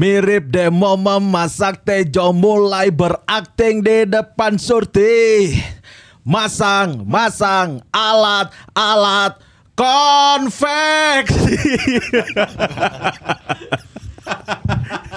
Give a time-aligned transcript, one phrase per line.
[0.00, 5.52] Mirip demo memasak Tejo mulai berakting di depan surti.
[6.24, 9.36] Masang, masang, alat, alat
[9.76, 11.56] konveksi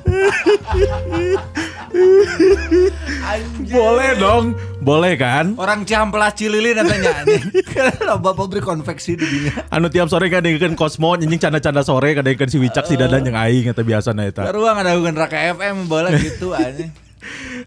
[3.70, 5.54] Boleh dong, boleh kan?
[5.58, 7.26] Orang Ciamplas Cililin katanya
[7.70, 12.16] Karena loba pabrik konveksi di dunia Anu tiap sore kan dengan Kosmo nyanyi canda-canda sore
[12.16, 14.48] kan dengan si Wicak si Dadan yang aing eta biasa na eta.
[14.48, 16.90] Baru ada hubungan Raka FM bola gitu anjing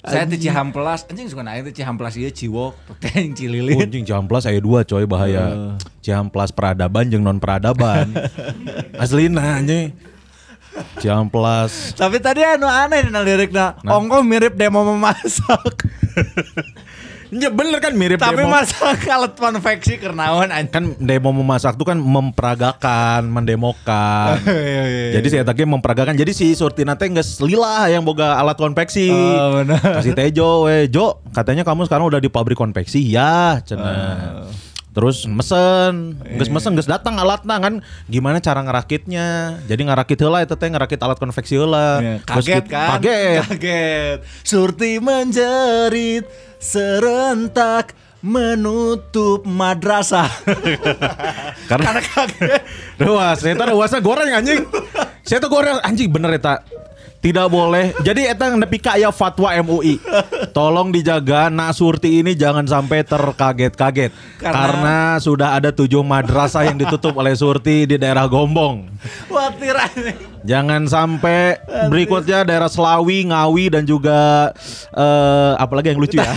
[0.01, 4.49] Saya di Cihamplas Anjing suka naik di Cihamplas iya Ciwok Pakai yang Cililin Anjing Ciamplas
[4.49, 5.77] aya dua coy bahaya.
[6.03, 8.11] Ciamplas peradaban jeung non peradaban.
[9.01, 9.95] Aslina anjing.
[10.97, 11.93] Ciamplas.
[11.93, 15.83] Tapi tadi anu aneh nih liriknya Ongko mirip demo memasak
[17.33, 18.53] Ya bener kan mirip Tapi demo.
[18.53, 24.37] masak alat konveksi kernawan anjing kan demo memasak tuh kan memperagakan, mendemokan.
[25.17, 26.13] Jadi saya tadi memperagakan.
[26.13, 29.09] Jadi si Surtina teh geus lila yang boga alat konveksi.
[29.09, 29.81] Oh, benar.
[29.81, 33.01] Kasih Tejo, we Jo, katanya kamu sekarang udah di pabrik konveksi.
[33.01, 34.45] Ya, cenah.
[34.93, 39.57] Terus mesen, geus mesen geus datang alatna kan gimana cara ngerakitnya.
[39.65, 41.97] Jadi ngerakit heula eta teh ngerakit alat konveksi heula.
[41.97, 43.01] Ya, Geus Kaget kan?
[43.01, 43.41] Kaget.
[43.57, 44.17] Kaget.
[44.45, 46.29] Surti menjerit
[46.61, 50.29] serentak menutup madrasah.
[51.69, 52.61] Karena Karena kaget.
[53.01, 54.61] Ruas, eta ruasnya goreng anjing.
[55.27, 56.61] Saya tuh goreng anjing bener eta.
[57.23, 57.95] Tidak boleh.
[58.03, 59.95] Jadi eta nepi ka aya fatwa MUI.
[60.51, 64.11] Tolong dijaga nak surti ini jangan sampai terkaget-kaget.
[64.43, 68.91] Karena- Karena, sudah ada tujuh madrasah yang ditutup oleh surti di daerah Gombong.
[69.31, 69.79] Khawatir.
[70.43, 71.55] Jangan sampai
[71.87, 74.51] berikutnya daerah Selawi, Ngawi dan juga
[74.91, 76.27] eh apalagi yang lucu ya.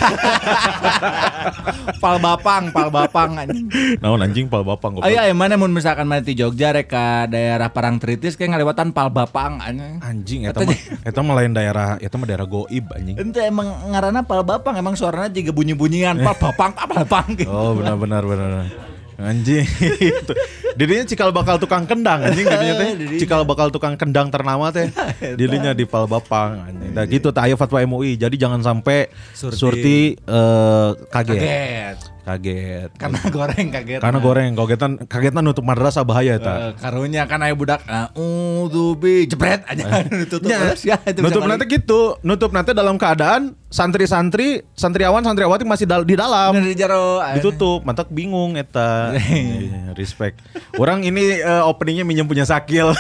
[2.03, 3.67] Pal Bapang, Pal Bapang anjing.
[3.99, 5.11] Naon anjing pal bapang goblok.
[5.11, 9.11] Ayo ayo mana mun misalkan mana di Jogja rek ka daerah Parangtritis kayak ngalewatan Pal
[9.11, 9.99] Bapang anjing.
[10.03, 13.17] Anjing eta mah eta mah lain daerah, eta mah daerah goib anjing.
[13.19, 17.51] Ente emang ngarana Pal Bapang emang suaranya juga bunyi-bunyian Pal Bapang, Pal Bapang gitu.
[17.51, 18.71] Oh benar benar benar.
[19.17, 19.65] Anjing.
[20.77, 22.91] Dirinya cikal bakal tukang kendang anjing dirinya teh.
[23.17, 24.93] Cikal bakal tukang kendang ternama teh.
[25.41, 26.93] Dirinya di Palbapang anjing.
[26.93, 28.21] Nah gitu tah aya fatwa MUI.
[28.21, 29.57] Jadi jangan sampai Surti.
[29.57, 31.41] surti, eh, kaget.
[31.41, 31.99] Kaget.
[32.27, 32.91] Kaget.
[32.99, 34.01] Karena goreng kaget.
[34.03, 36.55] Karena goreng kagetan kagetan nutup madrasah bahaya eta.
[36.59, 40.03] Eh, karunya kan aya budak uh tubi jebret aja
[40.35, 40.83] tutup Ya, terus.
[40.83, 46.19] Ya itu nutup nanti gitu, nutup nanti dalam keadaan santri-santri, santriawan, santriawati masih dal- di
[46.19, 46.51] dalam.
[46.59, 49.15] Di jero ditutup mantak bingung eta.
[49.37, 50.43] Iya, respect.
[50.75, 52.91] Orang ini eh, openingnya minjem punya sakil.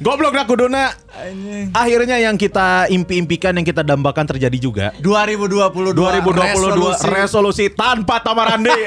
[0.00, 0.90] Goblok dah kuduna.
[1.70, 4.86] Akhirnya yang kita impi-impikan yang kita dambakan terjadi juga.
[4.98, 7.64] 2022 2022 resolusi, resolusi.
[7.68, 8.72] tanpa tamarandi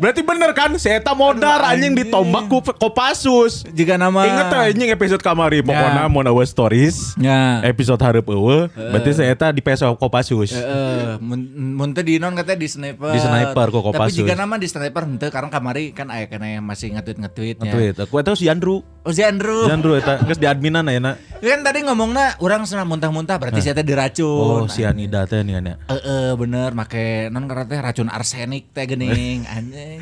[0.00, 4.90] berarti bener kan Seta modar Aduh, anjing ditombak ku Kopassus jika nama Ingat tuh anjing
[4.90, 7.60] episode kamari pokoknya mau nawa stories Ya.
[7.62, 12.58] episode hareup eueuh berarti saya eta di peso Kopassus Heeh, mun teh di non katanya
[12.58, 13.12] di sniper.
[13.12, 14.18] Di sniper, kok Tapi Kopassus.
[14.18, 17.70] jika nama di sniper henteu karena kamari kan aya kana yang masih nge-tweet nge-tweetnya.
[17.70, 18.80] Tweet, aku eta si Andrew.
[19.02, 19.66] Oh si Andrew.
[19.66, 21.18] Si Andrew eta geus di adminan ayeuna.
[21.38, 24.62] Kan tadi ngomongna orang senang muntah-muntah berarti saya teh diracun.
[24.62, 24.82] Oh, si
[25.22, 25.74] Anida teh nih nya.
[25.86, 29.98] Heeh, bener make non karena teh racun arsenik teh geuning anjing.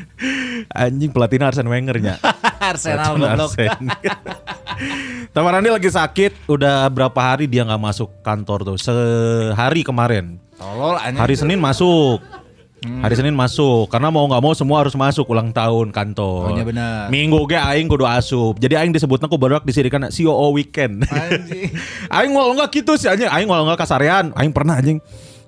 [0.73, 2.15] Anjing pelatihnya Arsene Wenger nya.
[2.73, 3.53] Arsenal goblok.
[3.53, 4.01] arsenik.
[5.35, 8.77] Tamarandi lagi sakit, udah berapa hari dia nggak masuk kantor tuh?
[8.81, 10.41] Sehari kemarin.
[10.57, 11.21] Tolol anjing.
[11.21, 12.19] Hari Senin masuk.
[12.81, 16.49] Hari Senin masuk karena mau nggak mau semua harus masuk ulang tahun kantor.
[16.49, 17.13] Oh, iya benar.
[17.13, 18.57] Minggu ge aing kudu asup.
[18.57, 21.05] Jadi aing disebutna ku barudak disirikan COO weekend.
[21.05, 21.69] Anjing.
[22.17, 23.29] aing walau nggak gitu sih anjing.
[23.29, 24.33] Aing walau nggak kasarean.
[24.33, 24.97] Aing pernah anjing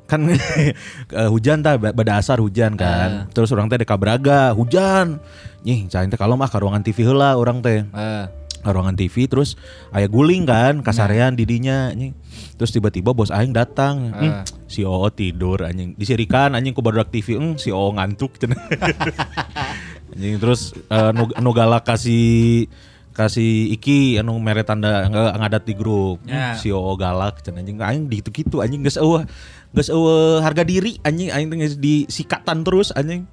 [0.04, 3.26] kan eh, hujan tah pada asar hujan kan.
[3.34, 5.18] Terus orang teh deka Braga hujan.
[5.66, 7.82] Nyih, cain teh kalau mah ka ruangan TV heula orang teh.
[7.82, 12.16] Eh, Ka ruangan TV terus aya guling kan kasarean didinya anjing.
[12.54, 14.10] Terus tiba-tiba bos aing datang.
[14.10, 15.94] Hmm, si Oo tidur anjing.
[15.94, 17.36] Disirikan anjing ku barudak TV.
[17.36, 18.40] Hmm, si Oo ngantuk
[20.14, 22.70] anjing terus eh, nu, galak kasih
[23.14, 26.58] kasih Iki anu mere tanda ngadat di grup Ya.
[26.58, 29.22] si OO galak cenah anjing aing gitu gitu anjing geus eueuh
[29.70, 33.30] geus eueuh harga diri anjing aing geus disikatan terus anjing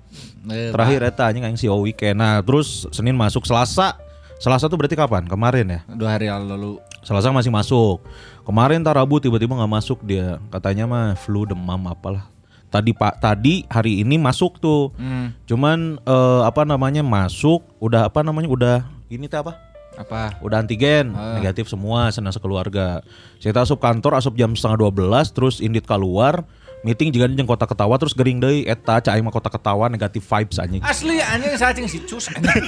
[0.48, 3.96] Eh, terakhir eta anjing aing si OO weekend nah terus Senin masuk Selasa
[4.40, 5.28] Selasa tuh berarti kapan?
[5.28, 5.80] Kemarin ya?
[5.84, 6.80] Dua hari lalu.
[7.04, 8.00] Selasa masih masuk.
[8.48, 10.40] Kemarin tar Rabu tiba-tiba nggak masuk dia.
[10.48, 12.24] Katanya mah flu demam apalah.
[12.72, 14.96] Tadi pak tadi hari ini masuk tuh.
[14.96, 18.76] Hmm, cuman eh, apa namanya masuk udah apa namanya udah
[19.12, 19.60] ini teh apa?
[20.00, 20.40] Apa?
[20.40, 21.36] udah antigen Ah.
[21.36, 23.04] negatif semua senang sekeluarga.
[23.42, 26.48] Saya asup kantor asup jam setengah 12 terus indit keluar
[26.80, 30.56] meeting juga jeung kota ketawa terus gering deui eta cai mah kota ketawa negatif vibes
[30.56, 32.64] anjing Asli anjing cacing si cus anjing.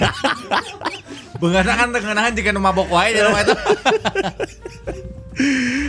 [1.40, 3.54] Beungana kan tengenahan jika mabok wae di rumah itu.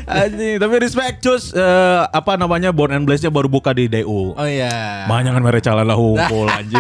[0.08, 4.48] anjing tapi respect cus Eh, apa namanya Born and Blaze-nya baru buka di DU Oh
[4.48, 5.04] iya.
[5.06, 6.80] banyak kan mere calon lah humpul anjing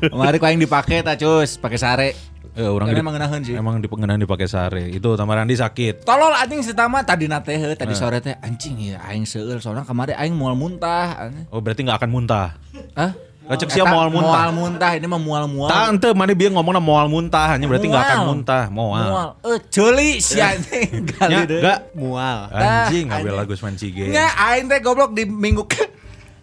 [0.00, 2.08] Kemarin kau yang dipakai ta cus, pakai sare.
[2.56, 3.52] Eh, orang di- emang ngeunaheun sih.
[3.52, 3.88] emang di
[4.18, 8.32] dipakai sare itu tamarandi sakit Tolol anjing si tama tadi nate heuh, tadi sore teh
[8.40, 11.28] anjing ya aing seueur soalnya kemarin aing moal muntah.
[11.28, 11.44] anjing.
[11.52, 12.56] oh berarti nggak akan muntah
[12.96, 13.12] Hah?
[13.46, 14.42] Kacek sia Eta moal muntah.
[14.42, 15.70] Moal muntah ini mah mual mual.
[15.70, 19.06] Tak ente mana biar ngomongnya moal muntah hanya berarti nggak akan muntah moal.
[19.06, 19.28] Mual.
[19.46, 21.62] Eh joli si anjing kali Ya, deh.
[21.62, 22.50] enggak Mual.
[22.50, 23.50] anjing Tah, nggak bela anjing.
[23.52, 24.04] Gus Mancige.
[24.10, 25.94] Nya aing teh goblok di minggu ke-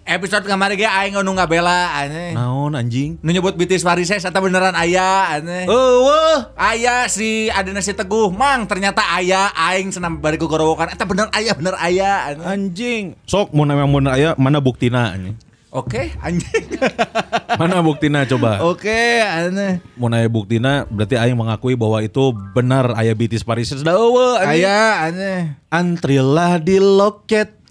[0.03, 2.33] episode kemarin ge aing nu ngabela anjing.
[2.35, 3.11] Naon anjing?
[3.23, 5.67] Nu nyebut bitis varises eta beneran aya anjing.
[5.67, 6.51] Eueuh.
[6.59, 11.51] Aya si Adina si Teguh, mang ternyata aya aing senam bari gorowokan eta bener aya
[11.55, 12.47] bener aya anjing.
[12.47, 13.03] Anjing.
[13.25, 15.35] Sok mau memang mau aya mana buktina anjing?
[15.73, 16.77] Oke, anjing.
[17.59, 18.61] Mana buktina coba?
[18.61, 19.81] Oke, aneh.
[19.97, 24.69] Mau nanya buktina berarti aing mengakui bahwa itu benar aya bitis parises da eueuh anjing.
[24.69, 25.39] Aya aneh.
[25.73, 27.62] Antrilah di loket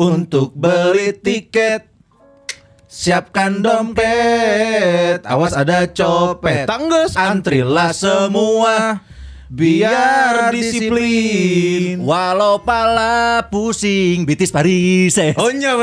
[0.00, 1.92] untuk beli tiket.
[2.90, 6.66] Siapkan dompet, awas ada copet.
[6.66, 9.06] Tangges, antrilah semua,
[9.50, 11.98] biar disiplin.
[11.98, 15.18] Walau pala pusing bitis Paris.
[15.34, 15.74] Oh nya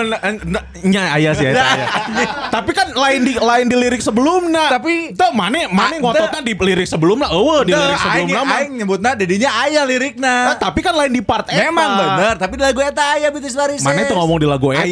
[0.81, 1.85] nya aya sih eta aya.
[2.55, 4.71] Tapi kan lain di lain di lirik sebelumnya.
[4.71, 9.09] Tapi- teu mane mane Ah, ngototna di lirik sebelumnya eueuh di lirik sebelumnya aing nyebutna
[9.13, 10.35] dedinya aya Ah, lirikna.
[10.55, 11.59] tapi kan lain di part eta.
[11.59, 13.83] Memang bener, tapi di lagu eta aya bitis Paris.
[13.83, 14.87] Mana tuh ngomong di lagu eta?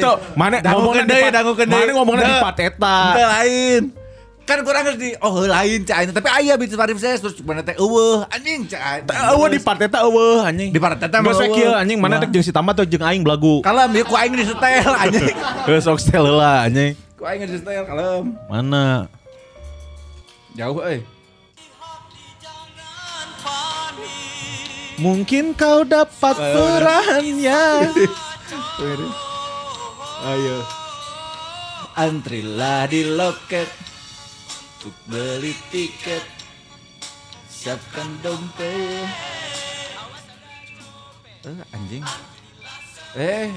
[0.00, 2.98] Tuh, mana ngomongnya di part- mana ngomongnya di part eta?
[3.14, 4.05] Lain.
[4.46, 8.22] Kan kurang geus di oh lain cai tapi aya bitis Paris terus mana teh eueuh
[8.30, 9.02] anjing cai.
[9.02, 10.70] Eueuh di part eta eueuh anjing.
[10.70, 11.74] Di part eta mah we eueuh.
[11.74, 13.58] anjing mana teh jeung si Tama tuh jeung aing belagu.
[13.66, 15.34] Kalem ya ku aing di setel anjing.
[15.66, 16.94] Geus sok setel heula anjing.
[17.18, 18.38] Ku aing di setel kalem.
[18.46, 19.10] Mana?
[20.54, 21.02] Jauh euy.
[25.02, 27.90] Mungkin kau dapat perannya.
[30.30, 30.58] Ayo.
[31.98, 33.85] Antrilah di loket
[34.86, 36.22] untuk beli tiket.
[37.50, 39.10] Siapkan dompet.
[41.42, 42.06] Eh, anjing.
[43.18, 43.50] Eh.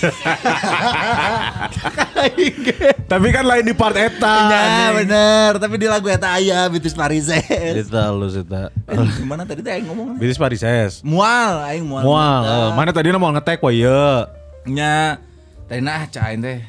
[3.10, 4.36] Tapi kan lain di part eta.
[4.50, 7.86] Ya bener, tapi di lagu eta aya Bitis Parises.
[7.86, 8.70] Eta lu eta.
[9.18, 10.16] Gimana tadi teh aing ngomong?
[10.16, 11.02] Bitis Parises.
[11.04, 12.04] Mual, aing mual.
[12.06, 14.26] Mual, eh, mana tadi mau ngetek wah ieu.
[14.68, 15.18] Nya
[15.66, 16.60] tadi nah cain teh.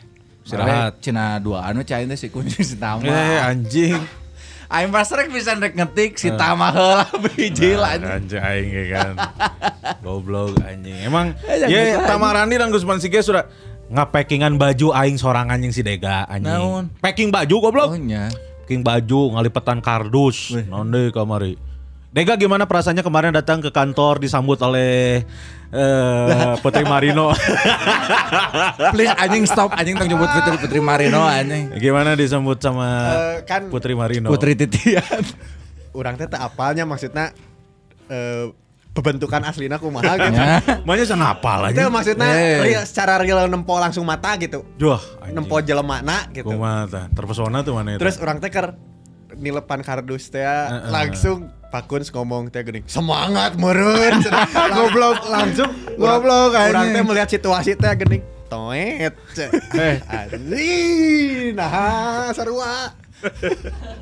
[0.42, 0.98] Istirahat.
[1.00, 3.06] Cina dua anu cain teh si kunci si Tama.
[3.06, 4.02] Eh anjing.
[4.72, 7.04] Aing pas rek bisa rek ngetik si Tama heula
[7.36, 8.00] biji lah.
[8.00, 9.14] Anjing aing kan.
[10.06, 10.96] Goblok anjing.
[11.04, 13.52] Emang Eh, ya Tamarandi dan Gus Mansige sudah
[13.92, 16.48] ngapackingan baju aing seorang anjing si Dega anjing.
[16.48, 16.84] Naon?
[17.04, 17.92] Packing baju goblok.
[17.92, 18.32] Oh nya.
[18.64, 20.56] Packing baju ngalipetan kardus.
[20.72, 21.60] Nonde kamari.
[22.12, 25.24] Dega gimana perasaannya kemarin datang ke kantor disambut oleh
[25.72, 27.32] eh, Putri Marino.
[28.94, 31.72] Please anjing stop anjing tong nyebut Putri Putri Marino anjing.
[31.80, 32.88] gimana disambut sama
[33.40, 34.28] Eh, kan Putri Marino?
[34.28, 35.24] Putri Titian.
[36.00, 37.32] orang teh tak apalnya maksudnya
[38.08, 38.52] eh
[38.92, 40.36] pembentukan aslina kumaha gitu.
[40.36, 40.60] Ya.
[40.84, 41.96] Makanya sana apa Itu lagi?
[41.96, 42.60] maksudnya Eh.
[42.60, 44.68] real, secara real nempo langsung mata gitu.
[44.76, 45.00] Duh,
[45.32, 46.44] Nempo jelemana gitu.
[46.44, 47.06] Kumaha tah?
[47.08, 48.04] Terpesona tuh mana itu?
[48.04, 48.76] Terus orang teh keur
[49.42, 50.88] nilepan kardus teh Heeh.
[50.88, 54.22] langsung Pak Kuns ngomong teh geuning semangat meureun!
[54.78, 59.16] Goblok langsung goblok orang teh melihat situasi teh geuning toet
[59.74, 59.98] eh.
[60.06, 62.92] Anjing nah sarua.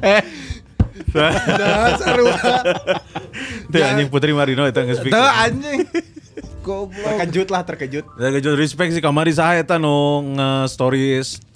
[0.01, 0.22] Eh,
[1.62, 2.38] nah sarua.
[3.69, 5.13] Tuh anjing Putri Marino itu nggak speak.
[5.13, 5.79] tuh anjing.
[6.60, 7.05] Goblok.
[7.17, 8.05] terkejut lah terkejut.
[8.17, 11.38] Ya kejut respect sih kamari saya eta nu nge-stories.
[11.38, 11.49] eh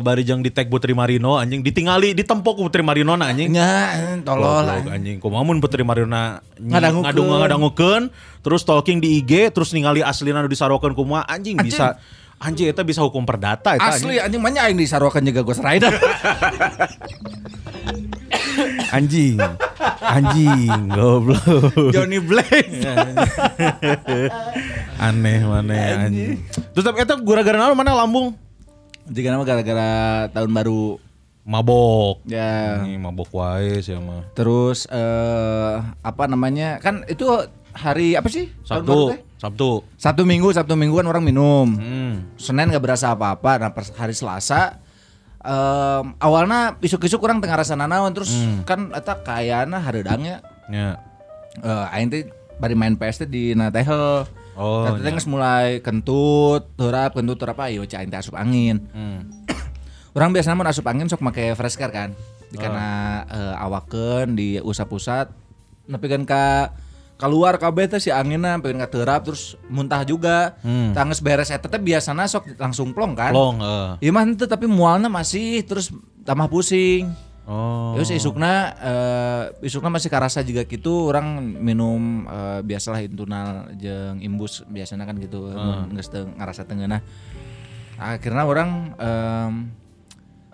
[0.00, 3.54] bari jeung di tag Putri Marino anjing ditingali ditempok Putri Marino na anjing.
[3.54, 3.94] Nya
[4.26, 4.92] tolol Goblok, anjing.
[4.92, 5.16] anjing.
[5.22, 8.10] Kumaha mun Putri Marino na Ngadangukeun.
[8.44, 11.72] terus stalking di IG terus ningali aslina nu disarokeun kumaha anjing Anjing.
[11.72, 11.96] bisa
[12.34, 15.88] Anjing eta bisa hukum perdata eta Asli anjing mana aing disaruakeun juga Ghost Rider.
[18.96, 19.38] anjing.
[20.04, 21.40] Anjing, goblok.
[21.94, 22.84] Johnny Blaze.
[25.08, 26.42] Aneh mana anjing.
[26.76, 28.36] Terus tapi eta gara-gara mana lambung?
[29.04, 29.90] Jika nama gara-gara
[30.32, 30.96] tahun baru
[31.44, 32.24] Mabok.
[32.24, 32.80] ya.
[32.88, 34.24] Ini mabok wae sih mah.
[34.32, 36.80] Terus eh apa namanya?
[36.80, 37.28] Kan itu
[37.76, 38.48] hari apa sih?
[38.64, 39.12] Sabtu?
[39.36, 39.84] Sabtu.
[40.00, 41.68] Sabtu Minggu, Sabtu Minggu kan orang minum.
[41.76, 42.32] Hmm.
[42.40, 43.60] Senin nggak berasa apa-apa.
[43.60, 44.80] Nah hari Selasa
[45.44, 48.32] em, awalnya isuk-isuk orang tengah rasa nanaon terus
[48.64, 50.40] kan eta kayana hareudangnya
[50.72, 50.96] Ya.
[51.60, 52.24] eh aing teh
[52.56, 54.24] bari main PS teh di natehel.
[54.54, 58.86] Oh, Oh, teh geus mulai kentut, turap, kentut, turap ayo cai teh asup angin.
[58.94, 59.26] Hmm.
[60.16, 62.14] Orang biasanya mau asup angin sok make fresh car kan.
[62.50, 65.34] Di kana eh, awakeun di usap-usap.
[65.90, 66.44] Tapi kan ka
[67.18, 70.54] keluar kabeh teh si anginna pengen ka terap terus muntah juga.
[70.62, 70.94] Hmm.
[70.94, 73.34] Tangis beres eta teh biasana sok langsung plong kan.
[73.34, 74.06] Long, eh.
[74.06, 75.90] Iya mah tapi mualna masih terus
[76.22, 77.10] tambah pusing.
[77.44, 77.92] Oh.
[78.00, 84.64] Terus isukna eh, isukna masih karasa juga gitu orang minum eh, biasalah intunal jeung imbus
[84.64, 87.04] biasanya kan gitu mun geus teu ngarasa teu ngeunah.
[87.94, 89.52] Akhirnya orang em,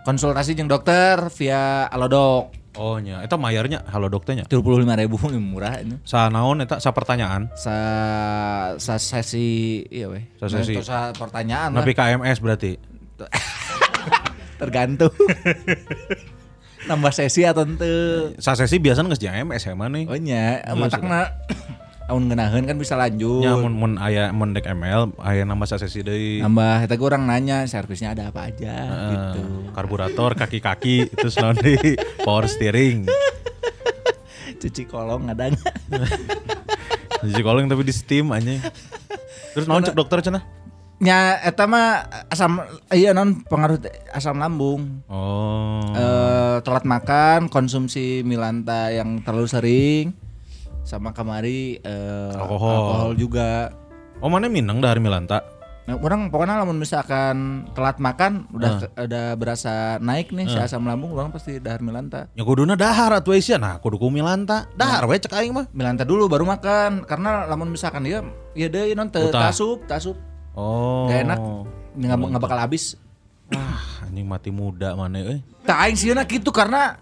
[0.04, 2.52] konsultasi jeung dokter via Alodoc.
[2.78, 4.46] Oh nya, eta mayarnya halo dokternya.
[4.46, 5.98] 35 ribu murah ini.
[6.06, 7.50] Sanaon eta sa pertanyaan?
[7.58, 7.76] Sa,
[8.78, 10.30] sa sesi iya weh.
[10.38, 10.78] Sa sesi.
[10.78, 11.74] Nah, sa pertanyaan.
[11.74, 12.78] Napi KMS berarti.
[14.62, 15.10] Tergantung.
[16.88, 17.90] Nambah sesi atau ente.
[18.40, 20.00] Sa sesi biasanya geus JMS ya mana?
[20.08, 21.28] Oh nya, matakna
[22.10, 23.44] amun ngeunaheun kan bisa lanjut.
[23.44, 26.42] Nya mun mun aya mun dek ML aya nambah sa sesi deui.
[26.42, 29.10] Nambah eta gue orang nanya servisnya ada apa aja Heeh.
[29.14, 29.42] gitu.
[29.70, 31.94] Karburator, kaki-kaki, terus naon deui?
[32.26, 33.06] Power steering.
[34.60, 35.76] Cuci kolong ada nggak?
[37.20, 38.58] Jadi calling tapi di steam aja.
[39.54, 40.42] Terus naon cek dokter cenah?
[41.00, 42.60] Nya eta mah asam
[42.92, 43.80] iya non pengaruh
[44.12, 45.00] asam lambung.
[45.08, 45.80] Oh.
[45.96, 50.06] Eh telat makan, konsumsi milanta yang terlalu sering
[50.84, 53.16] sama kamari eh, Alkohol.
[53.16, 53.72] juga.
[54.20, 55.40] Oh mana minang dari Milanta?
[55.88, 61.16] Nah, orang pokoknya lamun misalkan telat makan udah udah berasa naik nih si asam lambung
[61.16, 62.28] orang pasti dahar milanta.
[62.36, 63.58] Ya kuduna dahar atuh Aisyah.
[63.58, 64.68] Nah, kudu ku Milanta.
[64.76, 65.66] Dahar we cek aing mah.
[65.72, 68.20] Milanta dulu baru makan karena lamun misalkan dia
[68.52, 69.50] ya deh non teu Utah.
[69.50, 71.06] tasup tasup Oh.
[71.06, 71.38] Gak enak.
[71.90, 72.94] nggak nggak bakal habis.
[73.50, 75.42] Ah, anjing mati muda mana euy.
[75.66, 76.94] Tak aing sieuna gitu karena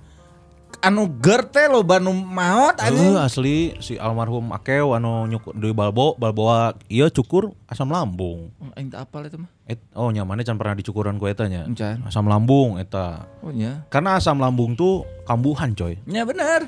[0.78, 3.18] anu ger teh loba nu maot Eh, anjing.
[3.18, 8.48] asli si almarhum Akeo anu nyukur di balbo balboa iya cukur asam lambung.
[8.72, 9.50] Aing tak apal itu mah.
[9.68, 11.68] Et, oh nyamannya can pernah dicukuran ku eta nya.
[11.68, 12.00] Encan.
[12.08, 13.28] Asam lambung eta.
[13.44, 13.84] Oh nya.
[13.92, 16.00] Karena asam lambung tuh kambuhan coy.
[16.08, 16.64] Ya bener.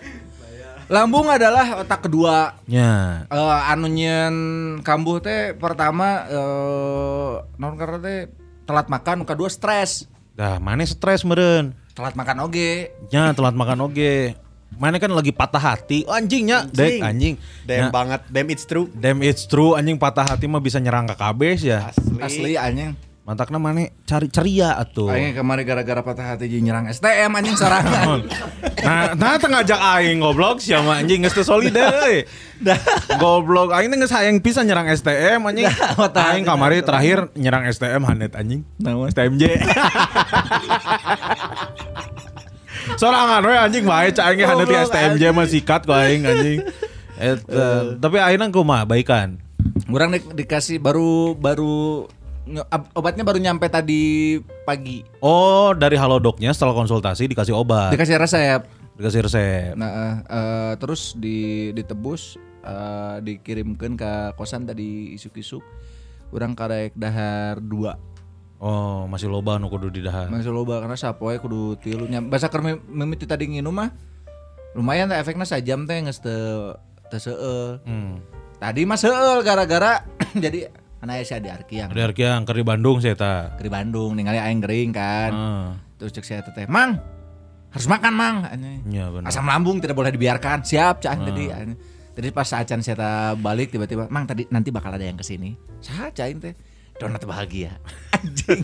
[0.90, 2.58] Lambung adalah otak kedua.
[2.66, 3.22] Nya.
[3.30, 4.34] Eh anu nyen
[4.82, 7.32] kambuh teh pertama eh
[7.62, 8.18] naon karena teh
[8.66, 10.10] telat makan, kedua stres.
[10.34, 11.78] Dah mana stres meren.
[11.94, 12.90] Telat makan oge.
[13.14, 14.34] Nya telat makan oge.
[14.82, 16.06] Mana kan lagi patah hati.
[16.10, 17.34] Oh, anjingnya, dek anjing.
[17.66, 18.86] Damn Nya, banget, damn it's true.
[18.90, 21.90] Damn it's true anjing patah hati mah bisa nyerang ke kabes ya.
[21.94, 22.18] Asli.
[22.18, 23.09] Asli anjing.
[23.20, 25.12] Mantakna mana cari ceria atuh.
[25.12, 28.24] Aing kemarin gara-gara patah hati jeung nyerang STM anjing sorangan.
[28.80, 32.24] Nah, nah teu ngajak aing goblok siapa anjing geus solid euy.
[33.20, 35.68] Goblok aing teh geus hayang pisan nyerang STM anjing.
[35.68, 38.64] patah Aing kamari terakhir nyerang STM Hanet anjing.
[38.80, 39.12] Naon?
[39.12, 39.44] STMJ.
[43.00, 46.64] Sorangan we anjing bae cak aing Hanet STMJ mah sikat ku aing anjing.
[47.20, 49.44] Eta, tapi akhirnya kumaha baikan.
[49.92, 52.08] Orang di- dikasih baru baru
[52.92, 55.02] obatnya baru nyampe tadi pagi.
[55.18, 58.60] Oh, dari Halodoknya setelah konsultasi dikasih obat, Dikasih resep.
[58.96, 59.72] dikasih resep.
[59.74, 65.64] Nah, eh, terus di ditebus eh, dikirimkan ke kosan tadi isuk-isuk.
[66.30, 67.98] Orang karek dahar dua.
[68.60, 70.28] Oh, masih loba nu kudu didahar.
[70.28, 72.20] Masih loba karena sapoe kudu tilu nya.
[72.20, 73.90] Basa keur mi- mimiti tadi nginum mah.
[74.76, 76.76] Lumayan teh efeknya sajam teh geus teu
[77.10, 77.80] seueul.
[77.82, 78.20] Hmm.
[78.60, 80.04] Tadi mah seueul gara-gara
[80.44, 80.68] jadi
[81.00, 81.88] anak saya di Arkiang.
[81.92, 83.56] Dari Arkiang ke di Bandung sih eta.
[83.56, 85.32] Ke Bandung ningali aing gering kan.
[85.32, 87.00] Ah, Terus cek saya teh, "Mang,
[87.72, 89.28] harus makan, Mang." Benar.
[89.28, 90.64] Asam lambung tidak boleh dibiarkan.
[90.64, 91.48] Siap, cah tadi.
[91.48, 91.76] anjing.
[92.10, 95.56] Tadi pas saat can saya balik tiba-tiba, "Mang, tadi nanti bakal ada yang ke sini."
[95.80, 96.54] Saha cah teh?
[97.00, 97.80] Donat bahagia.
[98.20, 98.60] Anjing.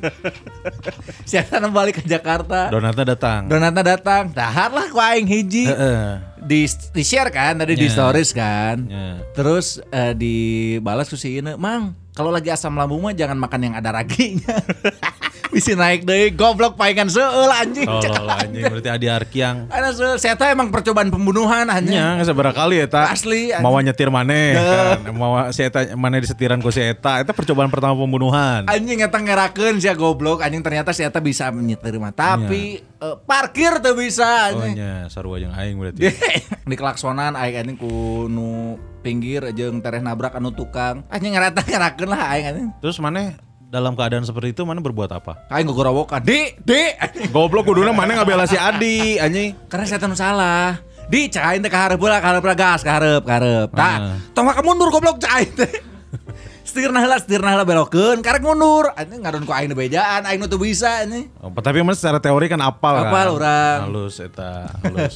[1.24, 2.68] Saya tanam balik ke Jakarta.
[2.68, 3.48] Donatnya datang.
[3.48, 4.28] Donatnya datang.
[4.28, 5.64] Dahar lah ku aing hiji.
[5.64, 6.20] Heeh.
[6.44, 7.96] Di di share kan tadi di Iya.
[7.96, 8.76] stories kan.
[8.92, 9.24] Ya.
[9.32, 13.92] Terus eh, dibalas ku si "Mang, kalau lagi asam lambung mah jangan makan yang ada
[13.92, 14.56] raginya."
[15.52, 17.86] Bisa naik deh, goblok palingan seul anjing.
[17.86, 19.70] Tolol anjing berarti Adi Arkiang.
[19.70, 21.96] Ada seul, saya tahu emang percobaan pembunuhan anjing.
[21.96, 23.64] Nya seberapa kali eta Asli, anjing.
[23.64, 27.94] mau nyetir maneh kan mau si eta maneh disetiran ku si eta eta percobaan pertama
[27.96, 33.78] pembunuhan Anjing eta ngerakeun sia goblok, anjing ternyata eta bisa menyetir mah, tapi eh, parkir
[33.78, 34.74] tuh bisa oh anjing.
[34.76, 36.10] nya sarua jeung aing berarti
[36.70, 41.06] di kelaksonan aing anjing ku nu pinggir jeung tereh nabrak anu tukang.
[41.06, 42.68] Anjing ngarata ngerakeun lah aing anjing.
[42.82, 43.38] terus maneh
[43.76, 46.24] dalam keadaan seperti itu maneh berbuat apa Aing gogorowokan.
[46.24, 46.96] Di, di.
[47.28, 50.80] goblok kuduna maneh ngabela si Adi anjing Karena saya tahu salah.
[51.06, 53.70] Di cek aing teh ka hareup heula, ka hareup heula, gas, ka hareup, ka hareup.
[53.78, 53.78] Ah.
[53.78, 53.96] Tah,
[54.34, 55.72] tong ka mundur goblok cek aing teh.
[56.66, 58.90] Setirna heula, setirna heula belokeun, karek mundur.
[58.98, 61.30] Anjing ngadon ku aing bejaan, aing nu teu bisa anjing.
[61.38, 63.14] Oh, tapi mana secara teori kan apal kan?
[63.14, 63.78] Apal urang.
[63.86, 65.14] Halus eta, halus.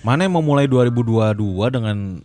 [0.00, 1.36] Mana yang memulai 2022
[1.68, 2.24] dengan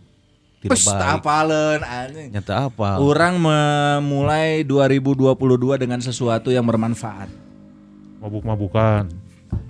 [0.58, 0.98] tidak Pes, baik?
[0.98, 2.28] tak apaleun anjing.
[2.34, 2.98] Nyata apa?
[2.98, 5.38] Orang memulai 2022
[5.78, 7.30] dengan sesuatu yang bermanfaat.
[8.18, 9.06] Mabuk-mabukan.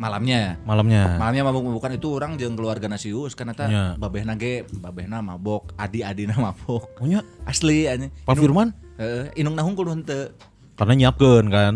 [0.00, 0.56] Malamnya.
[0.64, 1.20] Malamnya.
[1.20, 3.94] Malamnya mabuk-mabukan itu orang jeung keluarga nasius karena ta Nya.
[4.00, 6.88] babehna ge babehna mabok, adi-adina mabok.
[6.98, 8.10] Oh nya, Asli anjing.
[8.24, 8.72] Pak Firman?
[8.96, 10.32] Heeh, inung nahung kudu henteu.
[10.74, 11.72] Karena nyiapkeun kan.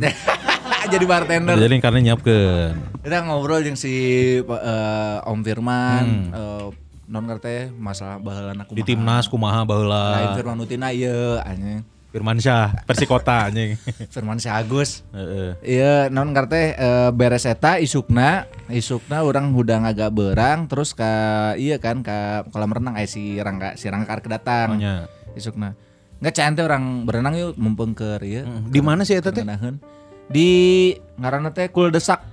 [0.92, 1.54] Jadi bartender.
[1.54, 2.74] Jadi karena nyiapkeun.
[3.04, 3.94] Kita ngobrol jeung si
[4.40, 6.66] eh, Om Firman eh,
[7.12, 8.78] non ngerti masalah baheulana kumaha.
[8.80, 10.32] Di timnas kumaha Lain baheula.
[10.32, 11.84] Firman Utina ieu anjing.
[12.08, 13.76] Firman Syah, Persikota anjing.
[14.16, 15.04] Firman si Agus.
[15.12, 15.56] Heeh.
[15.60, 21.76] Iya, non ngerti eh, beres eta isukna, isukna orang hudang agak berang terus ka iya
[21.76, 24.72] kan ka kolam renang aya si Rangga si Rangga karek datang.
[24.72, 25.04] Oh, nya.
[25.36, 25.76] Isukna.
[26.24, 28.44] Enggak cantik orang berenang yuk mumpung keur ieu.
[28.48, 29.44] Hmm, Di mana sih eta teh?
[30.32, 30.48] Di
[31.20, 32.24] ngaranna teh Kuldesak.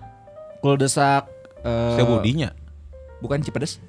[0.64, 1.28] Kuldesak
[1.68, 2.56] eh Saya budinya.
[3.20, 3.84] bukan Cipedes.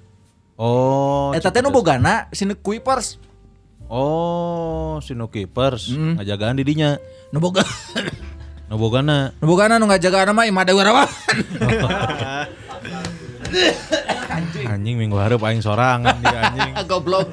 [0.61, 1.33] Oh.
[1.33, 3.17] Eta teh nu bogana sini Kuipers.
[3.89, 6.21] Oh, Sino Keepers Hmm.
[6.21, 6.95] ngajagaan di dinya.
[7.33, 7.65] Nu boga
[8.71, 9.35] Nu bogana.
[9.41, 11.09] nu bogana nu ngajaga nama Imah Dewi Rawan.
[14.63, 16.73] Anjing minggu hareup aing sorangan di anjing.
[16.91, 17.27] Goblok.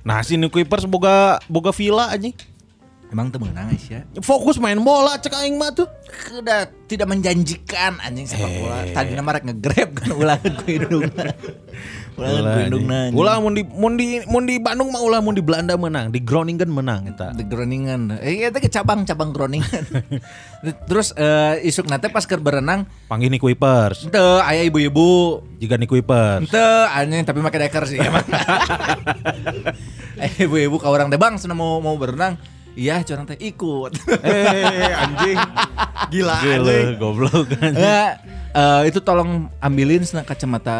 [0.00, 2.32] Nah, Sino Keepers boga boga villa anjing.
[3.08, 4.20] Emang teu meunang Aisyah.
[4.20, 5.88] Fokus main bola cek aing mah tuh.
[6.28, 8.84] udah tidak menjanjikan anjing sepak bola.
[8.92, 11.24] Tadi nama rek nge-grab kan ulangan ku hidungna.
[12.20, 12.98] Ulangan ku hidungna.
[13.16, 16.20] Ulah mun di mun di mun di Bandung mah ulah mun di Belanda menang, di
[16.20, 17.32] Groningen menang eta.
[17.32, 18.12] The Groningen.
[18.20, 19.84] Eh itu ke cabang-cabang Groningen.
[20.88, 24.04] Terus eh, isuk nate pas keur berenang Panggil nih Kuipers.
[24.04, 25.40] ente aya ibu-ibu.
[25.56, 26.44] Jika nih Kuipers.
[26.44, 28.26] Ente anjing tapi make deker sih emang.
[30.24, 32.36] eh ibu-ibu ka orang teh bang senang mau mau berenang.
[32.78, 33.92] Iya, curang teh ikut.
[34.22, 35.38] Eh anjing.
[36.08, 36.62] Gila anjing.
[36.62, 37.74] Gila, goblok anjing.
[37.74, 38.12] Enggak,
[38.54, 40.78] eh, itu tolong ambilin sana kacamata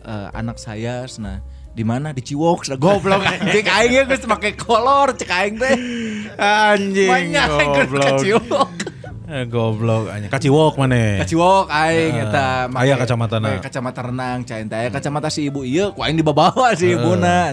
[0.00, 4.56] eh, anak saya sana di mana di Ciwok sana goblok anjing aing ge geus make
[4.56, 5.74] kolor cek aing teh
[6.34, 7.10] Anjing.
[7.10, 7.48] banyak
[7.92, 8.72] ka Ciwok
[9.24, 10.28] Eh, goblok anjing.
[10.28, 11.20] Kaciwok mana?
[11.20, 13.46] ka Ciwok aing eta make- aya kacamatana.
[13.50, 17.52] make kacamata renang cain teh kacamata si ibu ieu ku aing dibawa si ibuna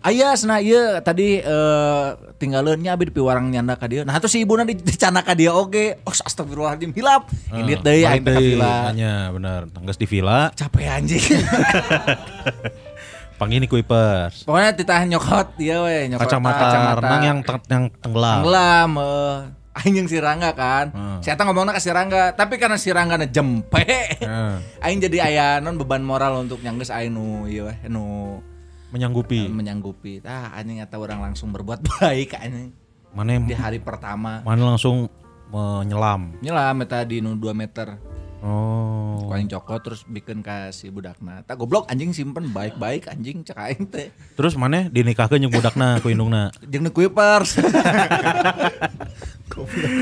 [0.00, 2.08] Aya sana ieu tadi eh
[2.40, 4.00] tinggalin nya abi di piwarang nyanda ka dieu.
[4.00, 6.00] Nah tuh si ibuna di dicana ka dia oge.
[6.08, 7.28] Oh astagfirullahaladzim hilap.
[7.52, 8.74] Ini deui aing ka villa.
[8.88, 9.68] Hanya benar.
[9.68, 10.48] Tanggas di villa.
[10.56, 11.20] Capek anjing.
[13.40, 14.48] Panggil nih Kuipers.
[14.48, 18.44] Pokoknya ditahan nyokot dia we nyokot Kacamata, renang yang teng- yang tenggelam.
[18.44, 19.36] tenggelam eh
[19.80, 20.92] aing jeung si Rangga kan.
[20.92, 21.20] Hmm.
[21.24, 23.80] Si Eta ngomongna ka si Rangga, tapi karena si Rangga jempe.
[23.84, 24.52] Heeh.
[24.84, 28.36] aing jadi aya non beban moral untuk nyanggeus aing nu we nu
[28.90, 29.46] Menyanggupi.
[29.46, 30.18] menyanggupi.
[30.26, 32.74] Ah anjing eta orang langsung berbuat baik anjing
[33.10, 34.38] Mana yang di hari pertama.
[34.46, 35.10] mana langsung
[35.50, 36.30] menyelam.
[36.38, 37.98] Nyelam eta di nu 2 meter.
[38.40, 39.20] Oh.
[39.28, 41.42] Ku aing cokot terus bikin ka si budakna.
[41.44, 44.08] Tak goblok anjing simpen baik-baik anjing cek aing teh.
[44.38, 46.48] Terus mana dinikahkeun jeung budakna ku indungna.
[46.70, 47.58] Jeung nu kuipers.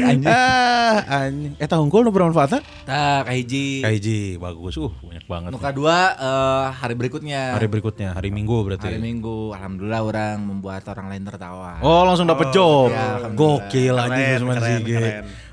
[0.09, 0.27] anjing.
[0.29, 1.53] Ah, anjing.
[1.57, 2.62] Eta hungkul nu bermanfaat?
[2.87, 3.83] Tah kahiji.
[3.85, 4.75] Kaiji bagus.
[4.79, 5.51] Uh, banyak banget.
[5.53, 7.55] Nu kedua eh, hari berikutnya.
[7.59, 8.88] Hari berikutnya, hari Minggu berarti.
[8.88, 11.83] Hari Minggu, alhamdulillah orang membuat orang lain tertawa.
[11.85, 12.90] Oh, langsung dapet job.
[12.90, 13.29] ya.
[13.33, 15.07] Gokil anjing Gusman keren, Sige.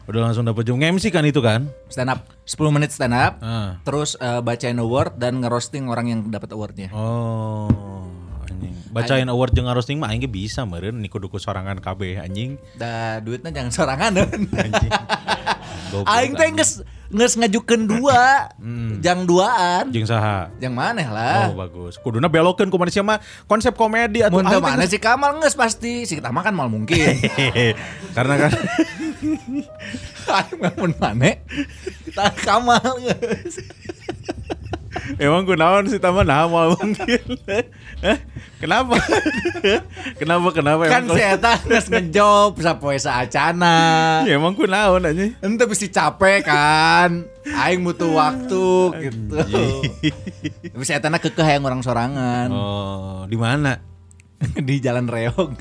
[0.06, 0.78] Udah langsung dapet job.
[0.78, 1.66] Nge-MC kan itu kan?
[1.90, 3.42] Stand up, 10 menit stand up.
[3.42, 3.82] Ah.
[3.82, 6.94] Terus eh, bacain award dan ngerosting orang yang dapat awardnya.
[6.94, 8.05] Oh,
[8.56, 8.76] anjing.
[8.96, 12.56] Bacain award jeung roasting mah aing ge bisa meureun niku duku sorangan KB anjing.
[12.80, 14.12] Da duitnya jangan sorangan.
[14.56, 14.92] Anjing.
[16.04, 18.52] Aing teh geus geus ngajukeun dua,
[19.00, 19.94] jang duaan.
[19.94, 20.52] jeung saha?
[20.60, 21.54] Yang maneh lah.
[21.54, 21.96] Oh, bagus.
[22.02, 24.42] Kuduna belokeun ku manusia mah konsep komedi atuh.
[24.42, 27.16] Mun teu mana si Kamal geus pasti, si kita mah kan mal mungkin.
[28.18, 28.52] Karena kan
[30.42, 31.40] Aing mah mun maneh
[32.04, 33.64] kita Kamal geus.
[35.18, 37.22] Emang kunaon sih taman nah mau mungkin.
[38.00, 38.18] Hah?
[38.58, 38.96] Kenapa?
[40.16, 43.78] kenapa kenapa kan emang si Eta geus ngejob sapoe saacana.
[44.24, 45.26] Ya, emang kunaon aja.
[45.40, 47.28] Ente mesti capek kan.
[47.46, 48.66] Aing butuh waktu
[49.04, 49.38] gitu.
[50.72, 53.80] Tapi si Eta kekeh yang orang sorangan Oh, di mana?
[54.68, 55.54] di Jalan Reog.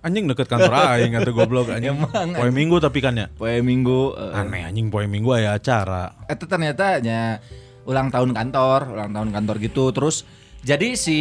[0.00, 1.92] Anjing deket kantor aing atau goblok anjing.
[1.92, 3.28] Emang, Poe Minggu tapi kan ya.
[3.28, 4.16] Poe Minggu.
[4.16, 6.16] eh, Aneh anjing poe Minggu aya acara.
[6.24, 7.36] itu ternyata nya
[7.88, 9.92] ulang tahun kantor, ulang tahun kantor gitu.
[9.94, 10.24] Terus
[10.60, 11.18] jadi si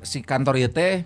[0.00, 1.04] si kantor itu teh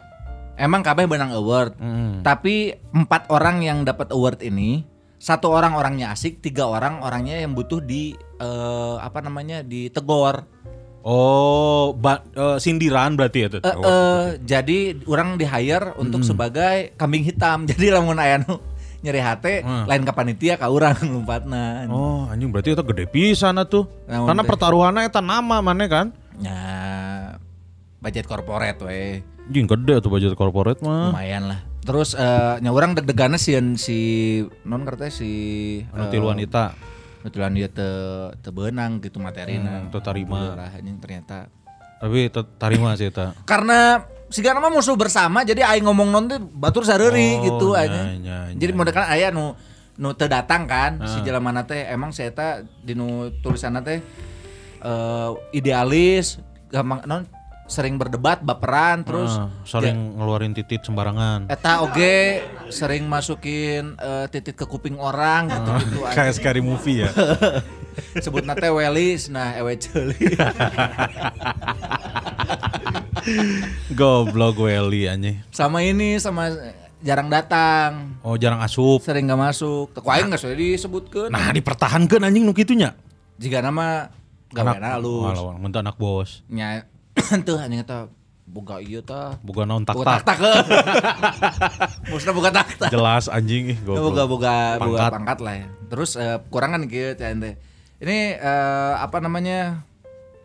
[0.59, 1.75] emang kabeh benang award.
[1.79, 2.23] Hmm.
[2.23, 4.87] Tapi empat orang yang dapat award ini,
[5.19, 10.47] satu orang orangnya asik, tiga orang orangnya yang butuh di eh, apa namanya ditegor.
[11.05, 13.61] Oh, ba- eh, sindiran berarti ya tuh.
[13.61, 17.65] Eh, eh, jadi orang di hire untuk sebagai kambing hitam.
[17.71, 18.57] Jadi lamun aya nu
[19.05, 19.85] nyeri hate, Hmm.
[19.85, 21.85] lain ka panitia ka urang lompatna.
[21.87, 23.85] Oh, anjing berarti itu gede pisan atuh.
[24.05, 26.07] Naon Karena pertaruhannya eta nama mana kan?
[26.35, 27.37] Ya
[27.99, 29.21] budget corporate we.
[29.45, 31.13] Anjing gede tuh budget corporate mah.
[31.13, 33.99] lumayan lah terus eh nya orang deg-degannya si si
[34.65, 35.29] non kereta si
[35.87, 36.73] Anu tilu wanita.
[37.21, 37.89] kebetulan dia te
[38.37, 40.57] te benang gitu materina Hmm, teu tarima.
[40.57, 41.53] lah anjing ternyata
[41.95, 43.37] Tapi itu tarima sih eta.
[43.45, 44.01] karena
[44.35, 48.51] si mah musuh bersama jadi aing ngomong non teh batur sareri Oh, gitu aja nya,
[48.51, 48.79] jadi nya.
[48.83, 49.55] model kan aya nu
[49.95, 51.25] nu teu datang kan si Ah.
[51.25, 52.49] jalan mana teh emang saya eta
[52.83, 54.03] di nu tulisanna teh
[54.83, 57.31] eh idealis gampang non
[57.65, 61.49] sering berdebat baperan terus Ah, sering ngeluarin titit sembarangan.
[61.49, 66.13] Eta oge sering masukin eh, titit ke kuping orang gitu gitu aja.
[66.13, 67.11] Kayak scary movie ya.
[68.27, 70.19] Sebut nate welis nah ewe ceuli.
[73.91, 75.41] Goblok Welly anjing.
[75.49, 76.53] sama ini sama
[77.01, 78.17] jarang datang.
[78.21, 79.01] Oh, jarang asup.
[79.01, 79.93] Sering gak masuk.
[79.93, 81.29] Teu aing geus we disebutkeun.
[81.29, 82.97] Nah, dipertahankan anjing nu kitunya.
[83.37, 84.09] Jika nama
[84.49, 85.37] gaweana halus.
[85.37, 86.41] Walau, mentah anak bos.
[86.49, 86.85] Nya
[87.47, 88.09] teu anjing eta
[88.45, 89.37] boga ieu tah.
[89.41, 90.25] Boga naon tak tak.
[90.25, 90.65] tak-tak.
[92.09, 92.89] Musna boga tak-tak.
[92.89, 94.05] Jelas anjing ih goblok.
[94.05, 95.11] boga boga Pangkat.
[95.13, 95.67] pangkat lah ya.
[95.89, 97.57] Terus eh, kurangan gitu ya ente.
[98.01, 99.85] Ini eh, apa namanya?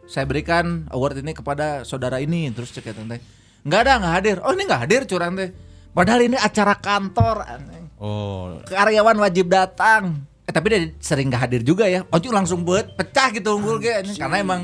[0.09, 3.21] Saya berikan award ini kepada saudara ini terus cek ya teh.
[3.61, 4.37] Enggak ada, enggak hadir.
[4.41, 5.53] Oh, ini enggak hadir curang teh.
[5.93, 7.83] Padahal ini acara kantor aneh.
[8.01, 10.25] Oh, Karyawan wajib datang.
[10.43, 12.01] Eh tapi dia sering enggak hadir juga ya.
[12.09, 14.61] Ojo langsung buat pecah gitu unggul ge karena emang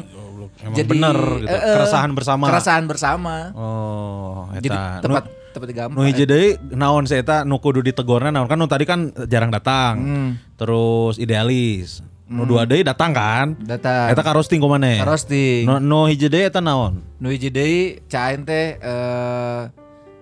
[0.65, 1.45] emang bener gitu.
[1.45, 2.45] eh, eh, Keresahan bersama.
[2.49, 3.35] Keresahan bersama.
[3.53, 4.57] Oh, eta.
[4.57, 5.97] Jadi Nu- tempat tempat gampang.
[5.99, 9.53] Nu hiji deui naon saya eta nu kudu ditegorna naon kan nu tadi kan jarang
[9.53, 9.93] datang.
[10.01, 10.29] Hmm.
[10.57, 12.01] Terus idealis.
[12.25, 13.53] Nu dua deui datang kan?
[13.61, 14.09] Datang.
[14.09, 14.97] Eta ka roasting kumaneh.
[14.97, 15.69] Ka roasting.
[15.69, 17.05] Nu nu hiji deui eta naon?
[17.21, 19.61] Nu hiji deui cain teh eh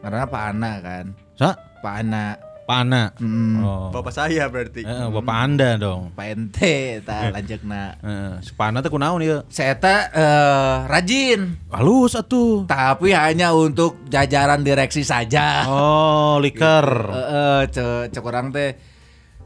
[0.03, 1.05] karena Pak Ana kan.
[1.39, 1.55] Sa?
[1.79, 3.11] Pak Ana, Pana.
[3.19, 3.59] Hmm.
[3.63, 3.87] Oh.
[3.91, 4.83] Bapak saya berarti.
[4.83, 6.11] Eh, bapak Anda dong.
[6.11, 7.95] Pak Ente ta lanjutna.
[7.99, 9.43] Heeh, si Pana teh kunaon ieu?
[9.51, 12.67] Saya eh, rajin, Halus atuh.
[12.67, 15.67] tapi hanya untuk jajaran direksi saja.
[15.67, 16.87] Oh, liker.
[17.11, 18.75] Heeh, ce cek orang teh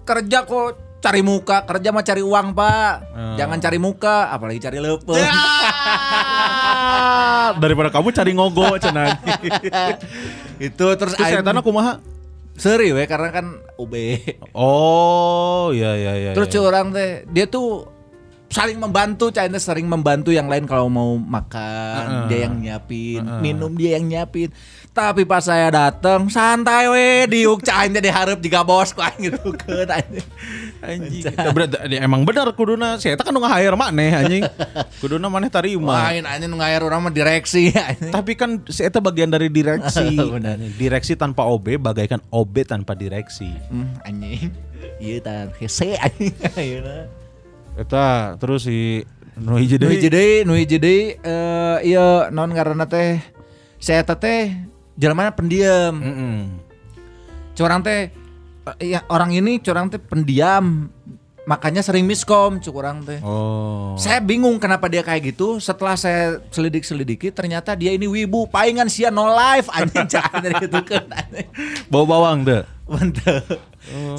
[0.05, 2.93] kerja kok cari muka, kerja mah cari uang, Pak.
[3.13, 3.36] Hmm.
[3.38, 5.21] Jangan cari muka, apalagi cari leupeung.
[7.63, 9.17] Daripada kamu cari ngogo cenah.
[10.67, 12.17] Itu terus saya kumaha?
[12.57, 13.45] seri we karena kan
[13.77, 13.93] UB.
[14.57, 16.31] Oh, iya iya iya.
[16.33, 17.86] Terus cek orang teh dia tuh
[18.49, 24.01] saling membantu, China sering membantu yang lain kalau mau makan, dia yang nyiapin, minum dia
[24.01, 24.49] yang nyiapin.
[24.91, 30.01] Tapi pas saya datang santai we diuk teh diharap juga bos ku gitu kan
[30.81, 31.23] anjing.
[31.55, 34.43] berarti emang benar kuduna saya kan nu ngahair maneh anjing.
[35.01, 36.09] Kuduna maneh tarima.
[36.09, 38.13] Main anjing nu ngayar orang mah direksi anjing.
[38.13, 40.17] Tapi kan eta bagian dari direksi.
[40.81, 43.49] Direksi tanpa OB bagaikan OB tanpa direksi.
[43.69, 44.53] Hmm, anjing.
[45.01, 46.33] Iya tan hese anjing.
[46.59, 47.09] Ayeuna.
[47.77, 49.05] Eta terus si
[49.37, 50.01] nu hiji Nu deui.
[50.01, 53.21] hiji deui, nu hiji deui eh ieu naon ngaranna teh
[53.77, 54.53] saya teh
[54.97, 55.93] jelema pendiam.
[56.01, 56.65] Heeh.
[57.57, 58.13] curang teh
[58.77, 60.91] ya orang ini curang teh pendiam
[61.47, 63.95] makanya sering miskom curang teh Oh.
[63.95, 68.91] saya bingung kenapa dia kayak gitu setelah saya selidik selidiki ternyata dia ini wibu palingan
[68.91, 71.08] sia no life anjing cah dari gitu kan.
[71.88, 72.67] Bau bawang deh.
[72.84, 73.43] Bener.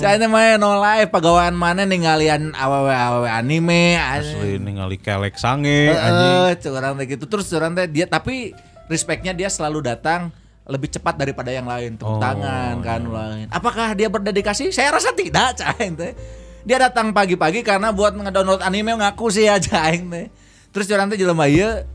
[0.01, 4.01] Saya main no life pegawaian mana ninggalian awewe awewe anime.
[4.01, 6.33] Asli ningali kelek sange anjing.
[6.49, 8.57] Heeh, curang teh gitu terus curang teh dia tapi
[8.89, 10.33] respectnya dia selalu datang
[10.69, 13.47] lebih cepat daripada yang lain tepuk Oh, tangan kan lain.
[13.49, 14.69] Apakah dia berdedikasi?
[14.69, 16.13] Saya rasa tidak, cain teh.
[16.69, 20.29] Dia datang pagi-pagi karena buat ngedownload anime ngaku sih ya cain teh.
[20.69, 21.89] Terus teh jelema ieu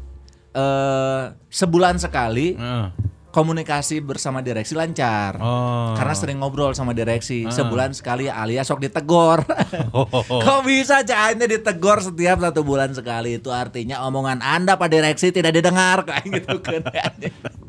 [0.53, 2.85] eh sebulan sekali Heeh.
[3.33, 5.41] Komunikasi bersama direksi lancar.
[5.41, 5.97] Oh.
[5.97, 9.41] Karena sering ngobrol sama direksi sebulan sekali alias sok ditegor.
[9.89, 10.05] Oh.
[10.45, 15.57] Kok bisa cahanya ditegor setiap satu bulan sekali itu artinya omongan anda pak direksi tidak
[15.57, 16.85] didengar kayak gitu kan.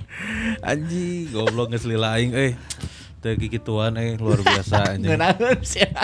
[0.70, 2.52] Anjing, goblok ngeselila aing eh.
[3.24, 5.16] Teu gituan eh luar biasa anjing.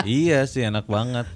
[0.09, 1.29] Iya sih enak banget.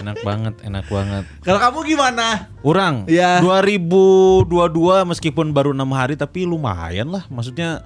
[0.00, 1.24] Enak banget, enak banget.
[1.44, 2.48] Kalau kamu gimana?
[2.64, 3.44] Orang Iya.
[3.44, 7.28] 2022 meskipun baru enam hari tapi lumayan lah.
[7.28, 7.84] Maksudnya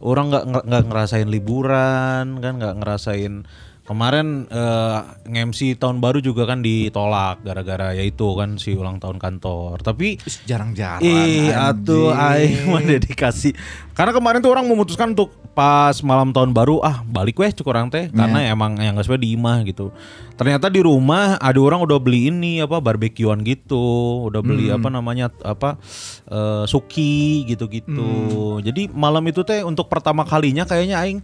[0.00, 3.44] orang nggak- nggak ngerasain liburan kan, nggak ngerasain
[3.90, 9.18] kemarin eh, nge-MC tahun baru juga kan ditolak gara-gara ya itu kan si ulang tahun
[9.18, 9.82] kantor.
[9.82, 11.02] Tapi Jarang-jarang.
[11.02, 13.50] Ih, atuh aing mah dedikasi.
[13.98, 17.90] Karena kemarin tuh orang memutuskan untuk pas malam tahun baru ah balik weh cuk orang
[17.90, 19.90] teh karena emang yang nggak sesuai di imah gitu.
[20.38, 25.34] Ternyata di rumah ada orang udah beli ini apa barbekyuan gitu, udah beli apa namanya
[25.42, 25.74] apa
[26.30, 28.62] eh, suki gitu-gitu.
[28.62, 31.20] Jadi malam itu teh untuk pertama kalinya kayaknya aing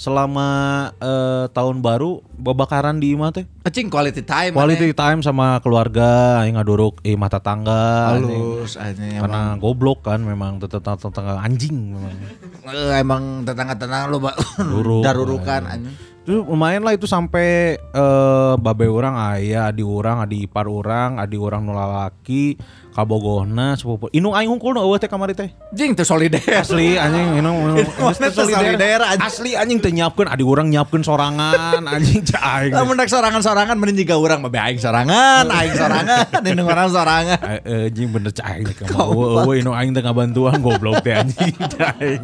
[0.00, 0.48] selama
[0.96, 3.44] eh, tahun baru babakaran di imah teh.
[3.68, 4.56] Acing quality time.
[4.56, 8.16] Quality time sama keluarga, aing ngaduruk eh mata tangga.
[8.16, 9.28] halus emang.
[9.28, 12.16] Karena goblok kan memang tetangga anjing memang.
[12.64, 14.36] Eh, emang tetangga-tetangga lu Mbak.
[14.72, 15.04] Duruk.
[15.04, 15.92] darurukan anjing.
[16.24, 21.36] Itu lumayan lah itu sampai eh, babe orang ayah, adi orang, adi ipar orang, adi
[21.36, 22.56] orang nulalaki,
[22.90, 24.10] kabogohna, sepupu.
[24.10, 25.50] Inung aing hungkul nu eueuh teh kamari teh.
[25.70, 26.42] Jing teu solider.
[26.42, 27.86] Asli anjing inung inung-
[28.34, 29.22] teu solider, anjing.
[29.24, 32.74] Asli anjing teh nyiapkeun adi orang nyiapkeun sorangan anjing cah aing.
[32.74, 37.38] Lamun dak sorangan-sorangan mending jiga urang mah aing sorangan, aing sorangan, indung orang sorangan.
[37.40, 38.66] Eh, eh, anjing bener cah aing.
[38.66, 41.54] Eueuh eueuh inung aing teh ngabantuan goblok teh anjing
[42.00, 42.20] aing.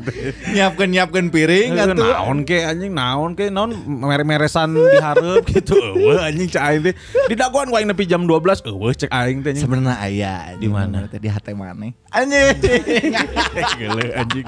[0.52, 1.94] Nyiapkeun nyiapkeun piring Eh, atuh.
[1.94, 6.94] naon ke anjing naon ke naon mere-meresan dihareup gitu eueuh anjing cek aing teh
[7.26, 10.66] di dagoan gua aing nepi jam 12 eueuh cek aing teh anjing Sebenarnya aya Di
[10.66, 11.04] mana?
[11.06, 11.92] Di hati mana?
[12.08, 13.12] Anjing.
[13.80, 14.46] Gele anjing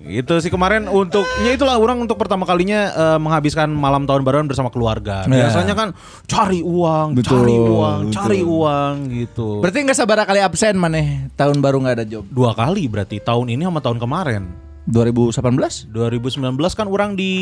[0.00, 4.72] itu sih kemarin untuknya itulah orang untuk pertama kalinya eh, menghabiskan malam tahun baruan bersama
[4.72, 5.46] keluarga Ya.
[5.46, 5.88] biasanya kan
[6.24, 8.14] cari uang Betul, cari uang betul.
[8.16, 12.24] cari uang gitu Berarti nggak sabar kali absen maneh tahun baru nggak ada job.
[12.26, 14.42] dua kali berarti tahun ini sama tahun kemarin
[14.88, 15.92] 2018?
[15.92, 16.40] 2019
[16.72, 17.32] kan orang di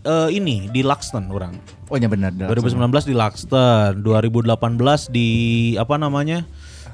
[0.00, 1.52] eh, ini di Laxton orang
[1.88, 2.32] Oh iya benar.
[2.36, 5.28] 2019 di Laxton, 2018 di
[5.80, 6.44] apa namanya?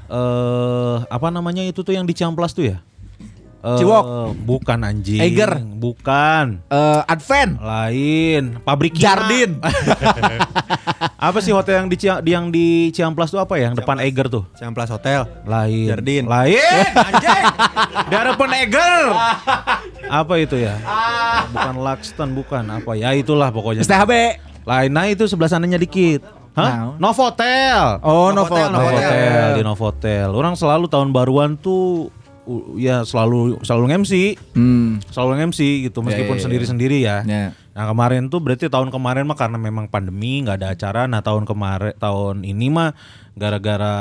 [0.09, 2.79] Eh apa namanya itu tuh yang di Ciamplas tuh ya?
[3.65, 4.05] Eh, Ciwok.
[4.45, 5.25] Bukan anjing.
[5.25, 5.57] Eiger.
[5.65, 6.61] Bukan.
[6.69, 7.57] Eh, Advent.
[7.65, 8.93] Lain, pabrik.
[8.93, 9.57] Jardin.
[11.25, 13.73] apa sih hotel yang di Cia- yang di Ciamplas tuh apa ya?
[13.73, 14.45] Yang depan Eiger tuh.
[14.61, 15.25] Ciamplas Hotel.
[15.49, 15.89] Lain.
[15.89, 16.29] Jardin.
[16.29, 17.45] Lain, anjing.
[18.05, 19.03] Di hadapan Eiger.
[20.21, 20.77] apa itu ya?
[21.49, 23.17] Bukan Laxton, bukan apa ya?
[23.17, 23.81] Itulah pokoknya.
[23.81, 24.13] STHB.
[24.69, 26.21] Lain, nah itu sebelah sananya dikit.
[26.55, 26.95] Hah?
[26.97, 27.99] Novotel.
[28.01, 29.03] Oh, Novotel, Novotel.
[29.03, 30.29] Novotel, di Novotel.
[30.31, 32.15] Orang selalu tahun baruan tuh
[32.77, 34.13] ya selalu selalu nge-MC,
[34.53, 35.01] Hmm.
[35.09, 36.45] selalu nge-MC gitu meskipun ya, ya.
[36.45, 37.17] sendiri-sendiri ya.
[37.25, 37.47] Ya.
[37.75, 41.03] Nah, kemarin tuh berarti tahun kemarin mah karena memang pandemi nggak ada acara.
[41.09, 42.93] Nah, tahun kemarin tahun ini mah
[43.35, 43.97] gara-gara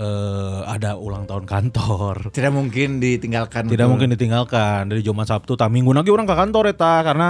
[0.00, 2.30] eh, ada ulang tahun kantor.
[2.32, 3.68] Tidak mungkin ditinggalkan.
[3.68, 3.90] Tidak betul.
[3.92, 7.28] mungkin ditinggalkan dari Jumat Sabtu, tak minggu lagi orang ke kantor eta karena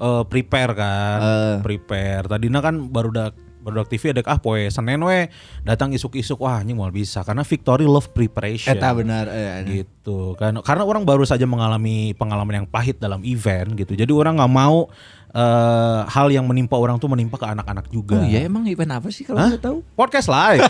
[0.00, 1.56] eh, prepare kan, Eh.
[1.60, 2.24] prepare.
[2.26, 3.32] Tadinya kan baru dak
[3.70, 5.28] dak TV ada ah poe Senin we
[5.62, 8.72] datang isuk-isuk wah ini mau bisa karena Victory love preparation.
[8.72, 9.28] Eta benar.
[9.28, 9.84] eh, eh.
[9.84, 14.36] gitu kan karena orang baru saja mengalami pengalaman yang pahit dalam event gitu jadi orang
[14.36, 14.88] nggak mau
[15.30, 19.08] eh, hal yang menimpa orang tuh menimpa ke anak-anak juga Oh iya emang event apa
[19.08, 19.84] sih kalau nggak tahu?
[19.92, 20.64] podcast live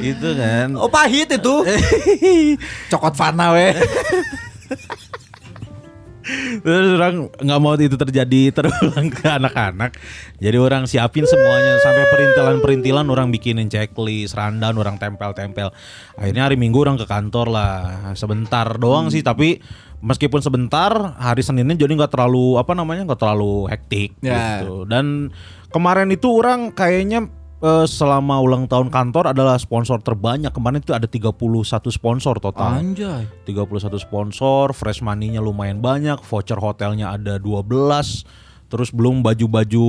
[0.00, 1.54] itu kan Oh pahit itu.
[2.90, 3.74] Cokot Fana we.
[6.60, 9.96] Terus orang nggak mau itu terjadi terulang ke anak-anak.
[10.36, 15.72] Jadi orang siapin semuanya sampai perintilan-perintilan orang bikinin checklist, rundown orang tempel-tempel.
[16.20, 17.72] Akhirnya hari Minggu orang ke kantor lah.
[18.12, 19.62] Sebentar doang sih tapi
[20.02, 24.60] meskipun sebentar hari Seninnya jadi nggak terlalu apa namanya nggak terlalu hektik Ya.
[24.60, 24.84] gitu.
[24.84, 25.30] Dan
[25.70, 27.30] kemarin itu orang kayaknya
[27.62, 30.50] eh, selama ulang tahun kantor adalah sponsor terbanyak.
[30.50, 31.32] Kemarin itu ada 31
[31.88, 32.82] sponsor total.
[32.82, 33.24] Anjay.
[33.46, 38.26] 31 sponsor, fresh money-nya lumayan banyak, voucher hotelnya ada 12,
[38.68, 39.88] terus belum baju-baju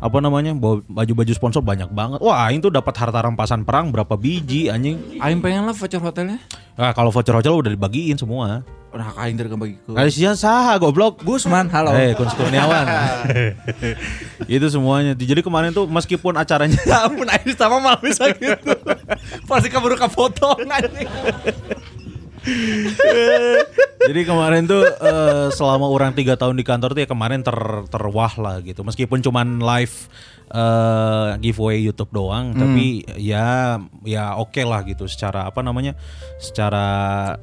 [0.00, 0.54] apa namanya
[0.88, 2.18] baju-baju sponsor banyak banget.
[2.22, 5.18] Wah, ini tuh dapat harta rampasan perang berapa biji anjing.
[5.18, 6.38] Aing pengen lah voucher hotelnya.
[6.74, 8.66] Nah, kalau voucher hotel udah dibagiin semua.
[8.94, 9.90] Udah aing dari bagi ke.
[9.90, 11.18] Kasihan saha goblok.
[11.26, 11.90] Gusman, halo.
[11.98, 12.86] Eh, Kun Kurniawan.
[14.54, 15.18] itu semuanya.
[15.18, 18.70] Jadi kemarin tuh meskipun acaranya Ampun aing sama malah bisa gitu.
[19.50, 21.10] Pasti kabur ke foto anjing.
[24.00, 27.56] Jadi kemarin tuh eh, selama orang tiga tahun di kantor tuh ya kemarin ter
[27.88, 28.80] terwah lah gitu.
[28.80, 29.96] Meskipun cuman live
[30.46, 32.84] eh, giveaway YouTube doang, tapi
[33.16, 35.96] ya ya oke lah gitu secara apa namanya?
[36.36, 36.84] Secara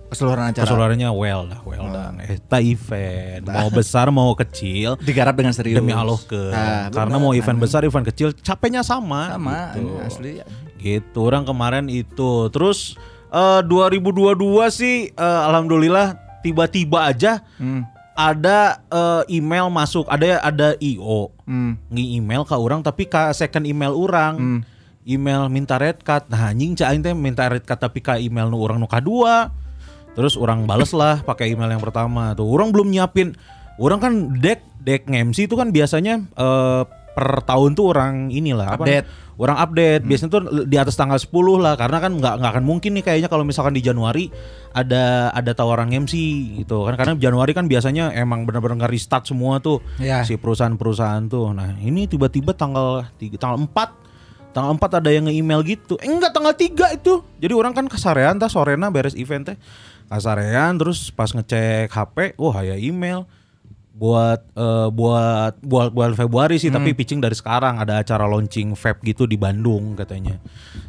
[0.07, 0.61] Keseluruhan acara.
[0.61, 2.21] keseluruhannya well dah, well done.
[2.21, 5.75] Eta event mau besar mau kecil Digarap dengan serius.
[5.75, 7.25] demi Allah ke Ah, karena bener.
[7.25, 9.97] mau event besar event kecil capeknya sama sama gitu.
[9.99, 10.31] asli.
[10.77, 12.97] gitu orang kemarin itu terus
[13.31, 14.35] eh, 2022
[14.69, 17.87] sih eh, alhamdulillah tiba-tiba aja Hmm.
[18.11, 20.05] ada eh, email masuk.
[20.05, 21.79] Ada ada io Hmm.
[21.87, 24.63] ngi-email ke orang tapi ke second email orang.
[25.01, 26.29] Email minta red card.
[26.29, 29.49] Nah anjing cak aing teh minta red card tapi ke email nu orang nu kedua
[30.11, 32.45] terus orang bales lah pakai email yang pertama tuh.
[32.45, 33.33] Orang belum nyiapin.
[33.79, 38.83] Orang kan deck deck MC itu kan biasanya eh, per tahun tuh orang inilah apa
[38.83, 39.07] Update.
[39.37, 40.03] Orang update.
[40.03, 43.29] Biasanya tuh di atas tanggal 10 lah karena kan nggak nggak akan mungkin nih kayaknya
[43.29, 44.27] kalau misalkan di Januari
[44.71, 46.13] ada ada tawaran MC
[46.59, 46.95] gitu kan.
[46.95, 50.23] Karena Januari kan biasanya emang benar-benar nge-restart semua tuh Ya.
[50.23, 51.51] si perusahaan-perusahaan tuh.
[51.51, 53.99] Nah ini tiba-tiba tanggal tiga, tanggal 4
[54.51, 55.95] tanggal 4 ada yang nge-email gitu.
[56.03, 57.23] Eh enggak tanggal 3 itu.
[57.39, 59.57] Jadi orang kan kasarean tah sorena beres event teh.
[60.11, 63.23] Kasarean terus pas ngecek HP wah ya email
[64.01, 69.05] buat eh, buat buat buat Februari sih tapi pitching dari sekarang ada acara launching vape
[69.05, 70.41] gitu di Bandung katanya.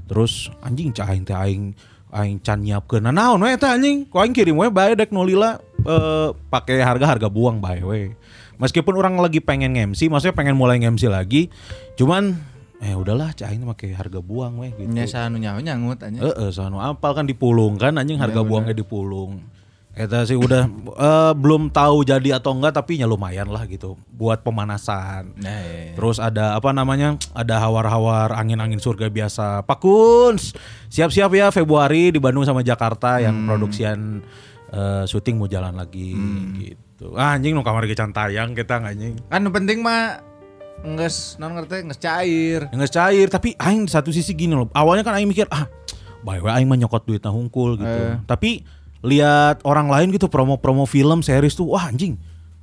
[0.09, 1.77] Terus anjing cah aing teh aing
[2.09, 3.05] aing can nyiapkeun.
[3.05, 4.09] Nah naon we eta anjing?
[4.09, 8.17] Ku aing kirim we bae dek nolila eh pakai harga-harga buang bae we.
[8.57, 11.53] Meskipun orang lagi pengen MC, maksudnya pengen mulai MC lagi,
[12.01, 12.33] cuman
[12.81, 14.89] eh udahlah cah aing pakai harga buang we gitu.
[14.89, 16.17] Nya sanu nyawa nyangut aja.
[16.17, 19.52] Heeh, sono apal kan dipulung kan anjing harga buangnya dipulung.
[19.93, 24.41] Eta sih udah eh, belum tahu jadi atau enggak tapi ya lumayan lah gitu buat
[24.41, 25.37] pemanasan.
[25.37, 25.95] Nah, iya, iya.
[25.95, 27.21] Terus ada apa namanya?
[27.37, 29.69] Ada hawar-hawar angin-angin surga biasa.
[29.69, 30.57] Pak Kuns,
[30.89, 34.25] siap-siap ya Februari di Bandung sama Jakarta yang produksian
[34.73, 36.17] eh, syuting mau jalan lagi
[36.57, 37.13] gitu.
[37.13, 39.21] Ah, anjing nu kamar gecan tayang kita anjing.
[39.29, 40.25] Kan penting mah
[40.83, 42.61] nges non ngerti nges cair.
[42.73, 44.73] Nggak cair tapi aing satu sisi gini loh.
[44.73, 45.69] Awalnya kan aing mikir ah,
[46.25, 48.01] bae aing mah nyokot duit hungkul gitu.
[48.09, 48.17] Eh.
[48.25, 52.15] Tapi lihat orang lain gitu promo-promo film series tuh wah anjing.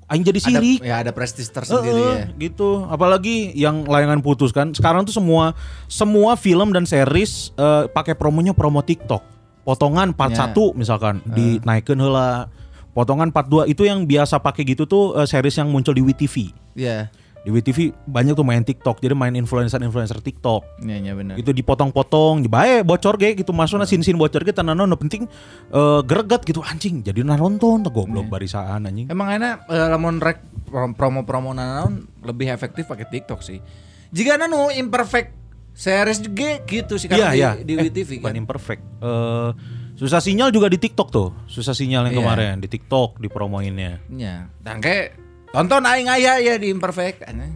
[0.10, 0.80] Aing jadi Ada, sirik.
[0.82, 2.50] ya ada prestis tersendiri Heeh, ya.
[2.50, 2.82] gitu.
[2.90, 4.74] Apalagi yang layangan putus kan.
[4.74, 5.54] Sekarang tuh semua
[5.86, 9.22] semua film dan series eh, pakai promonya promo TikTok.
[9.62, 10.50] Potongan part Ya.
[10.50, 12.50] 1 misalkan dinaikkan heula.
[12.90, 16.58] Potongan part 2 itu yang biasa pakai gitu tuh eh, series yang muncul di WTV.
[16.74, 17.14] Iya.
[17.40, 19.00] Di WTV banyak tuh main TikTok.
[19.00, 21.36] Jadi main influencer-influencer TikTok Iya, iya benar.
[21.36, 25.24] gitu dipotong-potong bae bocor ge gitu masukna sin-sin bocor ge tanah no penting
[25.70, 30.40] eh, greget gitu anjing jadi nonton tuh goblok barisaan anjing Emang enak eh, lamun rek
[30.66, 33.64] prom- promo-promo naon lebih efektif pakai TikTok sih.
[34.10, 35.32] Jika nanu imperfect
[35.72, 38.36] series juga gitu sih karena iya di, di Eh, WTV bukan kan.
[38.38, 39.50] imperfect Eh,
[39.96, 42.22] susah sinyal juga di TikTok tuh susah sinyal yang Iya.
[42.22, 44.52] kemarin di TikTok dipromoinnya Iya.
[44.60, 47.50] Dan kayak tonton aing aya ya di imperfect aneh.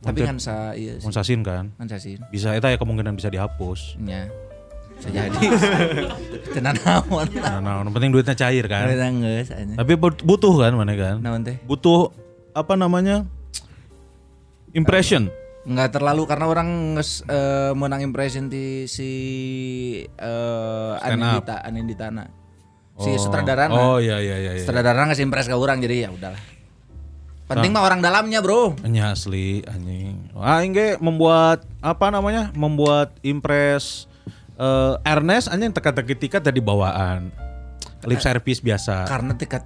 [0.00, 1.04] Tapi kan sa iya sih.
[1.04, 2.20] Monsasin kan sa sih.
[2.28, 4.28] bisa eta ya kemungkinan bisa dihapus Nya.
[4.94, 5.32] Bisa jadi.
[6.54, 7.26] Tenan naon.
[7.34, 11.16] nah, nah, yang penting duitnya cair kan Kita geus tapi but- butuh kan mana kan
[11.18, 11.56] Naon teh?
[11.64, 12.12] butuh
[12.52, 13.24] apa namanya
[14.70, 15.32] impression
[15.64, 19.10] Enggak terlalu karena orang nges, eh, menang impression di si
[20.20, 21.00] up.
[21.00, 22.28] Anindita Aninditana.
[22.94, 23.16] Si Oh.
[23.16, 24.60] sutradara oh iya iya iya, iya.
[24.60, 26.42] Sutradara ngasih impress ke orang jadi ya udahlah.
[27.54, 28.74] Penting mah orang dalamnya, Bro.
[28.84, 30.34] Nya asli anjing.
[30.34, 32.50] Ah ge membuat apa namanya?
[32.52, 34.10] Membuat impress
[34.58, 37.30] eh Ernest anjing teka-teki tiket tadi bawaan.
[38.04, 39.06] Lip service biasa.
[39.06, 39.62] Karena tika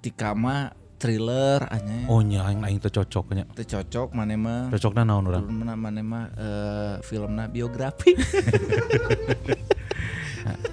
[0.00, 2.08] tika mah thriller anya.
[2.08, 3.44] Oh nya aing aing teu cocok nya.
[3.52, 4.72] Teu cocok mana mah.
[4.72, 5.44] Cocokna naon urang?
[5.52, 8.16] Mana mana mah eh filmna biografi.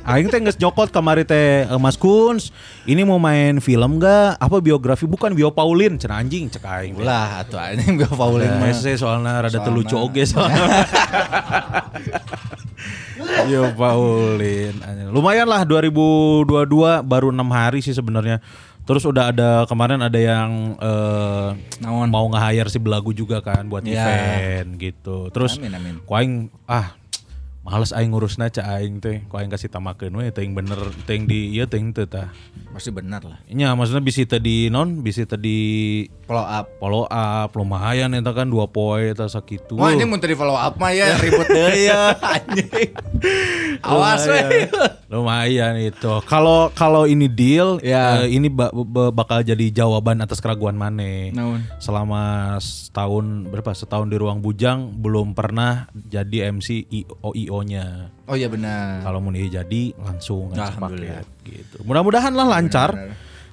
[0.02, 2.52] Aing teh geus nyokot kamari teh eh, Mas Kuns.
[2.84, 4.36] Ini mau main film gak?
[4.36, 6.94] Apa biografi bukan Bio Paulin cenah anjing cek aing.
[6.96, 10.60] Ulah atuh anjing bio Pauling Nah, saya soalnya rada terlucu oge soalnya.
[13.48, 14.74] Yo Paulin.
[15.10, 16.46] Lumayan lah 2022
[17.04, 18.42] baru enam hari sih sebenarnya.
[18.82, 20.74] Terus udah ada kemarin ada yang
[21.80, 22.10] Naon?
[22.10, 24.02] mau nge-hire si Belagu juga kan buat Ya.
[24.10, 25.30] event gitu.
[25.30, 25.96] Terus Amin, amin.
[26.02, 26.34] ku aing
[26.66, 26.98] ah
[27.62, 29.22] males aing ngurusna ca aing teh.
[29.30, 32.34] Ku aing kasih tamakeun we teh bener teh di ieu teh teu tah.
[32.74, 33.38] Pasti benar lah.
[33.52, 36.66] Nya maksudnya bisa tadi non bisa tadi Follow up.
[36.80, 39.78] follow up lumayan eta kan dua poin eta sakitu.
[39.78, 42.90] Wah ini mau di follow up mah ya ribut deh ya anjing.
[43.82, 44.70] Awas weh.
[45.08, 46.12] Lumayan itu.
[46.24, 48.22] Kalau kalau ini deal, Ya.
[48.22, 51.30] eh, ini ba- ba- bakal jadi jawaban atas keraguan Mane.
[51.32, 51.66] Naon?
[51.78, 53.72] Selama setahun berapa?
[53.72, 56.88] Setahun di ruang bujang belum pernah jadi MC
[57.28, 58.14] IO-nya.
[58.24, 59.04] Oh iya benar.
[59.04, 61.28] Kalau mau jadi langsung Alhamdulillah.
[61.44, 61.84] gitu.
[61.84, 62.90] Mudah-mudahan lah lancar.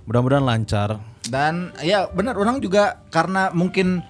[0.04, 1.02] Mudah-mudahan lancar.
[1.24, 4.00] Dan ya benar orang juga karena mungkin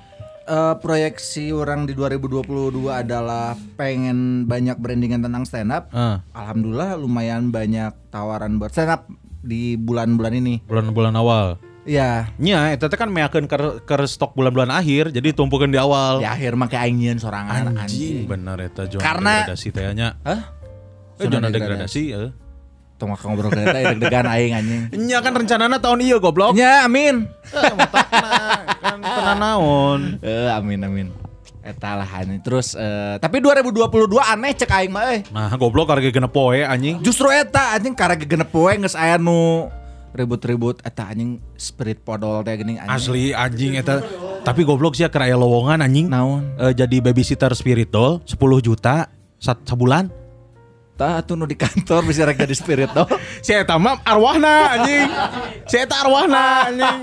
[0.49, 5.93] eh, proyeksi orang di 2022 adalah pengen banyak brandingan tentang stand up.
[5.93, 6.25] Ah.
[6.33, 9.05] Alhamdulillah lumayan banyak tawaran buat stand up
[9.45, 10.65] di bulan-bulan ini.
[10.65, 11.47] bulan-bulan awal.
[11.89, 13.57] Ya, Nya, itu teh kan meyakeun ke,
[13.89, 16.21] ke stok bulan-bulan akhir, jadi tumpukan di awal.
[16.21, 18.29] di akhir make aingin sorangan anjing.
[18.29, 20.09] Bener eta zona Karena- degradasi teh nya.
[20.21, 20.53] Hah?
[21.17, 22.31] Eh, zona degradasi, heeh.
[22.99, 24.81] Tong maka ngobrol ke eta deg-degan aing anjing.
[25.07, 26.59] Nya kan rencananya tahun iya goblok.
[26.59, 27.31] Ya, amin.
[28.83, 30.01] kan tenan naon.
[30.19, 31.07] Eh, amin amin.
[31.63, 32.43] Eta lah anjing.
[32.43, 35.23] Terus eh, tapi 2022 aneh cek aing mah euy.
[35.31, 36.99] Nah, goblok harga genep poe anjing.
[36.99, 39.71] Justru eta anjing karena genep poe geus aya nu
[40.11, 42.99] ribut-ribut eta anjing spirit podol teh geuning anjing.
[42.99, 44.03] Asli anjing eta.
[44.43, 46.11] Tapi goblok sih keraya lowongan anjing.
[46.11, 46.51] Naon?
[46.59, 49.07] Eh, jadi babysitter spirit doll 10 juta
[49.39, 50.18] sat sebulan.
[50.99, 53.07] Tah atuh nu di kantor bisa rek jadi spirit doll.
[53.47, 55.07] Si eta mah arwahna anjing.
[55.71, 56.99] Si eta arwahna anjing.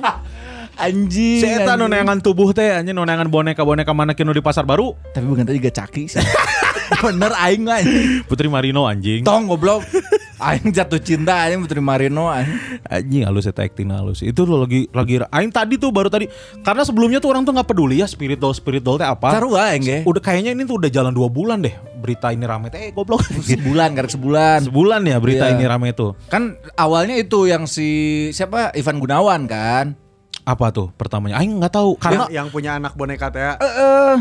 [0.75, 1.39] Anjing.
[1.39, 4.91] Si eta nu neangan tubuh teh anjing nu neangan boneka-boneka mana kinu di pasar baru.
[5.15, 6.19] Tapi bukan tadi juga caki sih.
[7.07, 8.27] Bener aing anjing.
[8.27, 9.23] Putri Marino anjing.
[9.23, 9.87] Tong goblok.
[10.36, 12.59] Aing jatuh cinta aing Putri Marino anjing.
[12.86, 14.19] Anjing halus eta acting halus.
[14.19, 16.27] Itu lo lagi lagi aing tadi tuh baru tadi
[16.61, 19.31] karena sebelumnya tuh orang tuh nggak peduli ya spirit doll spirit doll teh apa.
[19.31, 19.97] Sarua aing ge.
[20.03, 23.23] Udah kayaknya ini tuh udah jalan dua bulan deh berita ini rame teh eh, goblok.
[23.23, 24.59] Sebulan karek sebulan.
[24.67, 25.55] Sebulan ya berita Iya.
[25.57, 26.13] ini rame tuh.
[26.27, 27.88] Kan awalnya itu yang si
[28.29, 30.04] siapa Ivan Gunawan kan.
[30.45, 31.41] Apa tuh pertamanya?
[31.41, 33.41] Aing nggak tahu karena yang, yang punya anak boneka teh.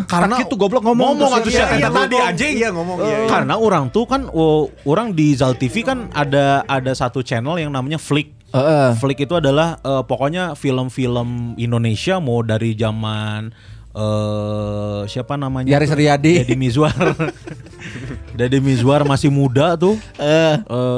[0.09, 2.55] karena itu goblok ngomong ngomong tuh atuh Iya, eta tadi anjing.
[2.57, 3.17] Iya ngomong iya.
[3.25, 3.29] iya.
[3.29, 7.69] Karena orang tuh kan oh, orang di Zal TV kan ada ada satu channel yang
[7.69, 8.33] namanya Flick.
[8.57, 8.97] Heeh.
[8.97, 13.53] Flick itu adalah eh, pokoknya film-film Indonesia mau dari zaman
[13.95, 15.71] eh siapa namanya?
[15.71, 15.95] Yaris?
[15.95, 16.43] Riyadi.
[16.43, 16.93] Deddy Mizwar.
[18.39, 19.95] Deddy Mizwar masih muda tuh.
[20.19, 20.55] Eh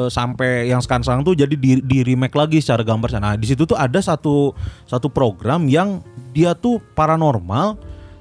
[0.08, 3.20] sampai yang sekarang tuh jadi di, di remake lagi secara gambar.
[3.20, 4.56] Nah, di situ tuh ada satu
[4.88, 6.00] satu program yang
[6.32, 7.76] dia tuh paranormal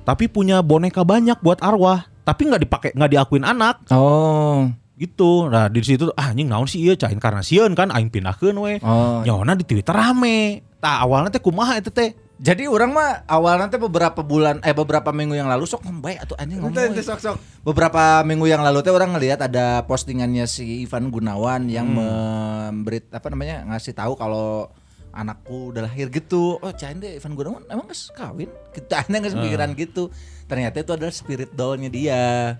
[0.06, 4.70] tapi punya boneka banyak buat arwah, tapi nggak dipakai nggak diakuin anak Oh.
[4.96, 5.50] gitu.
[5.50, 8.74] Nah di situ ah anjing naon sih ieu cain karena sieun kan aing pindahkeun we.
[8.86, 9.26] Oh.
[9.26, 10.62] Nyawana di Twitter rame.
[10.78, 12.14] Tah awalnya teh kumaha eta teh?
[12.36, 16.20] Jadi orang mah awalnya teh beberapa bulan eh beberapa minggu yang lalu sok ngomong baik
[16.28, 17.00] atau anjing ngomong.
[17.00, 17.36] Sok sok.
[17.64, 23.28] Beberapa minggu yang lalu teh orang ngelihat ada postingannya si Ivan Gunawan yang memberi apa
[23.32, 24.68] namanya ngasih tahu kalau
[25.16, 26.60] anakku udah lahir gitu.
[26.60, 28.52] Oh, cain deh Ivan Gunawan emang geus kawin?
[28.76, 30.12] Kita aneh geus pikiran gitu.
[30.52, 32.60] Ternyata itu adalah spirit dollnya dia.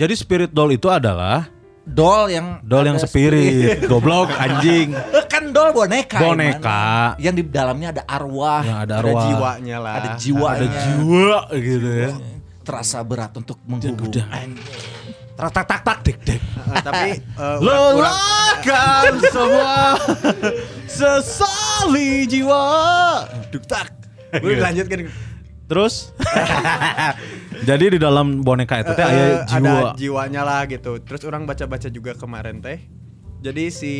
[0.00, 1.58] Jadi spirit doll itu adalah
[1.88, 4.92] Doll yang doll yang ada spirit, goblok anjing.
[5.48, 6.18] Eh, kan doll boneka.
[6.18, 6.82] Boneka.
[7.08, 7.18] Iman.
[7.18, 8.60] Yang di dalamnya ada arwah.
[8.60, 9.24] Yang ada Ada arwah.
[9.24, 9.94] jiwanya lah.
[9.94, 10.60] Ada jiwanya.
[10.60, 12.10] Ada jiwa gitu ya.
[12.60, 14.12] Terasa berat untuk menghubung.
[14.12, 14.26] udah.
[15.34, 16.40] Tak tak tak tak dek dek.
[16.42, 17.10] Eh, tapi
[17.62, 19.74] urang- Lelakan semua
[20.86, 22.64] sesali jiwa.
[23.48, 23.88] duk tak.
[24.34, 25.08] Boleh dilanjutkan.
[25.64, 26.10] Terus
[27.68, 29.94] jadi di dalam boneka itu teh Eh, eh, jiwa.
[29.94, 30.98] ada jiwanya lah gitu.
[30.98, 32.82] Terus orang baca-baca juga kemarin teh.
[33.38, 33.92] Jadi si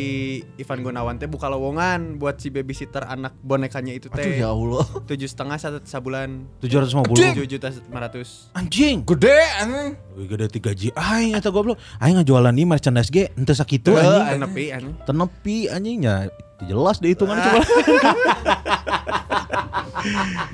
[0.55, 4.35] Ivan Gunawan teh buka lowongan buat si babysitter anak bonekanya itu Aduh teh.
[4.35, 4.83] ya Allah.
[5.07, 6.43] Tujuh setengah satu sabulan.
[6.59, 7.15] 750.
[7.15, 8.51] Tujuh juta lima ratus.
[8.51, 8.99] Anjing.
[9.07, 9.95] Gede anjing.
[10.27, 14.35] Gede 3 G Aing eta goblok Aing ngajualan di merchandise ge Ente sakitu Eh, anjing.
[14.35, 14.93] Tenepi anjing.
[15.05, 16.15] Tenepi anjingnya
[16.61, 17.63] Jelas deh hitungan coba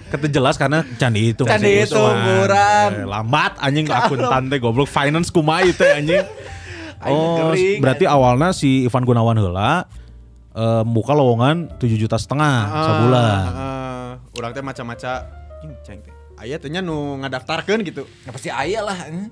[0.07, 2.25] Kata jelas karena can dihitung Can sih, dihitung, Usman.
[2.25, 2.89] kurang.
[2.95, 6.21] Eh, Lambat anjing akuntan teh goblok Finance kumaha teh anjing
[7.11, 9.85] Oh berarti awalnya si Ivan Gunawan heula
[10.51, 14.09] eh, Buka lowongan 7 juta setengah Sebulan Heeh.
[14.35, 15.11] Urang teh maca-maca
[15.59, 16.13] anjing ceng teh.
[16.35, 18.03] Aya teh nya nu ngadaftarkeun gitu.
[18.27, 18.97] Ya pasti ayah lah.
[19.07, 19.31] anjing.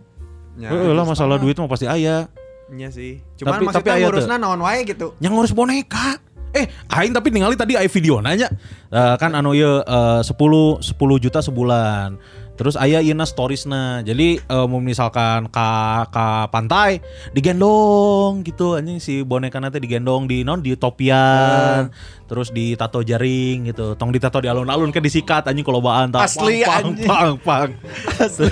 [0.55, 2.30] Nya, Heeh lah tujuh masalah duit mah pasti aya
[2.71, 3.19] Nya sih.
[3.36, 5.11] Cuman Tapi- maksudnya tapi ngurusna naon wae gitu.
[5.19, 6.17] yang ngurus boneka
[6.53, 8.45] eh aing tapi ningali tadi aya video nanya
[8.93, 10.78] Eh, kan anu ieu eh, 10 10
[11.17, 12.13] juta sebulan
[12.54, 14.06] terus aya ieu storiesna.
[14.06, 17.01] Jadi eh, mau misalkan ka ka pantai
[17.34, 18.78] digendong gitu.
[18.78, 21.89] Anjing si boneka nanti digendong di non di topian.
[22.30, 23.97] Terus di tato jaring gitu.
[23.97, 26.26] Tong ditato di alun-alun kan disikat anjing kolobaan tah.
[26.26, 27.10] Asli, pang, anjing.
[27.10, 27.70] pang, pang,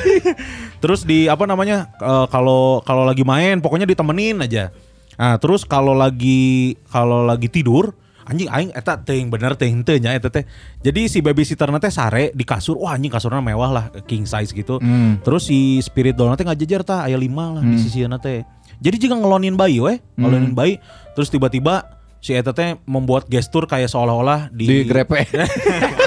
[0.82, 4.74] terus di apa namanya eh, kalau kalau lagi main pokoknya ditemenin aja.
[5.22, 7.93] Nah terus kalau lagi kalau lagi tidur
[8.32, 10.47] anjing aing eta teuing bener teuing teu nya eta teh.
[10.79, 14.79] Jadi si babysitter teh sare di kasur wah anjing kasurnya mewah lah king size gitu.
[14.79, 15.19] Hmm.
[15.19, 18.47] terus si spirit doll teh ngajejer tah aya lima lah di sisi teh.
[18.82, 20.79] Jadi jika ngelonin bayi weh ngelonin bayi
[21.13, 25.27] terus tiba-tiba si eta teh membuat gestur kayak seolah-olah di, Di grepe.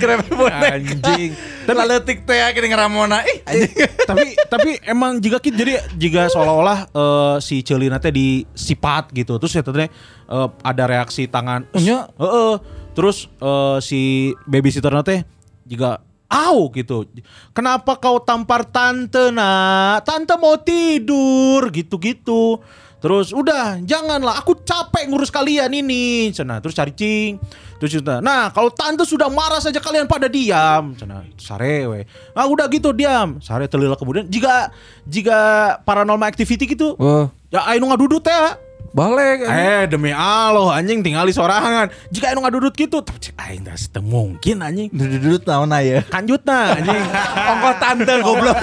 [0.00, 0.76] grepe boneka.
[0.80, 1.30] anjing
[1.68, 3.20] Tapi letik teh akhirnya ngeramona.
[3.28, 3.72] Ih, anjing.
[4.08, 9.52] tapi tapi emang jika kita jadi jika seolah-olah eh, si Celina teh disipat gitu terus
[9.52, 12.08] ya teh eh, ada reaksi tangan Nya?
[12.16, 12.54] Heeh.
[12.96, 15.20] terus eh, si babysitter teh
[15.68, 17.08] juga Au gitu.
[17.56, 20.04] Kenapa kau tampar tante nak?
[20.04, 22.60] Tante mau tidur gitu-gitu.
[22.98, 26.34] Terus udah janganlah aku capek ngurus kalian ini.
[26.34, 27.38] Cina terus cari cing.
[27.78, 30.98] Terus cerita, nah kalau tante sudah marah saja kalian pada diam.
[30.98, 32.00] Cina sare we.
[32.34, 33.38] Ah udah gitu diam.
[33.38, 34.74] Sare telila kemudian jika
[35.06, 35.38] jika
[35.86, 36.98] paranormal activity gitu.
[36.98, 38.60] Wah, Ya ayo ngadudut ya.
[38.92, 39.44] Balik.
[39.44, 41.88] Eh demi Allah anjing tinggali sorangan.
[42.08, 44.88] Jika ayo ngadudut gitu, tapi cek aing teu mungkin anjing.
[44.92, 46.00] Dudut naon ya?
[46.08, 47.04] Kanjut nah anjing.
[47.52, 48.56] Ongkos tante goblok.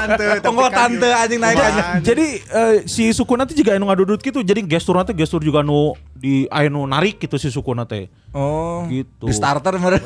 [0.46, 1.84] Ongkos tante anjing naik Jadi- aja.
[2.02, 4.42] Jadi eh, si suku nanti juga anu ngadudut gitu.
[4.42, 8.07] Jadi gestur nanti gestur juga nu di nu narik gitu si suku nanti.
[8.32, 9.28] Oh, Gitu.
[9.28, 9.99] Di starter meren.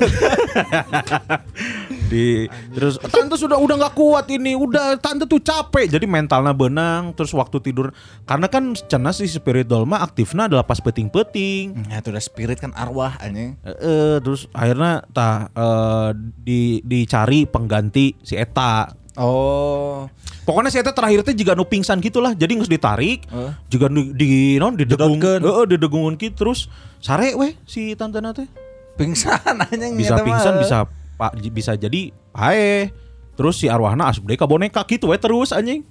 [2.10, 5.86] Di terus tante sudah udah nggak kuat ini, udah tante tuh capek.
[5.86, 7.94] Jadi mentalnya benang terus waktu tidur
[8.26, 11.90] karena kan cenah si spirit doll mah aktifnya adalah pas peting-peting.
[11.90, 13.62] Ya itu udah spirit kan arwah anjing.
[13.62, 18.90] Eh, eh, terus akhirnya tah eh, di dicari pengganti si Eta.
[19.20, 20.08] Oh.
[20.50, 22.34] Pokoknya si Eta terakhir teh juga nu pingsan gitulah.
[22.34, 23.30] Jadi nggak ditarik,
[23.70, 25.42] juga di, di non didegung, Didotkeun.
[25.46, 26.66] heeh didegungun gitu terus
[26.98, 28.50] sare weh si tante teh.
[28.98, 29.38] Pingsan
[29.70, 30.90] anjing Bisa pingsan bisa
[31.22, 32.90] pak bisa jadi pae.
[33.38, 35.86] Terus si arwahna asup deui ka boneka gitu we terus anjing.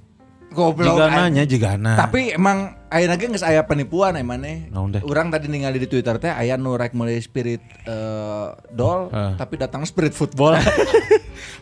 [0.50, 0.90] goblok.
[0.90, 1.22] Jika anjing.
[1.22, 1.94] nanya jika na.
[1.94, 4.68] Tapi emang aya ge geus aya penipuan emane.
[4.68, 5.01] Naon teh?
[5.03, 9.32] Urang tadi ningali di Twitter teh aya nu rek meuli spirit eh, doll Eh.
[9.36, 10.57] tapi datang spirit football.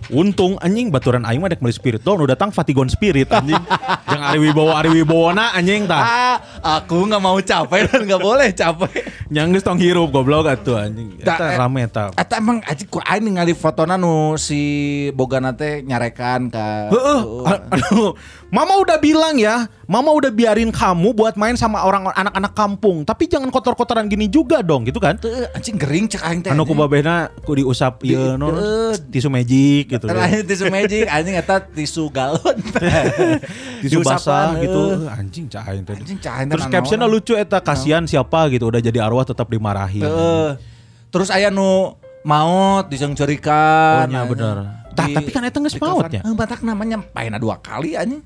[0.09, 3.59] Untung anjing baturan aing mah dek meuli spirit doang nu datang Fatigon Spirit anjing.
[4.07, 5.99] Yang Ari Wibowo Ari Wibowona anjing tah.
[5.99, 6.37] ah,
[6.79, 8.93] aku nggak mau capek dan nggak boleh capek.
[9.29, 11.18] Yang geus tong hirup goblok atuh anjing.
[11.18, 12.14] Eta eh, rame eta.
[12.14, 14.61] Eta emang aja ku aing ningali fotona nu si
[15.12, 17.20] Bogana teh nyarekan ka Heeh,
[18.57, 23.25] Mama udah bilang ya, Mama udah biarin kamu buat main sama orang anak-anak kampung, tapi
[23.25, 25.17] jangan kotor-kotoran gini juga dong, gitu kan?
[25.57, 26.53] Anjing gering cek aing teh.
[26.53, 29.01] Anu ku babehna ku diusap Di- ieu no, Heeh.
[29.09, 30.05] tisu magic gitu.
[30.12, 32.57] Lain tisu magic anjing eta tisu galon.
[33.83, 34.81] Tisu basah gitu.
[34.93, 35.09] heuh.
[35.09, 35.97] Anjing cah aing teh.
[35.97, 40.05] Anjing cah Terus captionnya lucu eta kasihan siapa gitu udah jadi arwah tetap dimarahi.
[40.05, 40.49] Heeh.
[41.09, 41.97] Terus aya nu
[42.29, 44.05] maut diseungceurikan.
[44.05, 44.57] Oh, nya bener.
[44.97, 46.21] Tah, tapi kan eta geus maut ya?
[46.25, 48.21] Heeh, batak namanya paena dua kali anjing.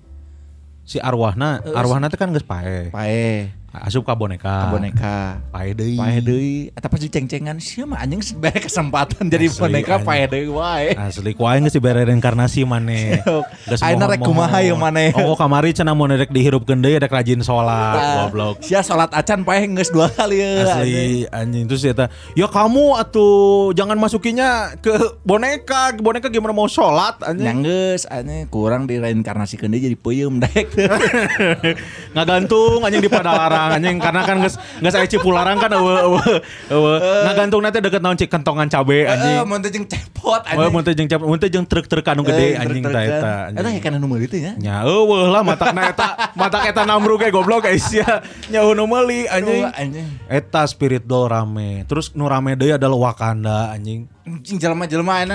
[0.91, 2.91] Si arwahna, arwahna teh kan geus pae.
[2.91, 4.67] Pae, Asup ka boneka.
[4.67, 5.39] ka boneka.
[5.55, 5.95] Pae deui.
[5.95, 6.75] Pae deui.
[6.75, 10.91] Eta pas diceng-cengan sia mah anjing sebae kesempatan jadi Asli, boneka pae deui wae.
[10.99, 13.23] Asli ku aing geus dibere reinkarnasi maneh.
[13.71, 15.15] Geus Ayeuna rek kumaha ieu maneh?
[15.23, 18.59] Oh, kamari cenah mun rek dihirupkeun deui rek rajin salat, Ah, goblok.
[18.67, 20.67] Sia salat acan pae geus dua kali ya.
[20.67, 24.91] Asli anjing terus eta, ya kamu atuh jangan masukinya ke
[25.23, 27.47] boneka, ke boneka gimana mau sholat anjing.
[27.47, 30.67] Nyanggeus anjing kurang direinkarnasikeun deui jadi peuyeum dek.
[32.19, 36.39] Ngagantung anjing di padalarang anjing karena kan geus geus aya cipularang kan eueuh eueuh
[36.73, 36.99] eueuh.
[37.29, 39.37] Ngagantung nanti deket naon cik kentongan cabe anjing.
[39.37, 40.73] Heeh, mun teh jeung cepot Oh, anjing.
[40.73, 43.33] mun teh jeung cap, mun teh jeung truk-truk anu gede anjing tah eta.
[43.51, 44.53] Eta hekan anu meuli teh nya.
[44.57, 48.21] Nya eueuh lah matakna eta matak eta namru ge goblok guys ya.
[48.53, 49.67] Nya nu meuli anjing.
[50.29, 51.85] Eta spirit doll rame.
[51.89, 54.07] Terus nu rame deui adalah Wakanda anjing.
[54.29, 55.27] Anjing jelema-jelema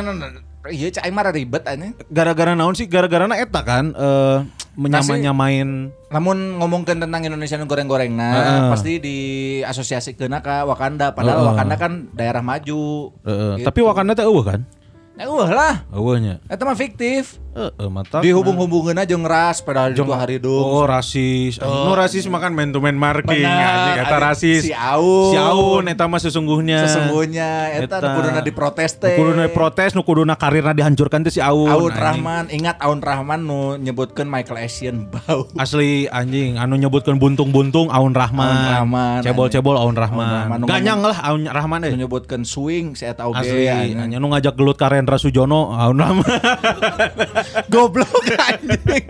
[0.65, 1.93] Iya, cai mah ribet anjing.
[2.09, 2.89] Gara-gara naon sih?
[2.89, 4.37] Gara-gara na eta kan eh
[4.75, 8.61] menyama-nyamain Namun ngomongkan tentang Indonesia nu goreng-goreng nah, Heeh.
[8.75, 9.17] pasti di
[9.63, 10.27] asosiasi ke
[10.67, 11.49] Wakanda padahal Heeh.
[11.55, 13.11] Wakanda kan daerah maju.
[13.23, 13.65] Heeh, Gitu.
[13.71, 14.67] tapi Wakanda teh eueuh kan?
[15.15, 15.87] Eueuh lah.
[15.95, 16.35] Eueuh nya.
[16.51, 17.39] Eta mah fiktif.
[17.55, 18.19] Heeh, mata.
[18.19, 20.59] Dihubung-hubungkeun aja ngeras padahal itu hari dong.
[20.59, 21.55] Oh rasis.
[21.63, 24.27] Nu rasis makan man to man marking Benar, eta anjing.
[24.27, 24.61] rasis.
[24.67, 25.31] Si Aun.
[25.31, 26.83] Si Aun eta mah sesungguhnya.
[26.83, 29.15] Sesungguhnya eta nu kuduna diprotes teh.
[29.15, 31.71] Kuduna protes, nu kuduna karirna dihancurkan teh si Aun.
[31.71, 31.95] Aun.
[31.95, 35.47] Rahman, ingat Aun Rahman nu nyebutkeun Michael Essien bau.
[35.63, 38.51] Asli anjing anu nyebutkeun buntung-buntung Aun Rahman.
[38.51, 40.51] Aun Rahman, Cebol-cebol Aun Rahman.
[40.51, 41.95] Rahman, Ganyang lah Aun Rahman deh.
[41.95, 43.47] nyebutkeun swing si eta oge.
[43.47, 43.95] Asli anjing.
[43.95, 46.27] anjing nu ngajak gelut ka Rendra Sujono Aun Rahman.
[47.73, 49.05] Goblok anjing.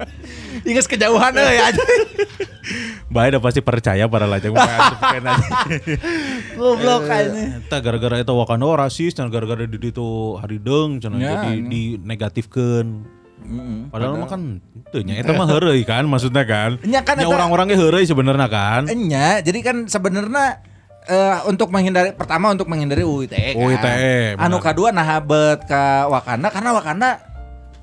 [0.65, 2.01] Ingat kejauhan euy anjing.
[3.11, 4.55] Bae udah pasti percaya para lajang.
[6.57, 7.65] Goblok anjing.
[7.65, 11.81] Eta gara-gara eta Wakanda oh, rasis dan gara-gara di ditu harideung cenah Ya, jadi di
[12.01, 12.88] negatifkeun.
[13.45, 13.93] Mm-mm.
[13.93, 14.41] Padahal mah kan
[14.89, 16.81] teu nya eta mah heureuy kan maksudnya kan.
[16.81, 18.89] Nya kan Nya eta- orang-orang ge heureuy sebenarnya kan.
[18.89, 20.65] Enya, jadi kan sebenarnya
[21.05, 23.61] eh, untuk menghindari pertama untuk menghindari UITE kan.
[23.61, 23.95] UITE,
[24.41, 27.09] Anu kedua nah bet ke Wakanda karena Wakanda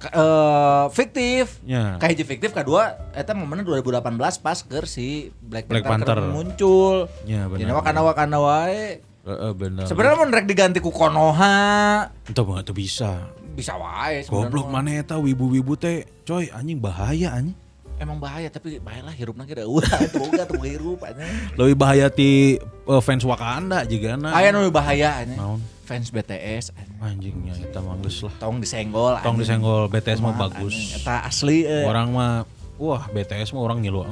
[0.09, 1.63] eh, fiktif.
[1.63, 1.97] Ya.
[1.97, 4.03] Kayak hiji fiktif kedua eta momennya 2018
[4.41, 6.19] pas ke si Black, Black Panther, Panther.
[6.19, 6.97] keur muncul.
[7.23, 7.87] Ya, benar.
[7.87, 9.03] Jadi Wakanda wae.
[9.23, 9.87] Heeh bener.
[9.87, 13.31] Sebenarnya mau rek diganti ku Konoha Entah banget tuh bisa.
[13.53, 16.03] bisa wae Goblok mana eta wibu-wibu teh.
[16.27, 17.55] Coy anjing bahaya anjing.
[18.03, 21.31] Emang bahaya tapi bahaya lah da eueuh tuh boga tuh hirup anjing.
[21.55, 24.35] Lebih bahaya ti eh, fans Wakanda juga na.
[24.35, 25.23] Aya nu bahaya.
[25.23, 25.63] Naon?
[25.87, 26.99] Fans BTS anjing.
[26.99, 28.35] Anjingnya eta mah geus lah.
[28.43, 30.99] tong disenggol Tong disenggol BTS mah bagus.
[30.99, 31.87] Eta asli eh.
[31.87, 32.43] Orang mah
[32.83, 34.03] wah BTS mah orang ngilu.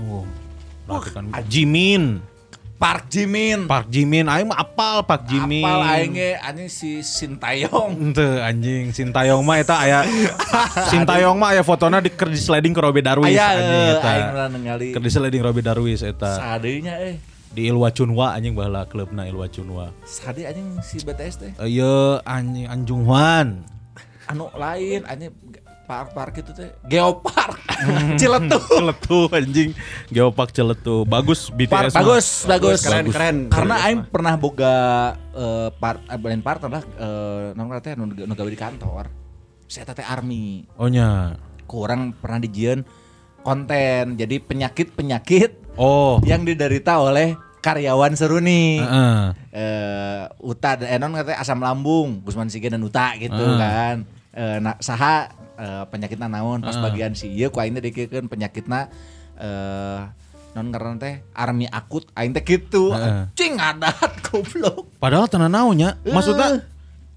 [0.87, 2.23] Perhatikan Jimin,
[2.81, 3.69] Park Jimin.
[3.69, 5.61] Park Jimin, aing mah apal Park Jimin.
[5.69, 7.93] Apal aing ge anjing si Sintayong.
[8.09, 10.09] Ente anjing Sintayong mah eta aya
[10.91, 14.09] Sintayong mah aya fotona di keur di sliding ke Robby Darwis Aya anjing eh, eta.
[14.09, 14.89] aing ningali.
[14.97, 16.41] Keur di sliding Robby Darwis eta.
[16.41, 17.21] Sadeunya eh.
[17.53, 19.93] Di Ilwa Chunwa anjing baheula klubna Ilwa Chunwa.
[20.09, 21.53] Sade anjing si BTS teh.
[21.61, 23.61] Ayo anjing Anjung Hwan.
[24.25, 25.37] Anu lain anjing
[25.91, 27.59] park-park itu teh geopark.
[28.21, 28.63] Ciletuh.
[28.63, 29.71] Celetu anjing.
[30.07, 31.03] Geopark Celetu.
[31.03, 31.67] Bagus BTS.
[31.67, 31.99] Park, mah.
[31.99, 33.37] bagus, bagus, Keren, keren.
[33.51, 34.75] Karena aing pernah boga
[35.35, 39.11] eh, part eh, lain partner lah eh non teh nu nu gawe di kantor.
[39.67, 40.63] Saya teh army.
[40.79, 41.35] Oh nya.
[41.67, 42.87] Kurang pernah dijieun
[43.43, 44.15] konten.
[44.15, 46.21] Jadi penyakit-penyakit Oh.
[46.23, 48.79] yang diderita oleh karyawan seruni.
[48.79, 49.19] Heeh.
[49.51, 53.59] eh Uta dan Enon katanya asam lambung, Gusman Sige dan Uta gitu Ah.
[53.59, 53.97] kan.
[54.31, 55.27] Eh nah, saha
[55.61, 58.89] eh, penyakitna naon pas bagian si ieu ku aing teh dikekeun penyakitna
[59.37, 60.01] eh
[60.51, 62.91] non karena teh armi akut aing teh kitu.
[62.91, 63.31] Heeh.
[63.39, 64.91] Cing ngadat goblok.
[64.99, 66.01] Padahal tenan naonnya.
[66.03, 66.67] Maksudnya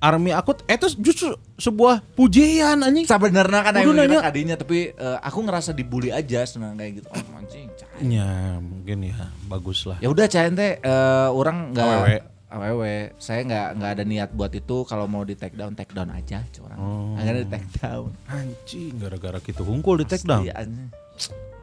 [0.03, 3.07] Army akut itu justru sebuah pujian anjing.
[3.07, 4.19] Sebenarnya kan aing nanya.
[4.19, 7.07] kadinya tapi eh, aku ngerasa dibully aja senang kayak gitu.
[7.07, 7.71] Oh anjing.
[8.03, 9.95] Ya mungkin ya bagus lah.
[10.03, 11.87] Ya udah cain teh eh, orang nggak
[12.53, 13.17] Awewe.
[13.17, 14.85] Saya nggak nggak ada niat buat itu.
[14.85, 16.77] Kalau mau di take down take down aja, curang.
[16.77, 17.17] Oh.
[17.17, 18.13] Akhirnya di take down.
[18.29, 20.45] Anjing gara-gara gitu hungkul di take down.
[20.45, 20.93] Iya, anjing.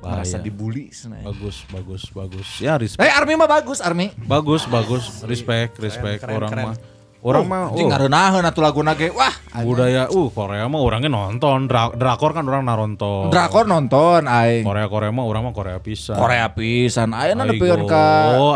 [0.00, 0.24] Bahaya.
[0.24, 1.22] Merasa dibully senang.
[1.22, 2.48] Bagus, bagus, bagus.
[2.58, 3.04] Ya respect.
[3.04, 4.10] Eh Army mah bagus Army.
[4.24, 5.20] Bagus, bagus.
[5.28, 6.66] Respect, respect keren, orang keren.
[6.72, 6.76] mah.
[7.20, 9.12] Orang mah Anjing oh, ngareunaheun atuh laguna ge.
[9.12, 9.28] Wah,
[9.60, 11.68] budaya uh Korea mah orangnya nonton.
[11.68, 13.28] Dra- drakor kan orang naronton.
[13.28, 14.64] drakor nonton aing.
[14.64, 16.16] Korea Korea mah orang mah Korea pisan.
[16.16, 17.12] Korea pisan.
[17.12, 18.04] Ayeuna nepikeun ka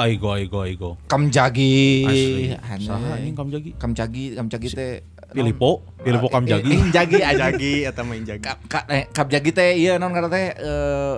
[0.00, 0.90] Aigo, Aigo, Aigo.
[1.04, 2.08] Kamjagi.
[2.08, 2.44] Asli.
[2.88, 3.70] Saha anjing Kamjagi?
[3.76, 4.92] Kamjagi, Kamjagi teh
[5.34, 6.72] Pilipo, Pilipo Kamjagi.
[6.72, 7.50] Eh, Jagi aja.
[7.52, 8.48] Jagi atau main jagi.
[8.48, 11.16] Ka, ka, eh, Kamjagi teh iya non kata teh eh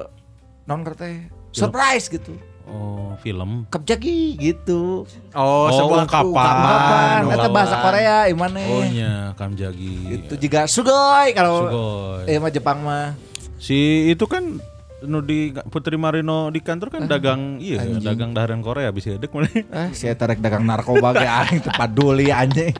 [0.66, 1.14] non kata teh
[1.54, 2.34] surprise gitu.
[2.66, 3.62] Oh, film.
[3.70, 5.06] Kapjagi gitu.
[5.30, 6.34] Oh, sebuah ungkapan.
[6.34, 7.20] Kapan?
[7.22, 8.66] Oh, Eta bahasa Korea imane.
[8.66, 10.18] Oh nya Kamjagi.
[10.18, 12.26] Itu juga sugoi kalau Sugoi.
[12.26, 13.14] eh mah Jepang mah.
[13.56, 14.58] Si itu kan
[15.06, 18.02] nu di Putri Marino di kantor kan dagang iya anjing.
[18.02, 21.70] dagang daharan Korea bisa dek mana Ah, si eta rek dagang narkoba ge aing teu
[21.70, 22.74] paduli anjing.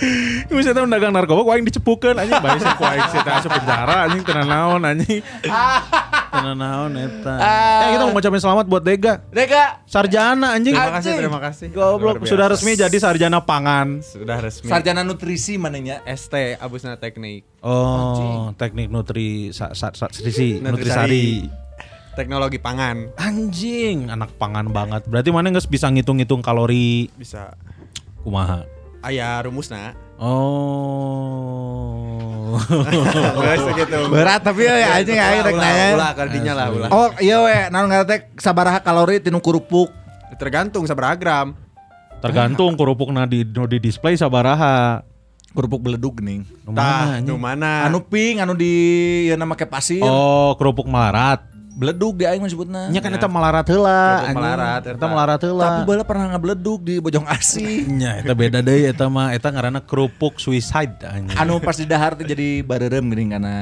[0.48, 2.72] bisa tahu dagang narkoba ku aing dicepukeun anjing bae sih
[3.12, 5.20] sih teh asup penjara anjing tenan naon anjing
[6.30, 7.34] tenan naon eta
[7.82, 11.66] ya kita mau ngucapin selamat buat Dega Deka, sarjana anjing Terima kasih, terima kasih.
[11.70, 14.70] goblok sudah resmi jadi sarjana pangan Sudah resmi.
[14.70, 16.00] sarjana nutrisi mananya.
[16.06, 17.42] ST Abusna Teknik.
[17.60, 21.50] oh teknik nutri sa, sa, sa, sisi Nutrisari.
[22.10, 23.14] Teknologi pangan.
[23.16, 27.54] anjing anak pangan banget berarti mana nggak bisa ngitung-ngitung kalori Bisa
[28.20, 28.62] kumaha
[29.00, 29.96] aya rumusna.
[30.20, 31.40] Oh.
[33.80, 33.98] Gitu.
[34.12, 35.96] Berat tapi ya anjing aing rek nanya.
[35.96, 36.88] ulah kardinya lah ulah.
[36.92, 39.88] Oh iya we, naon ngaran teh sabaraha kalori tinu kerupuk.
[40.36, 41.48] Tergantung sabaraha gram.
[42.20, 45.00] Tergantung kerupuk na di di display sabaraha.
[45.56, 46.20] Kerupuk beledug.
[46.20, 46.44] Nu
[46.76, 47.88] Tah, nu mana?
[47.88, 48.70] Anu pink, anu di
[49.26, 50.04] ya nama ke pasir.
[50.04, 51.42] Oh, kerupuk melarat.
[51.80, 52.92] Beledug di aing mah sebutna.
[52.92, 54.28] Nya kan eta melarat heula.
[54.28, 55.64] Melarat, Eta melarat heula.
[55.64, 57.88] Tapi bala pernah ngabeledug di Bojong Asih.
[57.98, 61.32] Nya eta beda deui eta mah eta ngaranna kerupuk suicide anjing.
[61.32, 63.54] anu pas di dahar teh jadi bareureum geuning kana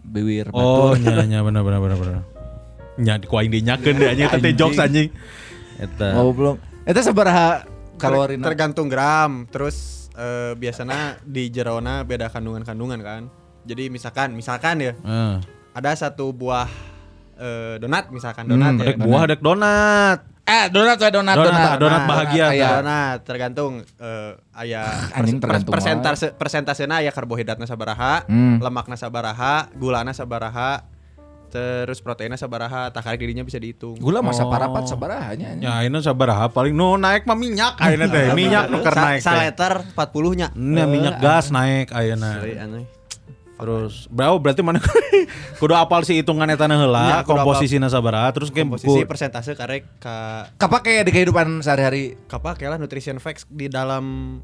[0.00, 2.16] bibir Oh, nya nya bener bener bener bener.
[2.96, 4.56] Nya ku aing dinyakeun deh anjing eta teh Anjing.
[4.56, 5.08] jokes anjing.
[5.76, 6.08] Eta.
[6.32, 6.56] Belum.
[6.82, 7.68] Eta sabaraha
[8.00, 9.44] kalori Ter- tergantung gram.
[9.46, 13.22] Terus eh, biasanya di jerona beda kandungan-kandungan kan.
[13.62, 15.36] Jadi misalkan, misalkan ya Heeh.
[15.76, 16.64] ada satu buah
[17.38, 18.86] eh, donat misalkan donat Hmm, ya.
[18.88, 20.18] dek buah dek donat.
[20.42, 21.76] Eh, donat we donat Donat, donat.
[21.78, 22.46] donat bahagia.
[22.50, 22.68] Aya.
[22.76, 24.80] Donat tergantung eh, aya
[25.12, 28.56] Anjing tergantung persentase persentasena aya karbohidratna sabaraha, Hmm.
[28.58, 30.88] lemakna sabaraha, gulana sabaraha,
[31.48, 33.96] terus proteinnya sabaraha, tak karek dirinya bisa dihitung.
[33.96, 34.50] Gula masa Oh.
[34.50, 35.52] parapat sabaraha nya.
[35.54, 38.32] Ya ini sabaraha paling nu naik mah minyak ayeuna teh.
[38.38, 39.20] Minyak nu keur naik.
[39.20, 39.52] Sa teh.
[39.52, 40.48] liter 40 nya.
[40.52, 42.40] Nya minyak gas naik ayeuna.
[43.58, 44.78] Terus bro berarti mana
[45.60, 49.98] kudu apal si hitungan eta heula Iya, kudu komposisina sabaraha terus ke Komposisi persentase karek
[49.98, 52.14] ka Kapake di kehidupan sehari-hari.
[52.24, 54.38] kapake lah nutrition facts di dalam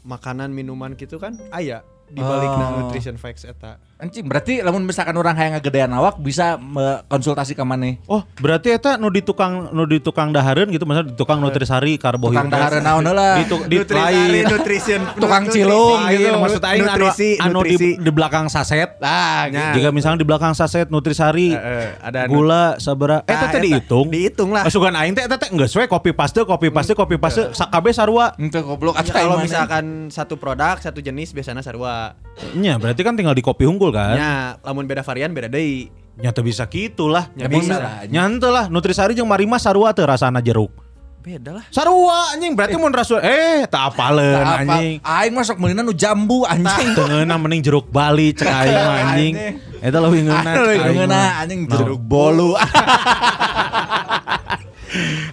[0.00, 2.72] makanan minuman gitu kan aya di balikna Oh.
[2.84, 3.80] nutrition facts eta.
[3.94, 6.58] Anjing berarti lamun misalkan orang hayang ngagedean awak bisa
[7.04, 7.94] konsultasi ke mana?
[8.04, 11.94] Oh, berarti eta nu di tukang nu di tukang dahareun gitu maksudnya di tukang nutrisari
[11.94, 12.42] karbohidrat.
[12.42, 13.30] Tukang dahareun naon heula.
[13.38, 14.44] Di, tu- di Nutrisari, lain.
[14.44, 16.26] nutrition, Tukang cilung gitu.
[16.34, 17.90] maksud aing anu, Nutrisi, anu di, nutrisi.
[17.96, 18.90] di belakang saset.
[18.98, 19.70] Nah, Nya.
[19.72, 23.58] Jika misalnya di belakang saset nutrisari Eh, eh, ada gula sabara eh Ah, teh eta.
[23.62, 24.06] dihitung.
[24.10, 24.66] Dihitung lah.
[24.66, 28.34] Masukan aing teh eta teh geus we copy paste copy paste copy paste sakabe sarua.
[28.34, 32.18] Ente goblok Ya, atuh kalau misalkan satu produk satu jenis biasanya sarua.
[32.52, 34.14] Nya, berarti kan tinggal di copy unggul kan?
[34.14, 35.88] Ya, lamun beda varian beda deui.
[36.14, 37.30] Nyata bisa gitulah.
[37.34, 38.02] Ya, Mun- bisa lah.
[38.04, 40.70] Nyante lah nutrisari jeung Marima sarua teu rasana jeruk.
[41.18, 41.64] Beda lah.
[41.72, 44.60] Sarua anjing berarti mun rasul eh tak apaleun Tah apa?
[44.76, 44.94] anjing.
[45.00, 46.92] Aing masuk meulina nu jambu anjing.
[46.92, 49.34] Tengeuna mending jeruk Bali cek aing anjing.
[49.80, 50.50] Eta leuwih ngeuna.
[50.52, 51.78] Aing ngeuna anjing Nah.
[51.80, 52.52] jeruk bolu.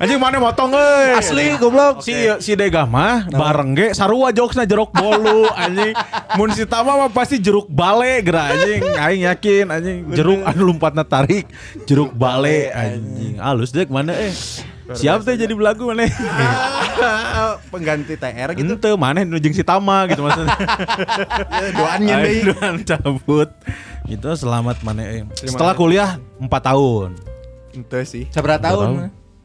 [0.01, 1.13] Anjing mana motong euy.
[1.13, 2.01] Asli goblok.
[2.01, 5.93] Si si Dega mah bareng ge sarua jokesna jeruk bolu anjing.
[6.37, 8.81] Mun si Tama mah pasti jeruk bale geura anjing.
[8.97, 11.45] Aing yakin anjing jeruk anu lompatna tarik
[11.85, 13.37] jeruk bale anjing.
[13.37, 14.33] Alus dek mana eh.
[14.91, 16.03] Siap teh jadi belagu mana?
[17.71, 18.75] Pengganti TR gitu.
[18.75, 20.51] Ente mana nu jeung si Tama gitu maksudnya.
[21.61, 22.39] Ya, Doannya deui.
[22.49, 23.49] doan cabut.
[24.09, 25.23] Itu selamat mana eh.
[25.37, 27.15] Setelah kuliah 4 tahun.
[27.71, 28.25] Ente sih.
[28.27, 28.59] Tahun?
[28.59, 28.89] tahun?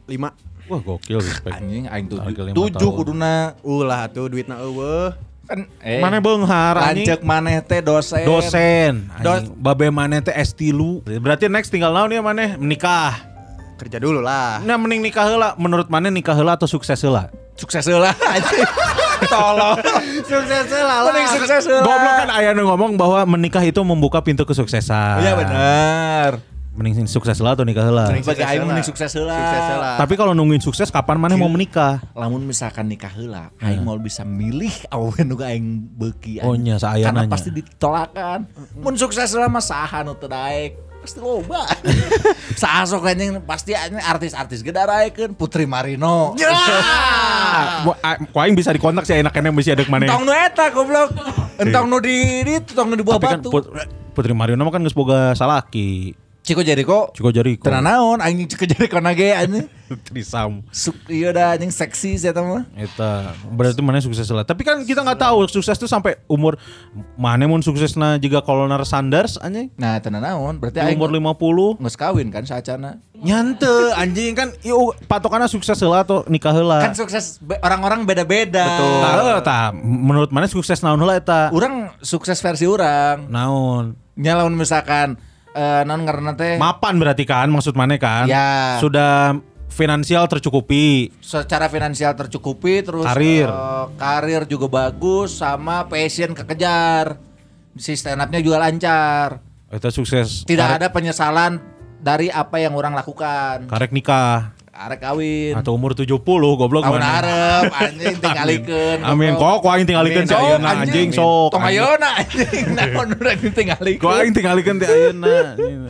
[0.07, 0.31] Lima.
[0.65, 1.53] Wah gokil respect.
[1.53, 2.51] Anjing aing tujuh.
[2.51, 3.55] Tujuh kuduna.
[3.61, 5.11] Ulah tuh duitna eueuh.
[5.43, 7.07] Kan eh Mana beunghar anjing?
[7.07, 8.23] Lancek maneh teh dosen.
[8.23, 9.55] dosen Dos- anjing.
[9.55, 10.75] babe maneh teh S3
[11.17, 13.15] berarti next tinggal naon ya maneh menikah
[13.77, 14.59] Kerja dulu lah.
[14.59, 18.67] nah mending nikah heula menurut maneh nikah heula atau sukses heula Sukses heula anjing.
[19.31, 19.79] Tolong.
[20.21, 20.99] Sukses lah.
[21.07, 21.85] Mending sukses heula.
[21.85, 26.31] goblok kan aya nu ngomong bahwa menikah itu membuka pintu kesuksesan Iya benar.
[26.77, 29.97] Mending sukses heula atau nikah heula Mending Bagi sukses aing mending sukses lah.
[29.97, 31.97] tapi kalau nungguin sukses kapan maneh mau menikah?
[32.13, 37.25] Lamun misalkan nikah heula aing mau bisa milih awewe nu aing beuki Oh, nya, saayana
[37.25, 38.45] karena pasti ditolakan.
[38.77, 40.77] Mun sukses heula mah saha nu teu daek.
[40.97, 41.63] Pasti loba.
[42.61, 46.33] Saha sok anjing pasti artis-artis ge daraekeun Putri Marino.
[47.47, 51.09] Ah, ku aing bisa dikontak sih enak-enak bisa ada maneh entong nu eta goblok.
[51.57, 53.49] Entong nu di di entong nu di bawah kan batu.
[53.49, 53.71] Put-
[54.13, 56.11] Putri Marino mah kan geus boga salaki
[56.47, 59.67] Ciko Jericho Ciko Jericho Tenan naon anjing Ciko Jericho nage anjing
[60.07, 64.47] Trisam Suk iya dah anjing seksi sih eta mah Eta berarti mana sukses lah.
[64.47, 66.55] Tapi kan kita nggak tahu sukses tuh sampai umur
[67.19, 69.75] mana mun suksesna juga Colonel Sanders anjing.
[69.75, 74.93] Nah tenan naon berarti Di umur 50 geus kawin kan saacana nyante anjing kan ieu
[75.09, 76.79] patokanna sukses heula atau nikah heula.
[76.79, 78.63] kan sukses be- orang-orang beda-beda.
[78.63, 78.93] Betul.
[79.01, 81.49] Tah, heuh, tah, menurut mana sukses naon heula eta?
[81.49, 83.25] Orang sukses versi orang.
[83.27, 83.97] Naon?
[84.15, 85.17] Nyalaun misalkan
[85.57, 88.29] eh non karena teh Mapan berarti kan maksud mana kan?
[88.29, 88.77] Ya.
[88.77, 89.33] Sudah
[89.67, 91.09] finansial tercukupi.
[91.19, 93.45] secara finansial tercukupi terus Karir.
[93.45, 97.17] eh, karir juga bagus sama passion kekejar.
[97.73, 99.41] Si stand up-nya juga lancar.
[99.67, 100.41] Eta sukses.
[100.43, 101.61] Tidak Karek- ada penyesalan
[101.99, 103.65] dari apa yang orang lakukan.
[103.65, 105.57] karek nikah Arek kawin.
[105.57, 109.01] atau umur 70 goblok Tahun harap anjing tinggalikeun.
[109.01, 109.33] Amin.
[109.33, 111.49] Kok kok aing tinggalikeun Sok, si ayeuna anjing sok.
[111.49, 111.81] Tong anjing.
[111.81, 112.63] ayeuna anjing.
[112.77, 113.99] Naon urang tinggalikeun.
[113.99, 115.35] Kau aing tinggalikeun teh ayeuna.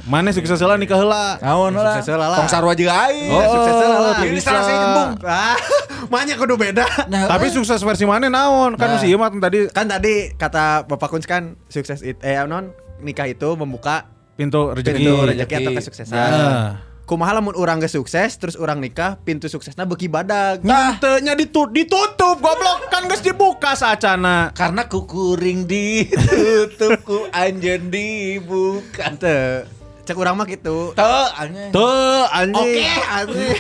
[0.04, 1.36] Mana sukses heula nikah heula.
[1.38, 1.94] Naon lah.
[1.94, 2.38] Sukses heula lah.
[2.40, 3.28] Tong sarua juga aing.
[3.28, 4.10] Oh, sukses heula.
[4.24, 5.12] Ini salah saya gembung.
[5.28, 5.60] Ah,
[6.08, 6.88] makanya kudu beda.
[7.06, 8.74] Nah, Tapi sukses versi mana naon?
[8.74, 9.00] Kan Nah.
[9.00, 13.26] si ieu mah tadi Kan tadi kata Bapak Kunz kan sukses it, eh non nikah
[13.26, 14.96] itu membuka pintu rezeki.
[14.96, 15.56] pintu rezeki rezeki.
[15.60, 16.16] atau kesuksesan.
[16.16, 16.87] Nah.
[17.08, 20.60] Kumaha lamun urang geus sukses terus urang nikah pintu suksesna beki badag.
[20.60, 24.51] Nyantenya ditut ditutup goblok kan geus dibuka saacana.
[24.51, 29.16] Karena kukuring ditutup ku anjeun dibuka.
[29.16, 29.64] Teu.
[30.03, 30.91] Cek urang mah gitu.
[30.91, 31.72] Tuh, anjing.
[31.72, 32.76] Tuh anjing.
[32.76, 33.55] Oke, anjing.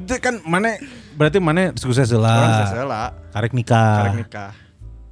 [0.00, 0.80] Itu kan mana
[1.12, 3.12] berarti mana sukses Urang sukses heula.
[3.36, 4.00] Karek nikah.
[4.00, 4.50] Karek nikah.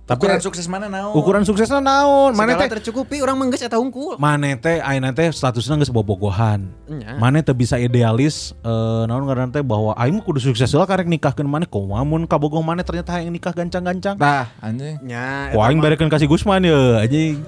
[0.07, 1.18] Tapi Ukuran sukses mana naon?
[1.18, 2.30] ukuran suksesnya naon?
[2.38, 4.14] Mana teh tercukupi urang mah geus eta hungkul.
[4.22, 6.70] Mane teh ayeuna teh statusna geus bobogohan.
[6.86, 7.18] Nya.
[7.18, 11.50] Mane teh bisa idealis eh naon ngaran teh bahwa aing kudu sukses heula karek nikahkeun
[11.50, 14.14] mane kumaha mun kabogoh mane ternyata hayang nikah gancang-gancang.
[14.14, 14.94] Tah, anjing.
[15.02, 15.50] Nya.
[15.50, 17.42] Ku aing barekeun kasih Gusman ya anjing.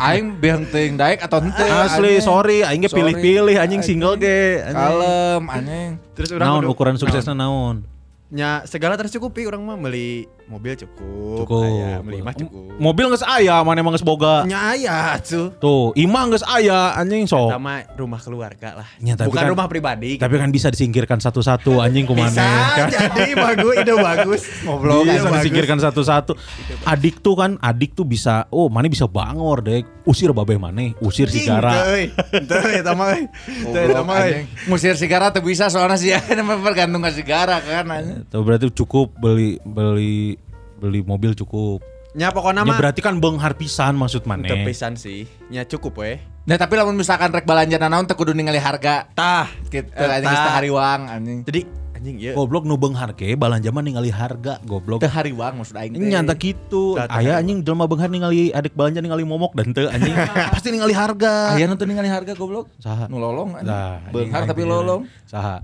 [0.00, 1.60] Aing beang teuing daek atau henteu.
[1.60, 2.24] Asli anjing.
[2.24, 4.64] sorry aing ge pilih-pilih anjing single ge.
[4.64, 6.00] Kalem, anjing.
[6.16, 7.84] Terus urang Naon ukuran suksesna naon?
[8.26, 11.46] Nya segala tercukupi urang mah meuli mobil cukup.
[11.46, 11.62] Cukup.
[11.62, 12.74] Aya, meuli mah cukup.
[12.74, 14.42] Mobil geus aya, mana emang geus boga.
[14.42, 15.54] Nya aya tuh.
[15.62, 17.54] Tuh, imah geus aya anjing sok.
[17.54, 18.88] Sama rumah keluarga lah.
[18.98, 20.18] Ya, Bukan kan- rumah pribadi.
[20.18, 22.90] Tapi kan bisa disingkirkan satu-satu anjing bisa kumane.
[22.90, 24.42] jadi bagus, ide bagus.
[24.66, 26.34] Ngobrol Bisa disingkirkan satu-satu.
[26.82, 29.86] Adik tuh kan, adik tuh bisa, oh mana bisa bangor deh.
[30.02, 31.94] Usir babeh mana, usir si Gara.
[31.94, 33.14] Itu mah.
[33.22, 34.18] Itu mah.
[34.18, 34.46] anjing.
[34.66, 36.22] Musir sigara tuh bisa soalnya sih ya
[36.58, 38.15] bergantung ke sigara kan anjing.
[38.24, 40.40] Tuh berarti cukup beli beli
[40.76, 41.80] beli mobil cukup.
[42.12, 44.48] Nya pokoknya Ya mah berarti kan benghar pisan maksud mana?
[44.48, 45.28] Teu pisan sih.
[45.46, 46.16] Nya cukup we.
[46.46, 49.04] Nah tapi lamun misalkan rek balanja naon teu kudu ningali harga.
[49.12, 49.52] Tah.
[49.68, 50.40] Gitu Eh, anjing tah.
[50.42, 51.38] teu hariwang anjing.
[51.44, 51.60] Jadi
[51.92, 52.32] anjing ya.
[52.32, 55.04] Goblok nu benghar ke balanja mah ningali harga goblok.
[55.04, 55.92] Teu hariwang maksud aing.
[55.92, 56.00] teh.
[56.00, 56.96] Nyanta gitu.
[56.96, 60.16] Aya anjing jelema benghar ningali adik balanja ningali momok dan teu anjing.
[60.56, 61.52] Pasti ningali harga.
[61.52, 62.72] Aya nu teu ningali harga goblok.
[62.80, 63.12] Saha?
[63.12, 63.68] Nu lolong anjing.
[63.68, 65.04] Nah, Beunghar tapi lolong.
[65.28, 65.60] Saha?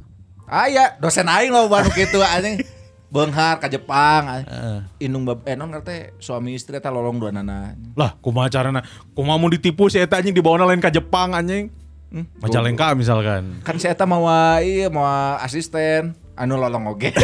[0.53, 2.61] Aya dosen aing loba nu kitu anjing.
[3.13, 4.45] Beunghar ka Jepang.
[4.45, 5.09] Heeh.
[5.09, 7.73] Indung bab eh non teh suami istri eta lolong dua nana.
[7.97, 8.85] Lah, kumaha carana?
[9.17, 11.73] Kumaha mau ditipu si eta anjing dibawa lain ka Jepang anjing.
[12.13, 13.65] Hmm, Majalengka misalkan.
[13.65, 14.29] Kan si eta mau
[14.61, 15.09] iya mau
[15.41, 17.13] asisten anu lolong oge.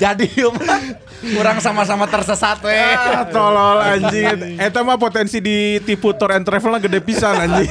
[0.00, 0.80] Jadi mah
[1.20, 2.74] kurang sama-sama tersesat we.
[2.74, 4.60] Ah, tolol anjing.
[4.60, 7.68] Eta mah potensi ditipu tour and travel lah gede pisan anjing.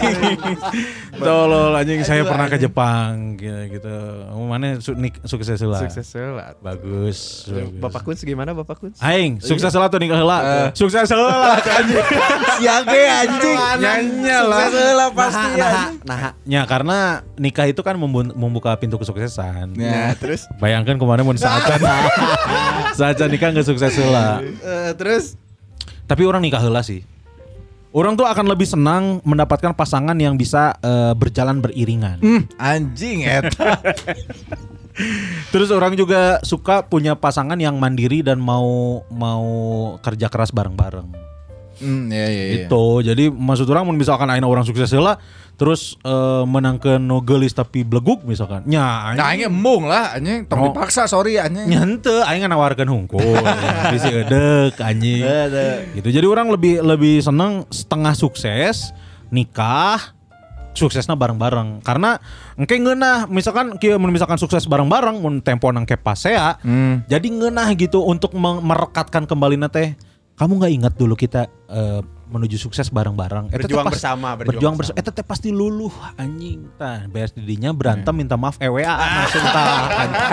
[1.25, 3.79] tolol anjing saya pernah ke Jepang gitu.
[3.79, 3.95] gitu.
[4.43, 4.93] Mana su
[5.25, 5.81] sukses lah.
[5.85, 6.57] Sukses lah.
[6.61, 7.49] Bagus.
[7.49, 7.79] bagus.
[7.81, 8.91] Bapak Kun gimana Bapak Kun?
[9.01, 10.69] Aing, sukses lah tuh nikah heula.
[10.73, 12.05] Sukses heula anjing.
[12.61, 13.57] Siage anjing.
[13.81, 14.59] Nyanya lah.
[14.69, 15.93] Sukses heula pasti nah, anjing.
[16.05, 16.97] nah, Ya karena
[17.37, 19.73] nikah itu kan membu- membuka pintu kesuksesan.
[19.77, 21.79] nah, terus Bayangkan kemarin mau saacan
[22.97, 24.41] saacan nikah nggak sukses heula.
[24.41, 25.35] eh, terus
[26.03, 27.01] Tapi orang nikah heula sih.
[27.93, 32.17] Orang tuh akan lebih senang mendapatkan pasangan yang bisa eh, berjalan beriringan.
[32.19, 33.79] Hmm, anjing eta.
[35.49, 39.45] Terus orang juga suka punya pasangan yang mandiri dan mau mau
[40.05, 41.22] kerja keras bareng-bareng.
[41.83, 42.55] Hmm, iya iya iya.
[42.65, 43.03] Itu.
[43.03, 45.19] Jadi maksud orang misalkan aina orang sukses heula
[45.53, 48.63] terus eh, menangkeun no geulis tapi bleguk misalkan.
[48.65, 51.67] Nya Nah, aing embung lah anjing, tong dipaksa sorry anjing.
[51.67, 53.21] nya henteu aing nawarkeun hungkul.
[53.93, 54.09] Bisi
[54.79, 55.21] anjing.
[55.93, 56.09] Gitu.
[56.09, 58.95] Jadi orang lebih lebih seneng setengah sukses
[59.29, 60.15] nikah
[60.73, 62.17] suksesnya bareng-bareng karena
[62.57, 67.05] engke ngeunah misalkan kieu mun misalkan sukses bareng-bareng mun tempo nang kepasea Hmm.
[67.05, 69.93] jadi ngeunah gitu untuk merekatkan kembali teh
[70.33, 74.75] kamu nggak ingat dulu kita eh, menuju sukses bareng-bareng teh Berjuang pas- bersama, berjuang berjuang
[74.75, 75.05] bersama bersama.
[75.05, 79.69] eta teh pasti luluh anjing tah beres didinya berantem minta maaf EWA langsung tah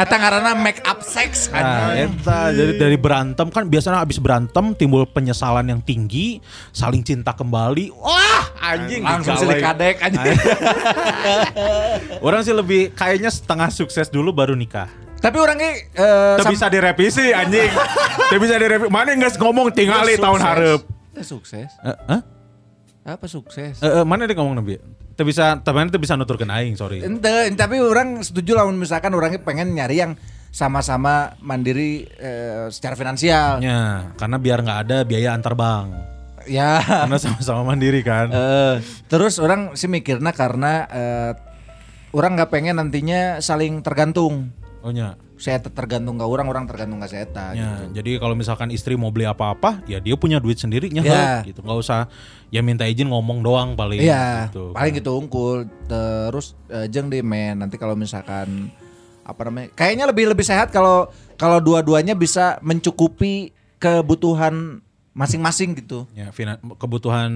[0.01, 1.61] Eta ngaranna make up sex Nah,
[1.93, 2.17] anjing.
[2.17, 6.41] eta dari dari berantem kan biasanya abis berantem timbul penyesalan yang tinggi,
[6.71, 7.93] saling cinta kembali.
[7.93, 10.37] Wah, anjing Langsung kadek anjing.
[12.25, 14.89] Orang sih lebih kayaknya setengah sukses dulu baru nikah.
[15.21, 17.71] Tapi orangnya eh Tidak bisa direvisi anjing.
[18.33, 18.89] Tidak bisa direvisi.
[18.89, 20.81] Mana nggak ngomong tingali tahun harap.
[21.15, 21.69] Eh, sukses.
[21.85, 22.21] Eh, eh?
[23.05, 23.81] Apa sukses?
[23.81, 24.81] Eh, eh, mana dia ngomong nabi?
[24.81, 27.05] Tidak bisa, tapi itu bisa nuturkan aing, sorry.
[27.05, 30.17] Ente, tapi orang setuju lah misalkan orangnya pengen nyari yang
[30.49, 33.61] sama-sama mandiri eh, secara finansial.
[33.61, 35.93] Ya, karena biar nggak ada biaya antar bank.
[36.49, 36.81] Ya.
[36.83, 38.33] Karena sama-sama mandiri kan.
[38.41, 41.33] Eh, terus orang sih mikirnya karena eh,
[42.17, 44.51] orang nggak pengen nantinya saling tergantung.
[44.81, 45.17] Oh nya.
[45.37, 47.25] Saya tergantung ke orang, orang tergantung ke saya.
[47.53, 51.41] Ya, jadi kalau misalkan istri mau beli apa-apa, ya dia punya duit sendiri Ya.
[51.41, 51.61] gitu.
[51.61, 52.01] Nggak usah
[52.49, 54.73] ya minta izin ngomong doang paling Iya, gitu.
[54.73, 55.65] paling gitu unggul.
[55.85, 58.69] Terus eh, jeng deh men, nanti kalau misalkan
[59.25, 59.73] apa namanya?
[59.73, 66.05] Kayaknya lebih lebih sehat kalau kalau dua-duanya bisa mencukupi kebutuhan masing-masing gitu.
[66.13, 66.29] Ya,
[66.77, 67.31] kebutuhan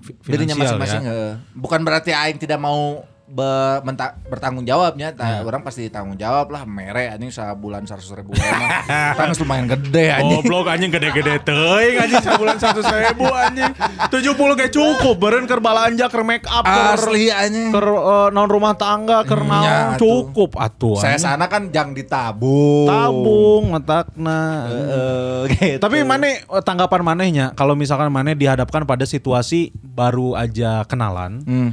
[0.00, 1.02] fi- Dirinya finansial masing-masing.
[1.04, 1.40] ya.
[1.52, 3.46] Bukan berarti aing tidak mau be-
[3.82, 5.40] menta- bertanggung jawabnya, ta- Ya.
[5.40, 6.62] orang pasti tanggung jawab lah.
[6.64, 8.70] Mere anjing sebulan seratus ribu emang,
[9.14, 10.42] kan lumayan gede anjing.
[10.42, 13.70] Goblok anjing gede-gede teuing anjing sebulan 100 ribu anjing.
[14.10, 17.70] 70 kayak cukup beren keur balanja keur make up keur Asli anjing.
[17.70, 20.26] keur eh, naon rumah tangga naon Nya, atuh.
[20.26, 20.96] cukup atuh.
[20.96, 22.86] Saya sana kan jang ditabung.
[22.86, 24.42] tabung matakna.
[24.66, 25.78] Eh, gitu.
[25.78, 26.26] Tapi mana
[26.60, 31.70] tanggapan manehnya kalau misalkan maneh dihadapkan pada situasi baru aja kenalan, Hmm.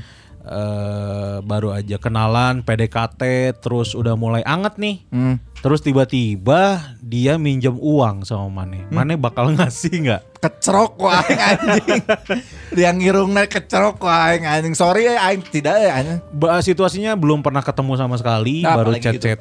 [0.48, 3.22] Eh, baru aja kenalan PDKT,
[3.60, 5.36] terus udah mulai anget nih, Hmm.
[5.60, 8.95] terus tiba-tiba dia minjem uang sama maneh, Hmm.
[8.95, 10.24] maneh bakal ngasih nggak?
[10.38, 12.02] kecerok aing anjing.
[12.70, 14.78] Dia ngirungna kecerok aing anjing.
[14.78, 16.20] Sorry ya aing tidak ya anjing.
[16.62, 19.34] Situasinya belum pernah ketemu sama sekali, Nah, baru apalagi gitu.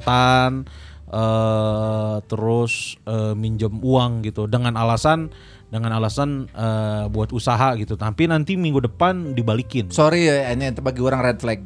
[1.10, 5.30] Eh, terus eh, minjem uang gitu dengan alasan
[5.70, 7.98] dengan alasan eh, buat usaha gitu.
[7.98, 9.90] Tapi nanti minggu depan dibalikin.
[9.90, 11.60] Sorry ya itu bagi orang red flag.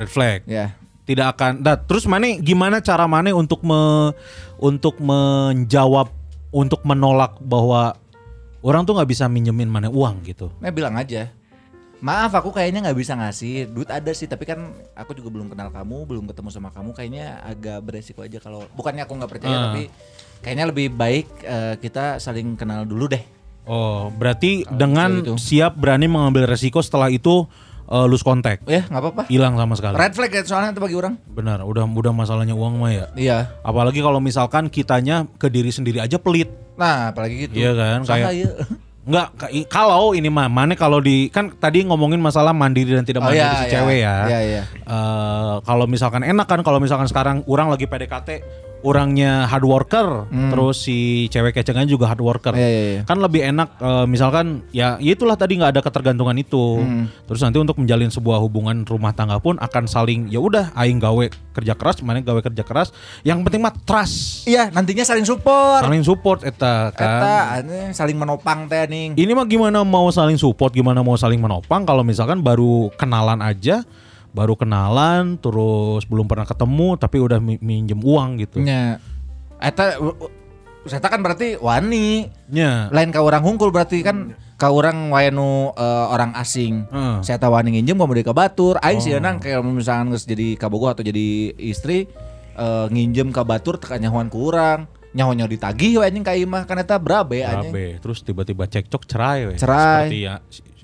[0.00, 0.40] Red flag.
[0.48, 0.76] Ya.
[1.04, 1.60] Tidak akan.
[1.60, 4.12] Nah, terus mana gimana cara mana untuk me,
[4.56, 6.08] untuk menjawab
[6.48, 7.98] untuk menolak bahwa
[8.64, 10.48] orang tuh nggak bisa minjemin mana uang gitu.
[10.62, 11.28] Nah bilang aja.
[12.04, 14.60] Maaf aku kayaknya nggak bisa ngasih duit ada sih tapi kan
[14.92, 19.02] aku juga belum kenal kamu belum ketemu sama kamu kayaknya agak beresiko aja kalau bukannya
[19.02, 19.62] aku nggak percaya Ah.
[19.66, 19.88] tapi
[20.38, 23.24] kayaknya lebih baik eh, kita saling kenal dulu deh
[23.64, 25.40] Oh, berarti dengan gitu.
[25.40, 27.48] siap berani mengambil resiko setelah itu
[27.84, 28.68] eh, lose contact.
[28.68, 29.22] Ya nggak apa-apa.
[29.32, 29.96] Hilang sama sekali.
[29.96, 31.16] Red flag ya soalnya itu bagi orang.
[31.24, 33.06] Benar, udah udah masalahnya uang mah ya.
[33.16, 33.38] Iya.
[33.60, 36.52] Apalagi kalau misalkan kitanya ke diri sendiri aja pelit.
[36.76, 37.56] Nah apalagi gitu.
[37.56, 38.68] Iya kan, kayak-?
[39.04, 39.36] Enggak,
[39.68, 43.44] kalau ini mah mana kalau di kan tadi ngomongin masalah mandiri dan tidak Oh, mandiri
[43.44, 43.72] iya, si iya.
[43.76, 44.16] cewek ya.
[44.24, 44.62] Iya, iya.
[44.80, 48.28] Eh, kalau misalkan enak kan kalau misalkan sekarang orang lagi PDKT
[48.84, 52.52] orangnya hard worker, terus si cewek kecengan juga hard worker.
[52.52, 52.60] Hmm.
[52.60, 53.02] Iya, iya, iya.
[53.08, 56.84] Kan lebih enak eh, misalkan ya ya itulah tadi nggak ada ketergantungan itu.
[56.84, 57.08] Hmm.
[57.24, 61.24] Terus nanti untuk menjalin sebuah hubungan rumah tangga pun akan saling ya udah aing gawe
[61.56, 62.92] kerja keras, mana gawe kerja keras.
[63.24, 64.44] Yang penting mah trust.
[64.44, 65.80] Iya nantinya saling support.
[65.80, 67.08] Saling support eta kan.
[67.08, 69.16] Eta aneh, saling menopang teh ning.
[69.16, 73.80] Ini mah gimana mau saling support, gimana mau saling menopang kalau misalkan baru kenalan aja,
[74.34, 78.58] baru kenalan terus belum pernah ketemu tapi udah mi- minjem uang gitu.
[78.58, 78.98] Nya.
[79.62, 79.94] Eta
[80.84, 82.28] Eta kan berarti wani.
[82.52, 82.92] Nya.
[82.92, 86.84] Lain ka orang hungkul berarti kan ka orang wayanu eh, orang asing.
[86.90, 87.16] Heeh.
[87.24, 88.76] Saya tahu wani nginjem mau ke batur.
[88.84, 92.10] Aing sih nang kayak misalkan jadi kabogoh atau jadi istri
[92.58, 94.90] eh, nginjem ka batur teka nyahuan ku urang.
[95.14, 97.70] Nyaho-nyaho ditagih we anjing ka imah kan eta brabe anjing.
[97.70, 98.02] Rabe.
[98.02, 99.54] Terus tiba-tiba cekcok cerai we.
[99.54, 100.10] Cerai.
[100.10, 100.34] Seperti ya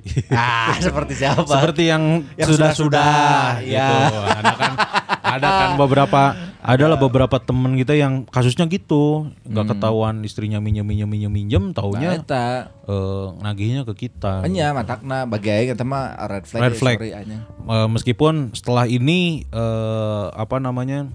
[0.31, 1.45] Ah, seperti siapa?
[1.45, 3.75] seperti yang Yang sudah-sudah sudah-sudah, gitu.
[3.75, 3.89] ya.
[4.33, 4.73] Ada kan
[5.21, 6.23] ada kan beberapa
[6.61, 11.75] adalah beberapa temen kita yang kasusnya gitu, nggak ketahuan istrinya minjem minjem minjem minjem, Nah,
[11.75, 12.69] taunya eta.
[12.85, 14.45] eh, nagihnya ke kita.
[14.45, 16.61] Enya matakna bagi aing eta mah red flag.
[16.63, 16.97] Red ya, flag.
[16.99, 17.41] sorry, anjing.
[17.41, 21.09] Eh, meskipun setelah ini eh, apa namanya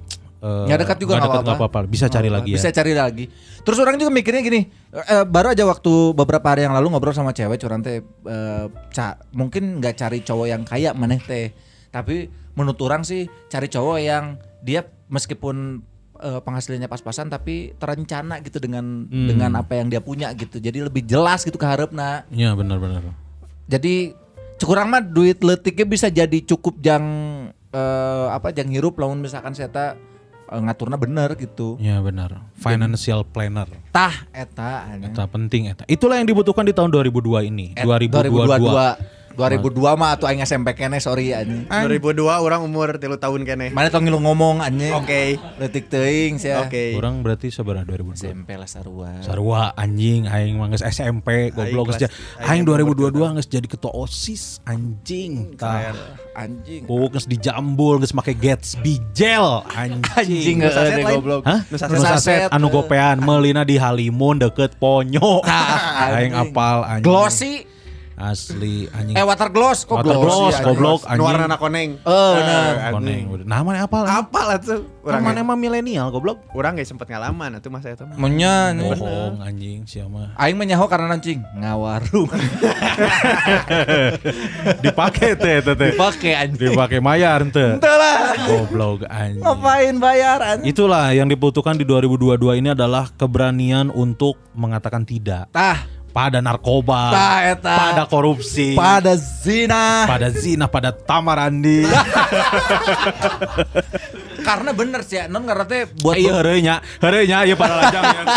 [0.45, 3.25] Nggak dekat juga nggak apa-apa bisa cari Oh, lagi Bisa ya cari lagi.
[3.61, 7.31] Terus orang juga mikirnya gini, eh, baru aja waktu beberapa hari yang lalu ngobrol sama
[7.31, 11.49] cewek curang teh eh, ca- mungkin nggak cari cowok yang kaya maneh teh.
[11.89, 15.81] Tapi menurut orang sih cari cowok yang dia meskipun
[16.15, 19.27] eh, penghasilannya pas-pasan tapi terencana gitu dengan Hmm.
[19.27, 20.57] dengan apa yang dia punya gitu.
[20.57, 22.23] Jadi lebih jelas gitu ke harapna.
[22.29, 23.01] Iya benar-benar
[23.65, 24.13] Jadi
[24.55, 27.03] cukurang mah duit letiknya bisa jadi cukup jang
[27.69, 29.99] eh, apa jang hirup lamun misalkan saya tak
[30.49, 31.77] ngaturna bener gitu.
[31.81, 32.45] Iya benar.
[32.57, 33.65] Financial planner.
[33.89, 34.93] Tah eta.
[35.01, 35.83] Eta penting eta.
[35.89, 37.73] Itulah yang dibutuhkan di tahun 2002 ini.
[37.73, 41.67] Et- 2022 2022 mah atuh aing SMP kene sorry anjing.
[41.67, 43.71] 2002 orang umur tilu tahun kene.
[43.75, 44.95] Mana tong ngilu ngomong anjing.
[44.95, 45.37] Oke.
[45.59, 46.65] Detik teuing sia.
[46.65, 46.95] Oke.
[46.95, 49.11] orang berarti seberapa 2002 SMP lah sarua.
[49.21, 52.09] Sarua anjing aing mah geus SMP goblok geus
[52.41, 55.93] aing 2022 geus jadi ketua OSIS anjing tah
[56.35, 56.83] Anjing.
[56.91, 61.47] Oh, geus dijambul geus make Gatsby gel anjing Anjing goblok.
[61.47, 61.63] Hah?
[61.71, 61.95] Nu saset.
[61.95, 65.39] Nu saset anu gopean meulina di Halimun deket Ponyo.
[65.45, 66.51] Aing anjing.
[66.51, 67.05] apal anjing.
[67.07, 67.74] Glossy.
[68.15, 69.11] Asli anjing.
[69.11, 70.67] Eh water gloss kok Water glossy, gloss, anjing.
[70.71, 71.19] goblok anjing.
[71.19, 71.89] Nuarna na koneng.
[71.99, 72.73] Eh, bener.
[72.95, 73.23] Koneng.
[73.43, 74.07] Namanya apal?
[74.07, 74.87] Apa lah tuh?
[75.03, 76.39] Orang mana emang milenial goblok.
[76.55, 78.15] orang gak sempet ngalaman atuh masa itu mah.
[78.15, 80.31] Munya Bohong anjing siapa.
[80.39, 82.25] Aing menyaho karena nancing ngawarung.
[84.83, 85.91] Dipake teh teh teh.
[85.93, 86.71] Dipakai anjing.
[86.71, 87.77] Dipake mayar teh.
[87.77, 88.17] Entah lah.
[88.47, 89.43] Goblok anjing.
[89.43, 90.71] Ngapain bayar anjing?
[90.71, 95.83] Itulah yang dibutuhkan di 2022 ini adalah keberanian untuk mengatakan tidak Tah,
[96.15, 97.75] pada narkoba, Tah, eta.
[97.75, 100.07] pada korupsi, pada zina.
[100.07, 101.83] pada zina, pada tamarandi.
[104.47, 108.27] Karena bener sih, non karena teh buat Iya heureunya, heureunya ieu pada lajang yang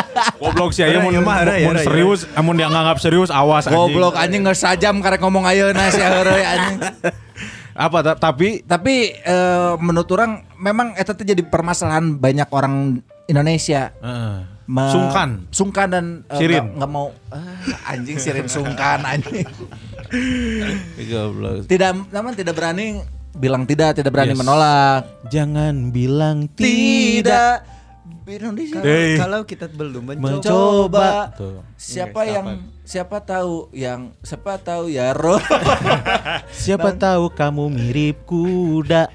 [0.41, 1.85] goblok sih mun Heureuy mah, heureuy.
[1.85, 3.77] serius, amun dia nganggap serius awas anjing.
[3.77, 6.81] goblok anjing nggak sajam karek ngomong ayeuna sih heureuy anjing.
[7.79, 13.95] Apa ta- tapi Tapi eh, menurut orang memang eta teh jadi permasalahan banyak orang Indonesia.
[13.95, 15.47] eh, Me- sungkan.
[15.49, 16.75] Sungkan dan eh, Sirin.
[16.75, 19.47] nggak- mau ah, anjing sirin sungkan anjing.
[21.01, 21.65] Goblok.
[21.65, 23.01] Tidak namun tidak berani
[23.33, 24.41] bilang tidak, tidak berani Yes.
[24.41, 25.03] menolak.
[25.29, 27.63] Jangan bilang tidak.
[27.63, 27.77] Tidak.
[28.29, 28.85] Indonesia.
[28.85, 29.17] Eh.
[29.17, 30.29] Kalau kita belum mencoba.
[30.37, 31.09] Mencoba.
[31.33, 31.65] Tuh.
[31.75, 32.47] Siapa Oke, yang
[32.89, 35.37] siapa tahu yang siapa tahu ya roh
[36.65, 39.13] Siapa tahu kamu mirip kuda.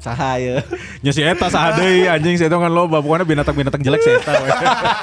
[0.00, 0.62] sahaya
[1.02, 4.32] Nya si eta saha deui anjing si eta kan loba pokoknya binatang-binatang jelek si eta
[4.38, 4.48] we.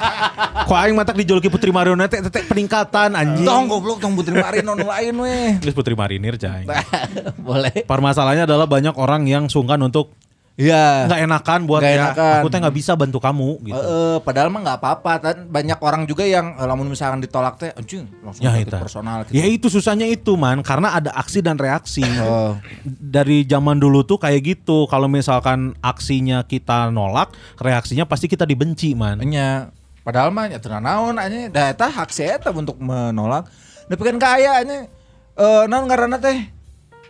[0.68, 3.46] Ku aing matak dijuluki Putri Marionette teh teh peningkatan anjing.
[3.46, 6.66] tong goblok tong putri marin non lain weh Geus Putri Marinir cai.
[7.46, 10.16] boleh Permasalahannya adalah banyak orang yang sungkan untuk
[10.54, 11.10] Iya.
[11.10, 12.34] nggak enakan buat Nggak ya enakan.
[12.38, 13.74] aku teh nggak bisa bantu kamu gitu.
[13.74, 17.74] Eh, padahal mah nggak apa-apa kan banyak orang juga yang eh, lamun misalkan ditolak teh
[17.74, 18.70] anjing langsung Ya itu.
[18.70, 19.34] personal gitu.
[19.34, 22.06] Ya itu susahnya itu man karena ada aksi dan reaksi.
[22.22, 22.54] Oh.
[22.86, 24.86] Dari zaman dulu tuh kayak gitu.
[24.86, 29.18] Kalau misalkan aksinya kita nolak, reaksinya pasti kita dibenci man.
[29.20, 29.74] Nya
[30.06, 33.50] padahal mah ya teu naon anya da eta hak saya eta untuk menolak.
[33.84, 34.86] Tapi kan kaya anya
[35.34, 36.46] eh naon ngaranna teh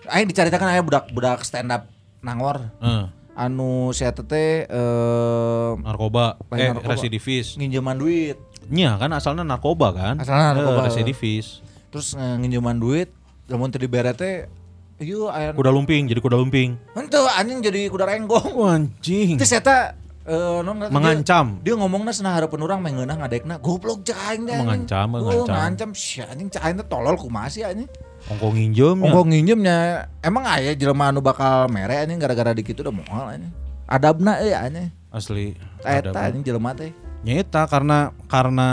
[0.07, 1.85] aing dicaritakan aya budak-budak stand up
[2.21, 6.95] nangor Eh, anu saya teh eh narkoba, eh narkoba.
[6.95, 7.55] residivis.
[7.55, 10.15] nginjeman duit Nya kan asalnya narkoba kan.
[10.17, 10.81] Asalna narkoba.
[10.81, 11.61] Eh, residivis.
[11.91, 13.13] terus eh, nginjeman duit
[13.47, 14.49] lamun teu dibere teh
[14.95, 16.79] Iya, aya Kuda lumping jadi kuda lumping.
[16.95, 18.55] Henteu anjing jadi kuda renggong.
[18.55, 19.35] Anjing.
[19.35, 21.59] Terus eta eh non dia- Mengancam.
[21.61, 24.55] Dia, ngomongnya cenah hareupeun urang meh ngeunah ngadekna goblok aing teh.
[24.55, 24.87] anjing.
[24.87, 25.51] Mengancam, Oh, mengancam.
[25.51, 27.91] ngancam sia anjing teh tolol kumaha sih anjing.
[28.25, 29.05] Ongko nginjem ya.
[29.05, 29.77] Ongko nginjemnya
[30.25, 33.53] emang aya jelema anu bakal mere anjing gara-gara dikitu udah moal anjing.
[33.85, 34.89] Adabna euy anjing.
[35.13, 35.59] Asli.
[35.85, 36.97] Eta anjing jelema teh.
[37.25, 38.69] Nyeta karena karena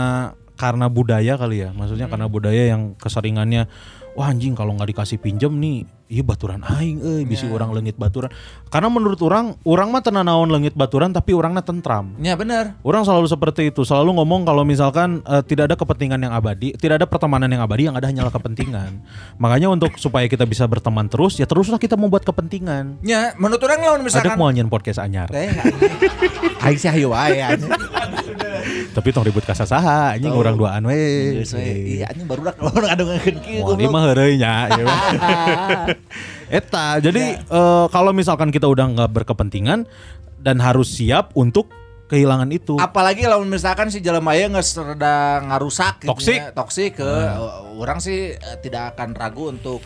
[0.56, 1.70] karena budaya kali ya.
[1.76, 3.68] Maksudnya karena budaya yang keseringannya
[4.12, 8.28] wah anjing kalau nggak dikasih pinjem nih iya baturan aing eh bisi orang lengit baturan.
[8.68, 12.12] Karena menurut orang orang mah tenan naon lengit baturan tapi orangnya tentram.
[12.20, 12.76] Ya bener.
[12.84, 17.00] Orang selalu seperti itu, selalu ngomong kalau misalkan eh, tidak ada kepentingan yang abadi, tidak
[17.00, 19.00] ada pertemanan yang abadi, yang ada hanyalah kepentingan.
[19.42, 23.00] Makanya untuk supaya kita bisa berteman terus, ya teruslah kita membuat kepentingan.
[23.00, 25.56] Ya menurut orang lawan Ada misalkan mau nyen podcast anyar, anjing.
[26.68, 27.72] aing sih anjing.
[28.96, 31.42] tapi tong ribut kasa saha, anjing orang duaan we.
[31.42, 33.90] Iya anjing baru dak lawan ngadongeun kieu goblok.
[33.90, 34.86] mah heureuy nya, ya.
[36.62, 39.88] Eta, jadi eh, kalau misalkan kita udah nggak berkepentingan
[40.42, 41.70] dan harus siap untuk
[42.12, 42.76] kehilangan itu.
[42.76, 46.36] Apalagi lawan misalkan si jelema ieu geus rada ngarusak gitu Toksik.
[46.36, 47.10] ya, toksik ke
[47.80, 49.80] orang sih eh, tidak akan ragu untuk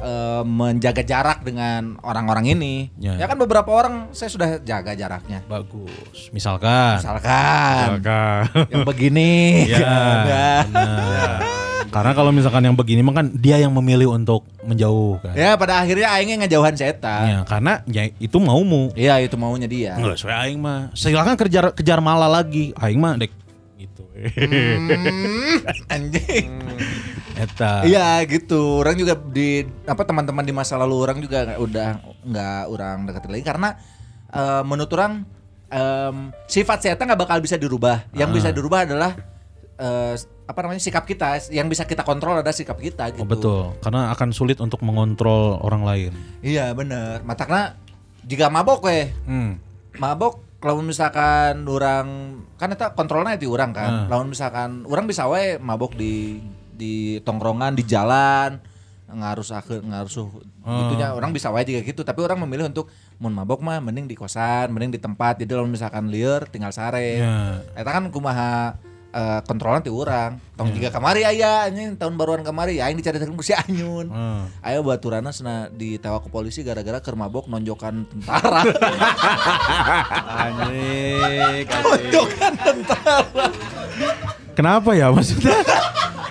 [0.00, 2.74] eh, menjaga jarak dengan orang-orang ini.
[2.96, 3.16] Ya.
[3.20, 3.28] Ya.
[3.28, 5.44] kan beberapa orang saya sudah jaga jaraknya.
[5.46, 6.32] Bagus.
[6.32, 6.98] Misalkan.
[6.98, 8.42] Misalkan Misalkan.
[8.72, 9.32] yang begini.
[9.70, 10.50] Ya, kan, ya.
[10.66, 11.40] benar.
[11.94, 15.34] Karena kalau misalkan yang begini mah kan dia yang memilih untuk menjauh kan.
[15.34, 17.22] Ya pada akhirnya aingnya ngejauhan setan.
[17.26, 18.94] Ya, karena ya itu maumu.
[18.94, 19.98] Iya itu maunya dia.
[19.98, 20.94] Enggak sesuai aing mah.
[20.94, 22.70] Silakan kejar kejar mala lagi.
[22.78, 23.34] Aing mah dek
[23.74, 24.06] gitu.
[24.06, 26.48] Hmm, anjing.
[27.36, 27.84] Eta.
[27.86, 28.82] Iya gitu.
[28.82, 31.88] Orang juga di apa teman-teman di masa lalu orang juga udah
[32.26, 33.68] nggak orang deketin lagi karena
[34.30, 35.12] eh, menurut orang
[35.70, 36.16] em,
[36.46, 38.10] sifat setan nggak bakal bisa dirubah.
[38.12, 39.12] Yang bisa dirubah adalah
[39.78, 40.14] eh,
[40.50, 41.38] apa namanya sikap kita.
[41.54, 43.22] Yang bisa kita kontrol adalah sikap kita gitu.
[43.22, 43.60] Oh, betul.
[43.80, 46.12] Karena akan sulit untuk mengontrol orang lain.
[46.42, 47.22] Iya bener.
[47.22, 47.78] Matakna
[48.26, 49.56] jika mabok weh Hmm.
[49.96, 54.04] mabok kalau misalkan orang kan itu kontrolnya di orang kan.
[54.10, 54.28] Hmm.
[54.28, 56.36] Misalkan orang bisa wae mabok di
[56.80, 58.56] di tongkrongan di jalan
[59.06, 60.30] ngaruh akhir ngaruh
[60.62, 62.86] gitunya orang bisa wae juga gitu tapi orang memilih untuk
[63.18, 67.18] mun mabok mah mending di kosan mending di tempat jadi kalau misalkan liar tinggal sare
[67.18, 67.58] Ya.
[67.74, 68.78] eta kan kumaha
[69.10, 73.34] eh, kontrolan ti urang tong juga kamari aya anjing tahun baruan kamari ya aing dicaritakeun
[73.34, 74.46] ku si Anyun Hmm.
[74.62, 78.62] Ayo baturana sena ditewa ke polisi gara-gara keur mabok nonjokan tentara.
[80.38, 81.66] Anjing.
[81.66, 83.46] nonjokan tentara.
[84.60, 85.56] Kenapa ya maksudnya?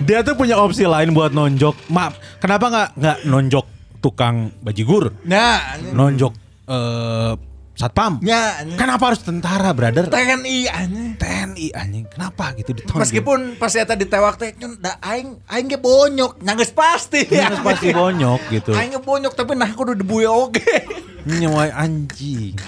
[0.05, 1.89] dia tuh punya opsi lain buat nonjok.
[1.89, 3.65] Maaf, kenapa nggak nggak nonjok
[4.05, 5.09] tukang bajigur?
[5.25, 6.33] Nah, Nonjok
[6.69, 7.33] eh
[7.73, 8.19] satpam?
[8.19, 10.11] nya Kenapa harus tentara, brother?
[10.11, 11.15] TNI anjing.
[11.17, 12.05] TNI anjing.
[12.05, 13.01] Kenapa gitu ditonjok?
[13.01, 17.25] Meskipun pas eta ditewak teh nyun, da aing aing ge bonyok, nyanggeus pasti.
[17.33, 18.77] Harus pasti bonyok gitu.
[18.77, 20.85] Aing ge bonyok tapi nah kudu debuye oge.
[21.25, 22.59] Nyewai anjing.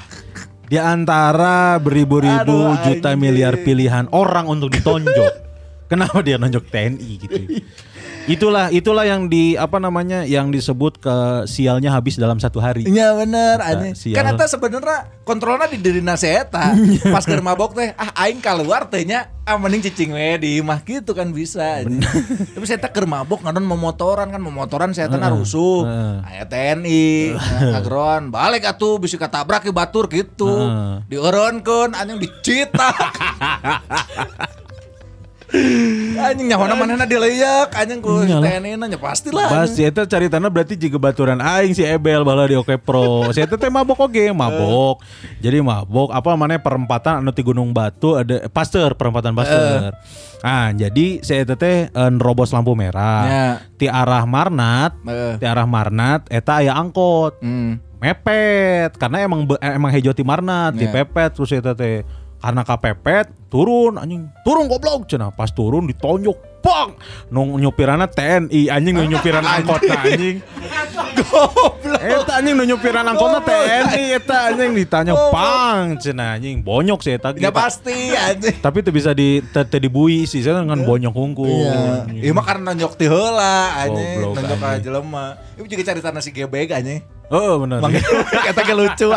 [0.71, 3.19] Di antara beribu-ribu juta anjing.
[3.19, 5.50] miliar pilihan orang untuk ditonjok.
[5.91, 7.35] Kenapa dia nonjok TNI gitu?
[8.29, 11.15] Itulah itulah yang di apa namanya yang disebut ke
[11.49, 12.85] sialnya habis dalam satu hari.
[12.85, 13.97] Iya bener anjing.
[13.97, 14.13] sial.
[14.13, 16.77] Kan eta sebenarnya kontrolnya di diri eta.
[17.15, 20.85] Pas keur mabok teh ah aing keluar teh nya ah mending cicing we di imah
[20.85, 21.81] gitu kan bisa.
[22.53, 25.89] Tapi saya keur mabok ngadon memotoran kan memotoran saya teh rusuh.
[25.89, 26.15] Heeh.
[26.21, 27.05] Aya TNI
[27.73, 30.69] ngageroan balik atuh bisa katabrak ke batur gitu.
[31.09, 32.93] Dieureunkeun anjing dicitak.
[36.13, 38.23] Anjing nyahona manehna dileyak anjing ku.
[38.23, 39.47] TNI nya pastilah.
[39.47, 43.29] Bas, si eta cari tanah berarti juga baturan aing si Ebel bala di Oke Pro.
[43.29, 44.99] Si eta teh mabok oge, mabok.
[45.37, 49.93] Jadi mabok apa mana perempatan anu ti Gunung Batu ada Pasteur, perempatan Pasteur.
[50.39, 53.23] Ah, jadi si eta teh eh, nerobos lampu merah.
[53.23, 53.47] Ya.
[53.77, 54.97] Ti arah Marnat,
[55.37, 57.37] ti arah Marnat eta aya angkot.
[57.39, 57.77] Hmm.
[58.01, 60.89] Mepet karena emang be- emang hejo ti Marnat, Ya.
[60.89, 62.01] dipepet terus eta teh
[62.41, 64.25] karena kapepet turun anjing.
[64.41, 65.05] Turun goblok.
[65.05, 66.89] Cenah pas turun ditonjok bang.
[67.29, 70.41] Nung nyupirana TNI anjing nu nyupiran angkotna anjing.
[71.21, 72.01] Goblok.
[72.01, 76.65] Eta anjing nu nyupiran angkotna TNI eta anjing ditanya pang cenah anjing.
[76.65, 78.57] Bonyok sih eta Ya pasti anjing.
[78.57, 81.45] tapi itu bisa di te, te dibui sih saya dengan bonyok hungkul.
[81.45, 82.09] Iya.
[82.09, 84.81] Iya mah karena nonjok ti heula anjing, nonjok ka anjing.
[84.81, 85.25] jelema.
[85.59, 87.20] Ieu juga cari tanah si gebeg anjing.
[87.31, 87.79] Oh benar.
[88.51, 89.07] Kata lucu.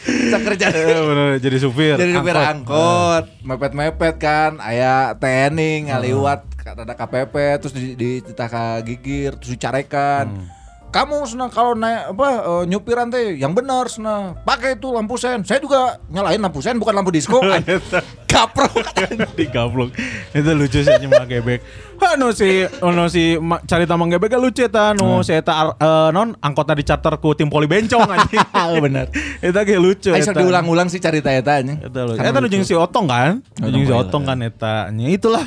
[0.00, 0.66] Bisa kerja.
[0.72, 1.94] Eh, bener jadi supir.
[2.00, 2.48] Jadi supir angkot.
[2.72, 10.59] angkot, mepet-mepet kan, aya TNI ngaliwat ada KPP terus di, di ditaka gigir terus dicarekan.
[10.90, 15.46] Kamu senang kalau naik apa eh, nyupiran teh yang benar senang pakai itu lampu sen.
[15.46, 17.38] Saya juga nyalain lampu sen bukan lampu disco.
[18.30, 18.74] Kaprok.
[19.38, 19.94] Digablok.
[20.34, 21.62] Itu lucu sih anjing Mang Gebek.
[22.02, 25.76] Anu si anu si ma- carita Mang Gebek kan lucu eta nu si eta ar-
[25.78, 28.42] eh, non angkota di charter ku tim poli bencong anjing.
[28.90, 29.06] Bener.
[29.38, 30.34] Eta ge lucu eta.
[30.34, 31.86] diulang-ulang sih cerita eta anjing.
[31.86, 32.18] Eta lucu.
[32.18, 33.38] Karena Eta si Otong kan?
[33.62, 34.90] Nu jeung si Otong Otong kan eta.
[34.90, 35.46] Itulah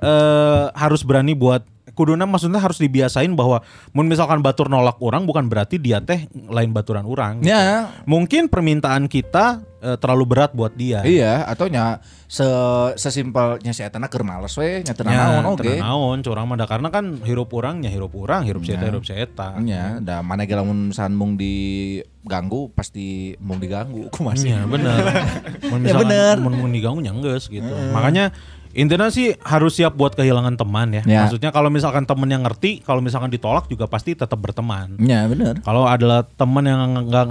[0.00, 1.62] eh harus berani buat
[1.92, 3.60] kuduna maksudnya harus dibiasain bahwa
[3.92, 7.40] mun misalkan batur nolak orang bukan berarti dia teh lain baturan orang.
[7.42, 7.50] gitu.
[7.50, 7.90] Ya.
[8.04, 11.00] Mungkin permintaan kita eh, terlalu berat buat dia.
[11.02, 11.98] Iya, atau nya
[12.30, 12.46] se
[12.94, 15.66] sesimpelnya si etana keur males we, nya teu Ya, naon oge.
[15.66, 18.78] teu naon curang mah karena kan hirup urangnya hirup urang, hirup Ya.
[18.78, 19.48] saya hirup saya eta.
[19.58, 24.54] Nya, da mana ge lamun mung diganggu pasti mung diganggu ku masih.
[24.54, 25.00] Iya bener.
[25.70, 26.36] Mun Ya, misalkan bener.
[26.38, 27.72] mun diganggu nya gitu.
[27.94, 28.30] Makanya
[28.72, 31.02] intinya sih harus siap buat kehilangan teman ya.
[31.04, 31.26] Ya.
[31.26, 34.94] Maksudnya kalau misalkan temen yang ngerti, kalau misalkan ditolak juga pasti tetap berteman.
[34.98, 35.58] Nya bener.
[35.66, 36.80] Kalau adalah teman yang
[37.10, 37.24] nggak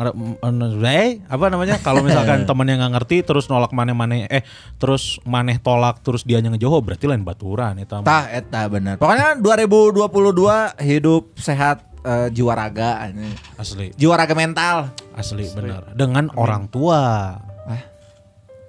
[0.89, 1.79] eh apa namanya?
[1.79, 4.43] Kalau misalkan teman yang nggak ngerti terus nolak maneh-maneh eh
[4.77, 7.95] terus maneh tolak terus dia ngejoho berarti lain baturan itu.
[8.03, 8.95] Tah eta bener.
[8.99, 13.11] Pokoknya 2022 hidup sehat eh, jiwa raga.
[13.59, 14.91] Asli, Jiwa raga mental.
[15.15, 15.91] asli benar.
[15.95, 17.35] Dengan orang tua.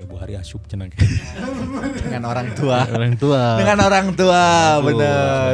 [0.00, 0.88] Ibu hari asup cenah.
[2.00, 2.88] Dengan orang tua.
[2.88, 3.42] orang tua.
[3.60, 4.44] dengan orang tua
[4.80, 4.96] bener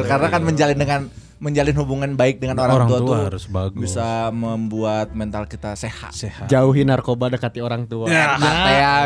[0.01, 0.09] betul.
[0.09, 1.01] karena kan menjalin dengan
[1.37, 3.77] menjalin hubungan baik dengan orang, Orang tua, tua tuh harus bagus.
[3.77, 6.49] bisa membuat mental kita sehat sehat.
[6.49, 8.09] Jauhi narkoba dekati orang tua.
[8.09, 8.41] Ya.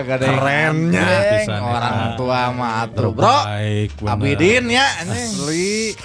[0.06, 1.02] Kerennya.
[1.02, 1.66] Jeng, Pisan, ya.
[1.66, 3.36] orang tua mah atuh bro.
[4.06, 5.98] Abidin ya anjing.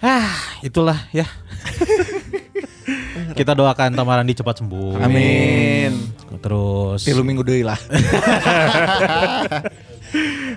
[0.00, 0.32] Ah,
[0.64, 1.28] itulah ya.
[3.38, 5.00] Kita doakan Tamarandi cepat sembuh.
[5.00, 5.92] amin
[6.40, 7.78] Terus tilu minggu deui lah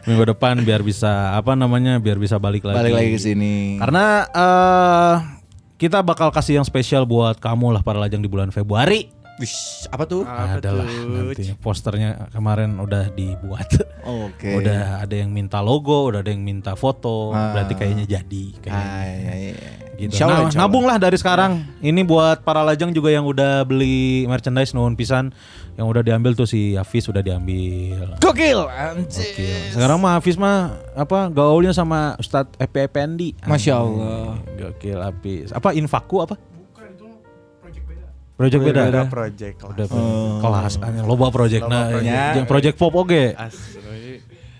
[0.08, 2.78] minggu depan biar bisa apa namanya biar bisa balik lagi.
[2.78, 5.16] balik lagi ke sini Karena eh
[5.78, 9.14] kita bakal kasih yang spesial buat kamu lah para lajang di bulan Februari.
[9.38, 13.70] Wish, apa tuh Adalah nanti posternya kemarin udah dibuat.
[14.02, 17.38] oke Udah ada yang minta logo, udah ada yang minta foto.
[17.38, 17.54] Ah.
[17.54, 18.88] Berarti kayaknya jadi kayaknya.
[18.98, 19.74] Ay, ay, ay.
[19.94, 20.10] gitu.
[20.10, 20.70] Insya Allah, Nah, insya Allah.
[20.74, 21.52] nabung lah dari sekarang.
[21.80, 25.30] Ini buat para lajang juga yang udah beli merchandise nuhun pisan.
[25.78, 28.18] Yang udah diambil tuh si Hafiz udah diambil.
[28.18, 29.70] gokil Oke.
[29.70, 33.38] Sekarang mah Hafiz mah apa gaulnya sama Ustadz Epi Effendi.
[33.46, 34.42] Masya Allah.
[34.58, 35.54] Gokil Hafiz.
[35.54, 36.34] Apa infaku apa?
[38.38, 38.82] Project beda.
[38.86, 39.06] Beda ya?
[39.10, 39.70] project lah.
[39.74, 39.88] Udah
[40.46, 42.36] kelas anjing loba project nah project.
[42.38, 43.34] yang project pop oge.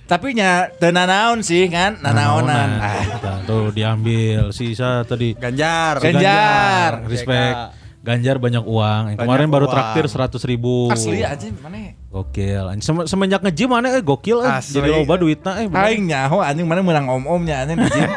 [0.08, 3.06] Tapi nya teu nanaon sih kan nanaonan ah
[3.46, 6.02] tuh diambil sisa tadi Ganjar.
[6.02, 7.06] Si Ganjar.
[7.06, 7.56] Respect.
[8.02, 9.04] Ganjar banyak uang.
[9.14, 9.74] Banyak kemarin baru uang.
[9.76, 10.88] traktir 100 ribu.
[10.88, 12.64] asli aja mana Gokil.
[12.72, 14.58] Anjing, Sem semenjak nge-gym mana eh gokil eh.
[14.58, 14.80] Asli.
[14.80, 15.68] Jadi loba duitnya eh.
[15.68, 18.10] Aing nyaho anjing mana menang om-omnya anjing di gym.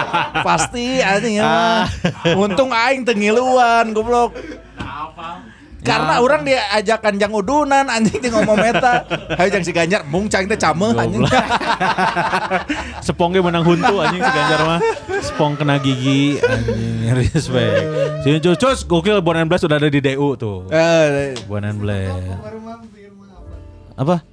[0.48, 1.86] Pasti anjing ya mah.
[2.40, 4.32] Untung aing teu ngiluan goblok.
[5.84, 9.04] Karena orang diajakan jang udunan anjing teh ngomong meta.
[9.36, 11.20] Hayu jang si Ganjar mung cang teh cameuh anjing.
[13.06, 14.80] Sepongnya menang huntu anjing si Ganjar mah.
[15.20, 17.84] Sepong kena gigi anjing respect.
[18.24, 20.64] Si Cucus gokil Bon and Blast udah ada di DU tuh.
[20.72, 22.16] Eh, Bon and Blast.
[24.00, 24.24] Apa?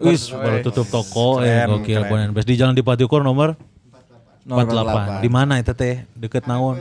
[0.00, 2.02] Wis baru tutup toko eh Keren, gokil.
[2.12, 3.56] Bon and Blast di Jalan Dipatiukur nomor
[4.44, 5.24] nomor 48.
[5.24, 6.04] Di mana itu teh?
[6.12, 6.76] Deket naon?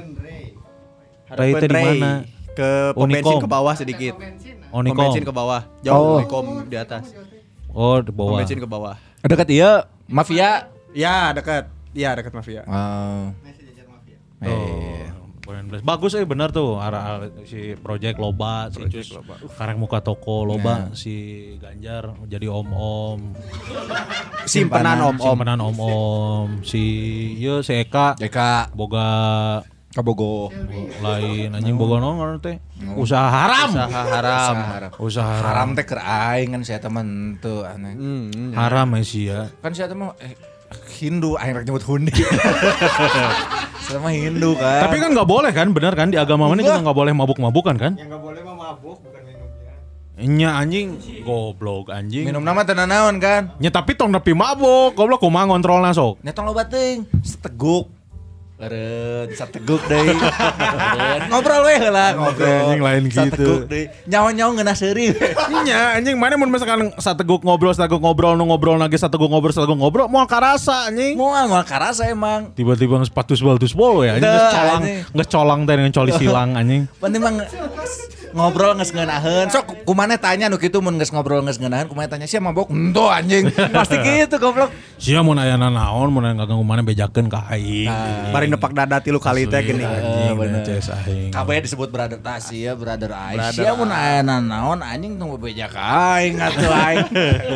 [1.32, 2.39] Ray teh di mana?
[2.60, 4.14] Ke pom bensin ke bawah sedikit.
[4.20, 5.00] Pom Onikom.
[5.02, 5.64] bensin ke bawah.
[5.80, 6.20] Jauh Oh.
[6.20, 7.16] Unicom di atas.
[7.72, 8.44] Oh, di Pom bawah.
[8.44, 9.00] bensin ke bawah.
[9.24, 10.68] dekat iya mafia.
[10.92, 11.72] Ya dekat.
[11.96, 12.68] Ya dekat mafia.
[12.68, 13.32] Oh.
[14.44, 15.08] Eh.
[15.82, 19.18] Bagus eh bener tuh arah si project loba si Cus
[19.58, 21.14] karek muka toko loba si
[21.58, 23.34] Ganjar jadi om-om
[24.46, 25.34] Simpenan om-om.
[25.34, 26.82] simpenan om-om si
[27.36, 29.10] ieu si Eka JK boga
[29.90, 30.54] Kabogo.
[31.00, 32.56] lain anjing boga naon ngaran teh
[32.94, 34.56] usaha haram Usaha haram.
[34.56, 34.92] Haram.
[35.02, 37.08] usaha haram Haram teh keur aing kan saya teman
[37.38, 37.94] tuh aneh.
[37.94, 38.54] Hmm.
[38.54, 40.38] haram ya sih ya Kan saya teman eh
[40.92, 42.14] Hindu aing rek nyebut hundi.
[43.80, 44.86] Saya mah Hindu kan.
[44.86, 47.92] tapi kan nggak boleh kan bener kan di agama mana juga nggak boleh mabuk-mabukan kan
[47.96, 49.74] Yang nggak boleh mah mabuk bukan minumnya.
[50.30, 50.88] nya anjing
[51.24, 53.58] goblok anjing minum nama teu naon kan.
[53.58, 57.90] nya tapi tong nepi mabuk goblok kumaha ngontrolna sok Nyetong lo bating, seteguk.
[58.60, 60.12] Leren, sateguk deui.
[60.12, 62.60] Leren, Ngobrol we heula, ngobrol.
[62.68, 63.16] Anjing lain gitu.
[63.24, 63.88] Sateguk deui.
[64.04, 65.16] Nyawa-nyawa ngeunah seuri.
[65.64, 69.80] Nya anjing mana mun misalkan sateguk ngobrol sateguk ngobrol nu ngobrol lagi sateguk ngobrol sateguk
[69.80, 71.16] ngobrol moal karasa anjing.
[71.16, 72.52] Moal moal karasa emang.
[72.52, 75.00] Tiba-tiba nges patus bal tus bol ya anjing Dah, nges colang anjing.
[75.16, 76.82] nges colang teh dengan coli silang anjing.
[77.00, 77.32] Penting mah
[78.34, 79.48] ngobrol geus ngeunaheun.
[79.50, 82.70] Sok kumaneh tanya nu kitu mun geus ngobrol geus ngeunaheun kumaneh tanya sia mabok.
[82.72, 83.50] Ento anjing.
[83.76, 84.72] Pasti gitu goblok.
[85.00, 87.90] Sia mun aya naon mun aya ngaganggu mana bejakeun ka aing.
[88.34, 89.84] Bari nepak dada tilu kali teh gini.
[89.84, 90.64] Anjing bener.
[90.64, 91.32] aing.
[91.34, 93.40] Kabeh disebut brother tasi ya brother aing.
[93.54, 97.08] Sia mun aya naon anjing tong bebejak aing atuh aing.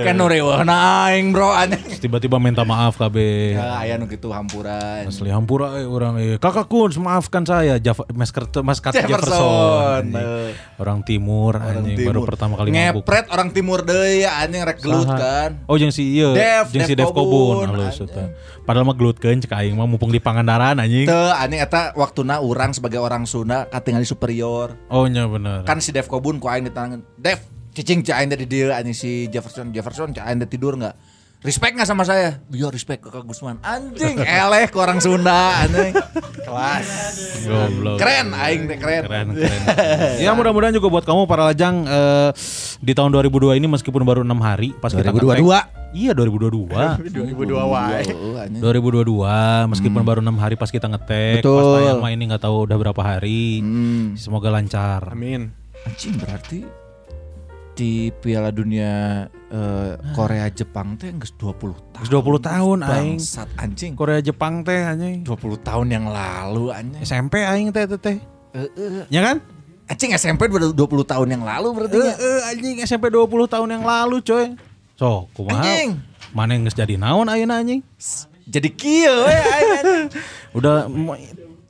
[0.05, 1.99] Kan nu reueuna aing bro anjing.
[1.99, 3.17] Tiba-tiba minta maaf KB.
[3.55, 5.07] Ya aya nu kitu hampuran.
[5.07, 6.35] Asli hampura eh, orang eh.
[6.37, 10.11] Kakak Kun, maafkan saya Java, Masker Maskat Jefferson.
[10.11, 10.53] Jefferson.
[10.83, 10.93] Anjing.
[10.93, 12.27] Orang timur anjing baru timur.
[12.27, 13.03] pertama kali mabuk.
[13.03, 15.63] Ngepret orang timur deui anjing rek gelut kan.
[15.69, 18.11] Oh jeung si ieu, Dev, jeung si Dev Kobun, halus anjing.
[18.11, 18.23] eta.
[18.63, 21.07] Padahal mah gelutkeun cek aing mah mumpung di Pangandaran anjing.
[21.07, 24.75] Teu anjing eta waktuna urang sebagai orang Sunda katingali superior.
[24.91, 25.63] Oh nya bener.
[25.63, 27.03] Kan si Dev Kobun ku aing ditangan.
[27.15, 27.39] Dev,
[27.71, 30.95] cicing cai aing di dieu anjing si Jefferson Jefferson cai aing tidur enggak?
[31.43, 32.39] Respect nggak sama saya?
[32.47, 33.59] Iya respect ke Kak Gusman.
[33.59, 35.91] Anjing eleh ke orang Sunda anjing.
[36.39, 36.87] Kelas.
[37.43, 37.99] Goblok.
[37.99, 39.03] Keren aing teh keren.
[39.03, 40.23] Keren, keren.
[40.23, 42.29] ya mudah-mudahan juga buat kamu para lajang eh,
[42.79, 45.43] di tahun 2002 ini meskipun baru enam hari pas kita 2022.
[45.43, 45.65] nge-tag.
[45.93, 47.11] Iya 2022.
[47.11, 48.01] 2002 wae.
[48.09, 48.61] Oh, anjing.
[48.63, 51.75] 2022 meskipun baru enam hari pas kita ngetek pas Betul.
[51.77, 54.15] tayang mah ini nggak tahu udah berapa hari Hmm.
[54.15, 55.51] semoga lancar Amin.
[55.83, 56.63] Anjing berarti
[57.73, 61.57] di Piala Dunia eh, Korea Jepang teh geus 20
[61.91, 61.99] tahun.
[61.99, 63.93] Geus 20 tahun aing Bangsat anjing.
[63.93, 67.01] Korea Jepang teh anjing 20 tahun yang lalu anjing.
[67.01, 68.17] SMP aing teh teh teh
[68.53, 69.05] Eh, eh.
[69.09, 69.41] ya kan
[69.83, 72.13] Anjing SMP udah 20 tahun yang lalu berarti Eh, ya.
[72.13, 74.53] eh, anjing SMP 20 tahun yang lalu coy
[74.93, 75.97] so kumaha Anjing.
[76.31, 77.81] mana yang jadi naon ayeuna anjing
[78.43, 80.07] Jadi kieu we aing.
[80.57, 80.85] udah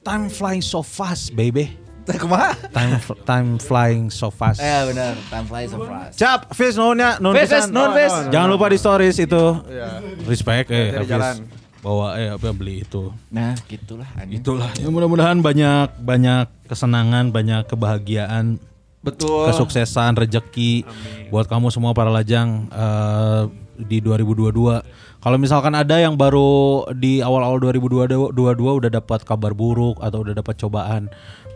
[0.03, 1.71] time flying so fast baby
[2.23, 2.51] kumaha?
[2.75, 6.19] time time flying so fast Eh benar, time flies so fast.
[6.19, 7.67] Cap, Fis nuhunnya, nuhun Fis, pisan.
[7.67, 8.13] Fis, nuhun, Fis.
[8.31, 9.43] Jangan lupa di stories itu.
[9.71, 9.89] Iya.
[10.27, 11.35] Respect eh Dari jalan.
[11.84, 13.11] Bawa eh apa beli itu.
[13.27, 14.39] Nah, gitulah anjing.
[14.39, 14.71] Itulah.
[14.80, 18.55] Ya mudah-mudahan banyak banyak kesenangan, banyak kebahagiaan,
[19.03, 19.51] Betul.
[19.51, 20.88] kesuksesan, rezeki
[21.27, 23.43] buat kamu semua para lajang eh,
[23.75, 24.80] di 2022.
[25.23, 30.55] Kalau misalkan ada yang baru di awal-awal 2022 udah dapat kabar buruk atau udah dapat
[30.59, 31.07] cobaan,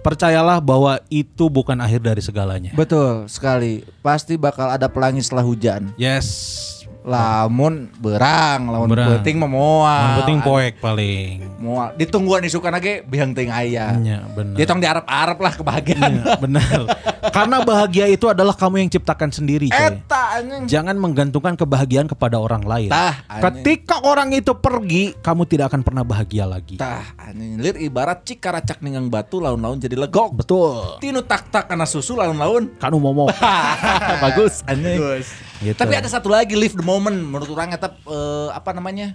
[0.06, 2.72] percayalah bahwa itu bukan akhir dari segalanya.
[2.78, 3.84] Betul sekali.
[4.06, 5.92] Pasti bakal ada pelangi setelah hujan.
[6.00, 6.77] Yes.
[7.08, 9.08] Lamun berang, lamun Berang.
[9.16, 9.96] penting mah moal.
[10.04, 11.36] Yang penting poek paling.
[11.56, 11.96] Moal.
[11.96, 13.96] Ditungguan isukan lagi bihang ting aya.
[13.96, 14.56] Iya, benar.
[14.60, 16.12] Dia tong diarep-arep lah kebahagiaan.
[16.20, 16.80] Iya, benar.
[17.36, 19.72] Karena bahagia itu adalah kamu yang ciptakan sendiri.
[19.72, 20.68] Eta anjing.
[20.68, 22.92] Jangan menggantungkan kebahagiaan kepada orang lain.
[22.92, 23.64] Tah, anjing.
[23.64, 26.76] Ketika orang itu pergi, kamu tidak akan pernah bahagia lagi.
[26.76, 30.44] Tah, anjing lir ibarat cik karacak ningang batu laun-laun jadi legok.
[30.44, 31.00] Betul.
[31.00, 32.76] Tinu tak-tak karena susu laun-laun.
[32.84, 33.32] Kanu momo.
[34.28, 35.00] Bagus anjing.
[35.00, 35.47] Terus.
[35.62, 35.78] Gitu.
[35.78, 39.14] Tapi ada satu lagi live the moment menurut orang eta eh, apa namanya?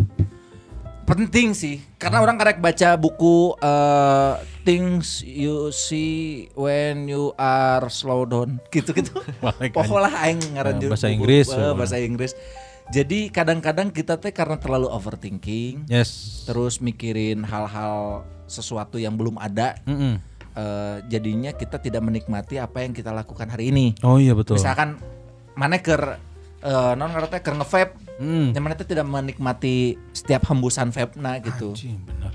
[1.03, 4.33] Penting sih karena orang karek baca buku eh,
[4.63, 9.19] Things You See When You Are Slow Down gitu-gitu.
[9.75, 11.75] Pokoknya aing ngaran judul bahasa buku, Inggris, ya.
[11.75, 12.33] bahasa Inggris.
[12.93, 16.43] Jadi kadang-kadang kita teh karena terlalu overthinking, Yes.
[16.45, 20.21] terus mikirin hal-hal sesuatu yang belum ada, Mm-mm.
[20.53, 23.97] eh, jadinya kita tidak menikmati apa yang kita lakukan hari ini.
[24.05, 24.61] Oh iya betul.
[24.61, 25.01] Misalkan
[25.57, 25.81] mana
[26.63, 28.55] eh, non ngerti ker nge-vape, Hmm.
[28.55, 31.75] yang tidak menikmati setiap hembusan vape-na gitu.
[31.75, 32.31] Anjing, bener.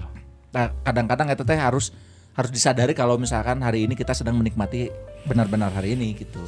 [0.52, 1.96] Nah, kadang-kadang itu teh harus
[2.36, 4.92] harus disadari kalau misalkan hari ini kita sedang menikmati
[5.26, 6.44] benar-benar hari ini gitu.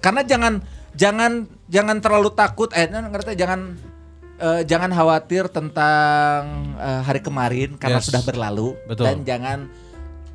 [0.00, 0.62] Karena jangan
[0.94, 3.76] jangan jangan terlalu takut eh non ngerti jangan
[4.40, 6.40] eh, jangan khawatir tentang
[6.78, 8.08] eh, hari kemarin karena Yes.
[8.08, 9.04] sudah berlalu Betul.
[9.08, 9.58] dan jangan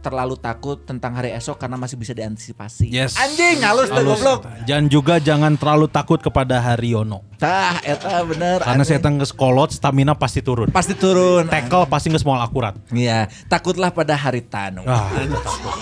[0.06, 2.86] terlalu takut tentang hari esok karena masih bisa diantisipasi.
[2.94, 3.18] Yes.
[3.18, 4.22] Anjing halus tuh Halus.
[4.22, 4.40] goblok.
[4.70, 7.26] Dan juga jangan terlalu takut kepada Haryono.
[7.42, 8.62] Tah, eta bener.
[8.62, 10.70] Karena saya geus kolot, stamina pasti turun.
[10.70, 11.50] pasti turun.
[11.50, 12.78] Tackle pasti geus moal akurat.
[12.94, 14.86] Iya, takutlah pada hari tanu.
[14.86, 15.10] Ah,
[15.42, 15.74] takut.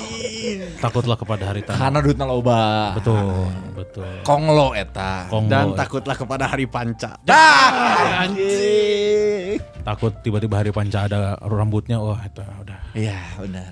[0.79, 1.79] Takutlah kepada hari tanah.
[1.79, 2.95] Karena duitnya loba.
[2.99, 4.07] Betul, betul.
[4.23, 5.27] Konglo eta.
[5.31, 5.51] Konglo.
[5.51, 7.19] Dan takutlah kepada hari panca.
[7.27, 9.59] Dah, anjing.
[9.83, 13.67] takut tiba-tiba hari panca ada rambutnya wah itu udah Iya, benar.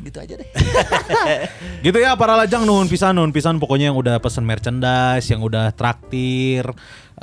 [0.00, 0.48] Gitu aja deh.
[1.86, 5.74] gitu ya para lajang nuhun pisan nuhun pisan pokoknya yang udah pesen merchandise yang udah
[5.74, 6.64] traktir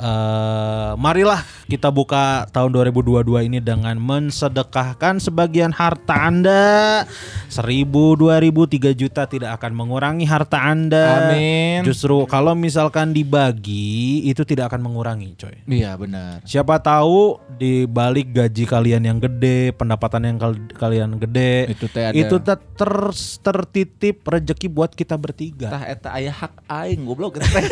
[0.00, 7.04] eh marilah kita buka tahun 2022 ini dengan mensedekahkan sebagian harta anda
[7.46, 11.84] seribu dua ribu tiga juta tidak akan mengurangi harta anda Amin.
[11.84, 16.40] justru kalau misalkan dibagi itu tidak akan mengurangi coy Iya, benar.
[16.42, 22.08] Siapa tahu di balik gaji kalian yang gede, pendapatan yang kal- kalian gede, Itu teh
[22.08, 25.68] ada- itu ter- ter- tertitip rezeki buat kita bertiga.
[25.68, 27.46] Tah eta aya hak aing goblok teh.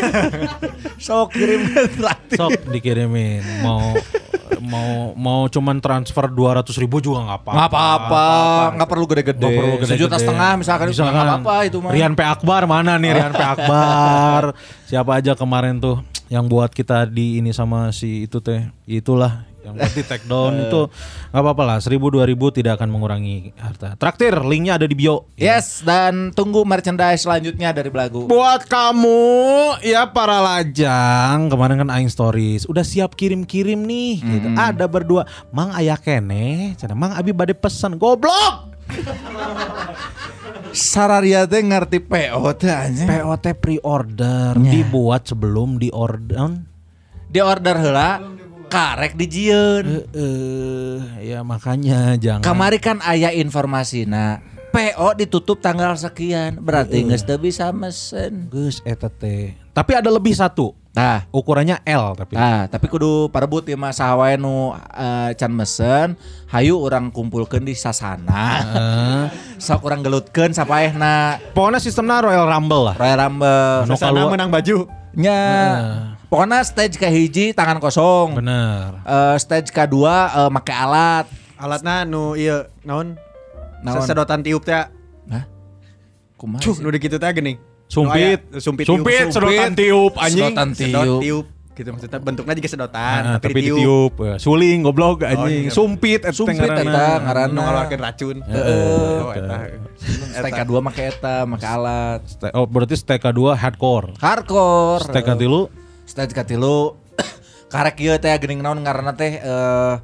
[1.01, 1.65] Sok kirim.
[2.29, 3.97] Sok dikirimin mau
[4.61, 7.57] mau mau cuman transfer 200 ribu juga nggak apa-apa.
[7.57, 8.27] Nggak apa-apa,
[8.77, 9.41] nggak perlu gede-gede.
[9.41, 9.95] Nggak perlu gede-gede.
[9.97, 11.91] Sejuta setengah misalkan, Misalkan nggak apa-apa itu mah.
[11.95, 14.43] Rian P Akbar mana nih Rian P Akbar?
[14.91, 18.69] Siapa aja kemarin tuh yang buat kita di ini sama si itu teh.
[18.85, 20.89] Itulah yang buat di take down itu
[21.31, 21.79] nggak apa-apa lah.
[21.79, 23.95] Seribu dua ribu tidak akan mengurangi harta.
[24.01, 25.29] Traktir linknya ada di bio.
[25.37, 28.25] Yes, dan tunggu merchandise selanjutnya dari Belagu.
[28.25, 29.21] Buat kamu
[29.85, 34.49] ya para lajang kemarin kan aing stories udah siap kirim-kirim nih gitu.
[34.57, 38.73] Ada berdua Mang aya kene cenah Mang abi bade pesan goblok.
[40.73, 43.09] Sararia teh ngerti PO teh anjing.
[43.09, 44.71] POT pre-order Nya.
[44.73, 46.61] dibuat sebelum di order.
[47.29, 48.21] Di order heula
[48.69, 50.07] karek dijieun.
[50.13, 52.45] Eh, ya makanya jangan.
[52.45, 54.39] Kamari kan aya informasi nah
[54.69, 58.53] PO ditutup tanggal sekian berarti geus teu bisa mesen.
[58.53, 59.57] Gus eta teh.
[59.73, 60.77] Tapi ada lebih satu.
[60.93, 62.35] Nah, Ukurannya L tapi.
[62.35, 66.19] Nah, tapi kudu parebut ya mah saha wae nu eh, can mesen,
[66.51, 68.45] hayu orang kumpulkeun di sasana.
[68.67, 69.25] Eh,
[69.57, 72.95] Sok urang gelutkeun sapaehna pokoknya sistemnya Royal Rumble lah.
[72.99, 73.87] Royal Rumble.
[73.87, 74.91] Nu Sana keluar- menang baju.
[75.15, 75.41] Nya.
[76.29, 78.37] Pokoknya stage ke hiji tangan kosong.
[78.37, 79.01] Bener.
[79.01, 81.25] Uh, stage ke dua uh, make alat.
[81.57, 83.17] Alatnya nu iya naon?
[83.81, 84.05] Naon?
[84.05, 84.77] Sedotan tiup teh.
[85.33, 85.45] Hah?
[86.37, 87.57] Kumaha Cuh, nu dikitu teh geuning.
[87.89, 89.33] Sumpit, no, sumpit, sumpit, sumpit, tiup.
[89.33, 90.53] sedotan tiup anjing.
[90.53, 90.93] Sedotan tiup.
[90.93, 91.47] Sedot tiup
[91.79, 93.79] gitu maksudnya bentuknya juga sedotan nah, tapi, tapi tiup.
[93.79, 94.13] ditiup.
[94.19, 99.31] Eh, suling goblok oh, anjing oh, sumpit eta sumpit eta ngaranna ngeluarkeun racun heeh oh,
[99.31, 99.57] eta
[100.43, 105.78] STK 2 make eta make alat oh berarti STK 2 hardcore hardcore STK 3
[106.09, 106.97] setelah katilu
[107.73, 110.01] karek ieu teh geuning naon karena teh uh,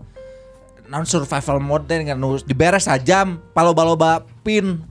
[0.84, 4.84] naon survival mode teh nu diberes sajam paloba-loba pin.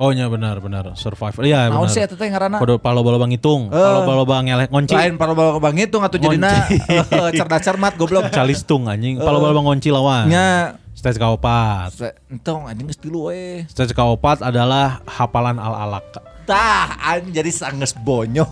[0.00, 1.44] Oh iya benar benar survival.
[1.44, 1.76] Iya benar.
[1.76, 2.56] Naon sih eta teh ngaranna?
[2.56, 4.96] Kode paloba-loba ngitung, uh, paloba-loba ngelek ngonci.
[4.96, 8.32] Lain paloba-loba ngitung atuh jadina eh, cerdas cermat goblok.
[8.32, 10.32] Calistung anjing, paloba-loba ngonci lawan.
[10.32, 11.92] Nya Stage kaopat.
[12.30, 13.66] Entong anjing geus tilu we.
[13.66, 16.31] Stage kaopat adalah hafalan al-alaq.
[16.52, 18.44] Tah anjing jadi sanggeus bonyo.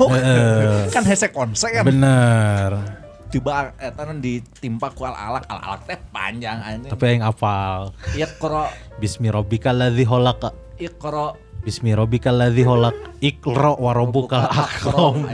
[0.89, 1.85] Kan hese konsen.
[1.85, 3.01] Bener.
[3.31, 6.91] Tiba eta nu ditimpa ku al-alak, al-alak teh panjang anjing.
[6.91, 7.95] Tapi yang hafal.
[8.19, 10.51] Iqra Bismi rabbikal ladzi khalaq.
[10.83, 12.97] Iqra Bismi rabbikal ladzi khalaq.
[13.23, 15.31] Iqra wa rabbukal akram.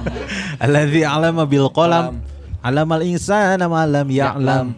[0.64, 2.18] Alladzi 'alama bil qalam.
[2.66, 4.74] 'Alamal insana ma lam ya'lam.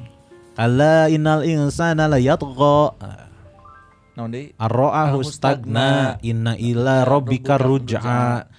[0.53, 2.93] Kalla innal insana la yatgha.
[4.27, 4.51] Deui?
[4.59, 8.51] Ar-ra'ahu stagna inna ila rabbika ruj'a.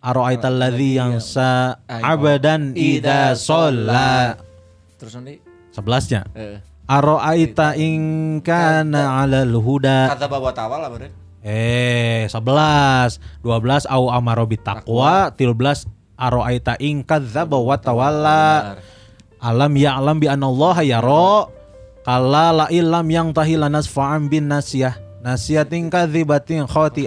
[0.00, 4.40] Ara'aita alladzi yansa 'abadan idza shalla.
[4.96, 5.38] Terus naon deui?
[5.76, 6.24] Sebelasnya.
[6.32, 6.64] Heeh.
[6.88, 10.16] Ara'aita in kana 'alal huda.
[10.16, 11.12] Kata bawa tawal lah bener.
[11.44, 15.84] Eh, 11, 12 au amaro bitaqwa, 13
[16.16, 18.42] ara'aita in kadzdzaba wa tawalla.
[19.42, 21.50] Alam ya'lam bi anallaha yara.
[22.02, 24.98] Kala la illam yang tahila nasfa'an bin nasiyah.
[25.22, 27.06] Nasiyatin kadzibatin deui?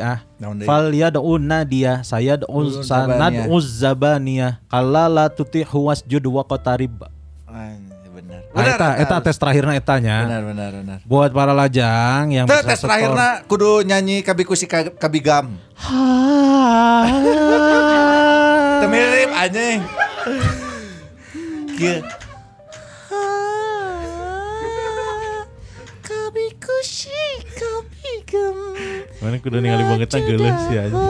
[0.63, 4.63] Fal yad'un nadiya sayad'u Ulun sanad uzzabaniyah.
[4.71, 6.95] Kala la tuti'hu wasjud wa qatarib.
[7.43, 8.39] Anjir bener.
[8.55, 10.31] Ah, eta eta tes terakhirna etanya.
[10.31, 10.97] Benar benar benar.
[11.03, 15.51] Buat para lajang yang bisa tes terakhirna kudu nyanyi kabiku si ka- kabigam.
[18.79, 19.79] Teu mirip anjing.
[29.25, 31.01] Mana kudu ningali banget geuleuh sih aja.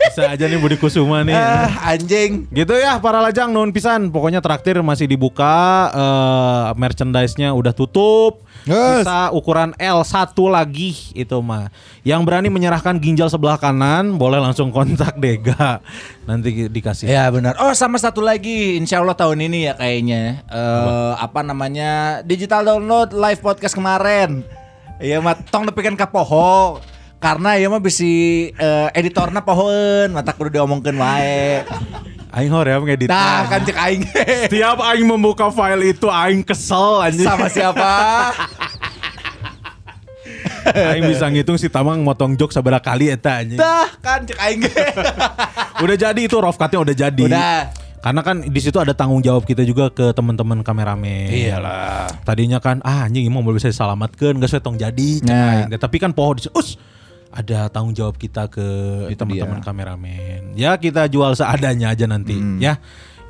[0.00, 1.36] Bisa aja nih Budi Kusuma nih.
[1.36, 2.48] Ah, anjing.
[2.48, 4.08] Gitu ya para lajang nun pisan.
[4.08, 8.40] Pokoknya traktir masih dibuka, eh merchandise-nya udah tutup.
[8.68, 9.04] Yes.
[9.04, 11.72] Kita ukuran L1 lagi itu mah.
[12.04, 15.80] Yang berani menyerahkan ginjal sebelah kanan boleh langsung kontak Dega.
[16.28, 17.08] Nanti dikasih.
[17.08, 17.56] Ya benar.
[17.60, 20.44] Oh sama satu lagi, Insya Allah tahun ini ya kayaknya.
[20.48, 24.44] Eh apa namanya digital download live podcast kemarin.
[25.00, 26.76] Iya mah tong nepikan ka poho.
[27.20, 31.60] Karena ya mah bisi eh, editorna pohoeun, mata kudu diomongkeun wae.
[32.32, 33.12] Aing hoream ngedit.
[33.12, 34.02] Tah kan cek aing
[34.48, 37.28] Setiap aing membuka file itu aing kesel anjing.
[37.28, 37.90] sama siapa?
[40.60, 43.60] Aing bisa ngitung si Tamang motong jok seberapa kali eta anjing.
[43.60, 44.60] Tah kan cek aing.
[45.84, 47.24] Udah jadi itu rough cut-nya udah jadi.
[47.24, 47.72] Udah.
[48.00, 51.32] Karena kan di situ ada tanggung jawab kita juga ke teman-teman kameramen.
[51.32, 52.08] Iyalah.
[52.24, 55.10] Tadinya kan ah anjing mau bisa diselamatkan gak sesuai tong jadi.
[55.24, 55.68] Nah.
[55.68, 55.80] Nah.
[55.80, 56.80] Tapi kan poho di us
[57.30, 58.66] ada tanggung jawab kita ke
[59.14, 60.54] teman-teman kameramen.
[60.54, 62.58] Ya kita jual seadanya aja nanti Hmm.
[62.58, 62.78] ya.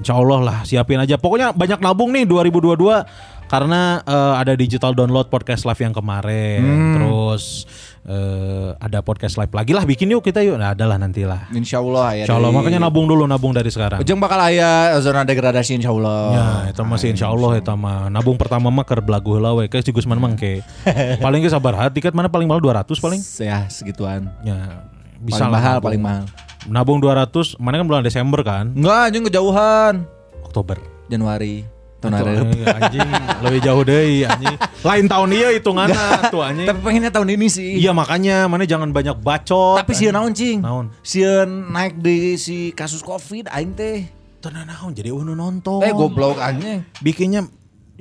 [0.00, 1.20] Insya Allah lah siapin aja.
[1.20, 3.04] Pokoknya banyak nabung nih 2022.
[3.44, 6.94] Karena eh, ada digital download podcast live yang kemarin, Hmm.
[6.94, 7.66] terus
[8.04, 10.56] eh, ada podcast live lagi lah bikin yuk kita yuk.
[10.56, 11.52] Nah, adalah nantilah.
[11.52, 12.24] Insya Allah ya.
[12.24, 14.00] Insya Allah dari- makanya nabung dulu nabung dari sekarang.
[14.00, 16.20] Ujung bakal aya zona degradasi insya Allah.
[16.32, 19.80] Ya, itu masih insya Allah itu mah nabung pertama mah keur belagu heula we ke
[19.80, 20.64] si Gusman mangke.
[21.24, 23.20] paling ge sabar hati tiket mana paling mahal 200 paling.
[23.40, 24.32] Ya segituan.
[24.40, 24.86] Ya,
[25.20, 25.86] bisa paling mahal, nabung.
[25.90, 26.24] paling mahal.
[26.68, 28.68] Nabung 200, mana kan bulan Desember kan?
[28.76, 30.04] Enggak, anjing kejauhan.
[30.44, 30.76] Oktober.
[31.08, 31.79] Januari.
[32.00, 32.48] Tahun hareup.
[32.80, 33.10] anjing,
[33.44, 34.56] lebih jauh deh anjing.
[34.80, 36.64] Lain tahun iya hitunganna tuh anjing.
[36.64, 37.76] Tapi pengennya tahun ini sih.
[37.76, 39.84] Iya makanya mana jangan banyak bacot.
[39.84, 40.64] Tapi sieun naon cing?
[40.64, 40.88] Naon?
[41.04, 44.08] Sieun naik di si kasus Covid aing teh.
[44.40, 45.84] Tenan naon jadi unu nonton.
[45.84, 46.80] Eh goblok anjing.
[46.98, 47.44] Bikinnya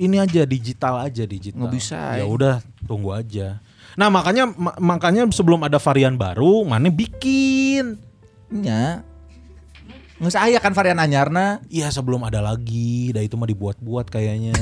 [0.00, 1.60] ini aja digital aja digital.
[1.60, 2.26] Nggak bisa, Ya eh.
[2.26, 3.60] udah tunggu aja.
[4.00, 8.00] Nah makanya ma- makanya sebelum ada varian baru, mana bikin.
[8.48, 9.04] Nya.
[10.20, 11.64] Nggak saya kan varian anyarna.
[11.66, 14.52] Iya sebelum ada lagi, dah itu mah dibuat-buat kayaknya.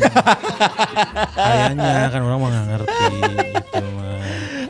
[1.34, 3.04] kayaknya kan orang mah nggak ngerti
[3.58, 4.06] gitu mah.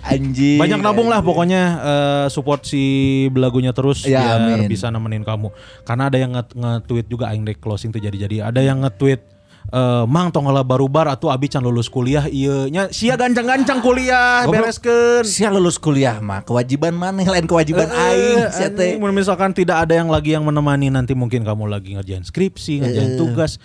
[0.09, 0.57] Anjing.
[0.57, 2.81] Banyak nabung lah pokoknya eh, support si
[3.29, 4.69] belagunya terus Ya, biar amin.
[4.69, 5.53] bisa nemenin kamu.
[5.85, 8.49] Karena ada yang nge- nge-tweet juga aing closing tuh jadi-jadi.
[8.49, 9.38] Ada yang nge-tweet
[9.69, 14.49] eh, Mang tong heula barubar atuh abi can lulus kuliah ieu nya sia gancang-gancang kuliah
[14.49, 15.25] bereskeun.
[15.25, 18.97] Sia lulus kuliah mah kewajiban mana lain kewajiban Eh, aing sia teh.
[18.99, 23.19] misalkan tidak ada yang lagi yang menemani nanti mungkin kamu lagi ngerjain skripsi, ngerjain Eh.
[23.19, 23.57] tugas.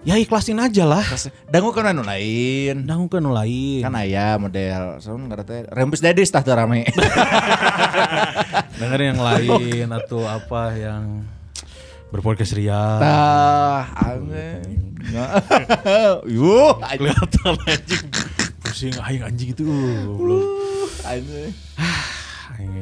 [0.00, 1.04] Ya ikhlasin aja lah.
[1.52, 2.88] Dangu kan anu lain.
[2.88, 3.84] Dangu kan nu lain.
[3.84, 6.88] Kan aya model soalnya nggak teh rembus dadis tah rame.
[8.80, 11.20] Dengar yang lain atau apa yang
[12.10, 12.98] berpodcast ria.
[12.98, 14.94] Tah anjing.
[16.26, 18.06] Yuh, Kelihatan anjing.
[18.60, 19.64] Pusing aing anjing itu.
[21.02, 21.52] anjing.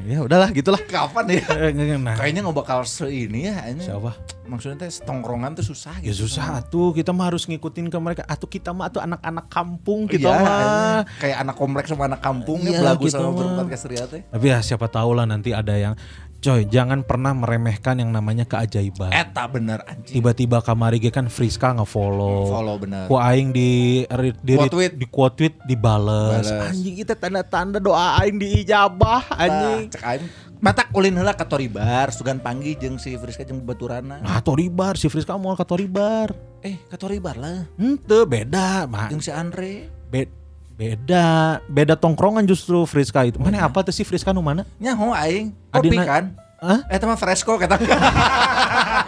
[0.08, 0.80] Ya udahlah gitulah.
[0.80, 1.44] Kapan ya?
[1.54, 3.86] Eh, Nah, Kayaknya nggak bakal se ini ya anjing.
[3.86, 4.10] siapa?
[4.48, 6.24] Maksudnya teh tongkrongan tuh susah Ya gitu.
[6.26, 8.22] susah atuh kita mah harus ngikutin ke mereka.
[8.26, 11.00] Atuh kita mah atuh anak-anak kampung kita Iya, mah.
[11.20, 14.22] kayak anak kompleks sama anak kampung Iya, ya belagu sama ria teh.
[14.24, 15.94] Tapi ya siapa tahu lah nanti ada yang
[16.38, 19.10] Coy, jangan pernah meremehkan yang namanya keajaiban.
[19.10, 20.22] Eta bener anjing.
[20.22, 22.46] Tiba-tiba kamari ge kan Friska nge-follow.
[22.46, 23.10] Follow bener.
[23.10, 24.92] Ku aing di di, di, Quote tweet.
[24.94, 26.46] di quote tweet dibales.
[26.46, 26.70] Bales.
[26.70, 29.90] Anjing itu tanda-tanda doa aing diijabah anjing.
[29.90, 30.24] Nah, cek aing
[30.62, 34.22] matak ulin heula ka Toribar, sugan panggih jeung si Friska jeung baturana.
[34.22, 36.38] Nah, Toribar si Friska mau ke Toribar.
[36.62, 37.66] Eh, ka Toribar lah.
[37.74, 39.10] Ente beda, mah.
[39.10, 39.90] Jeung si Andre.
[40.06, 40.37] Be-
[40.78, 43.42] beda, beda tongkrongan justru Friska itu.
[43.42, 44.62] Mana apa tuh si Friska nu mana?
[44.78, 45.50] Nyaho aing.
[45.74, 46.24] Kopi Adina- kan?
[46.58, 46.82] Hah?
[46.90, 47.78] Eh, mah fresco kata.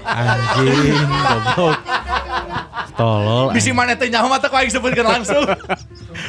[0.07, 1.79] Anjing, goblok.
[2.95, 3.51] Tolol.
[3.51, 5.47] Bisi mana teh nyaho mata ku aing sebutkeun langsung.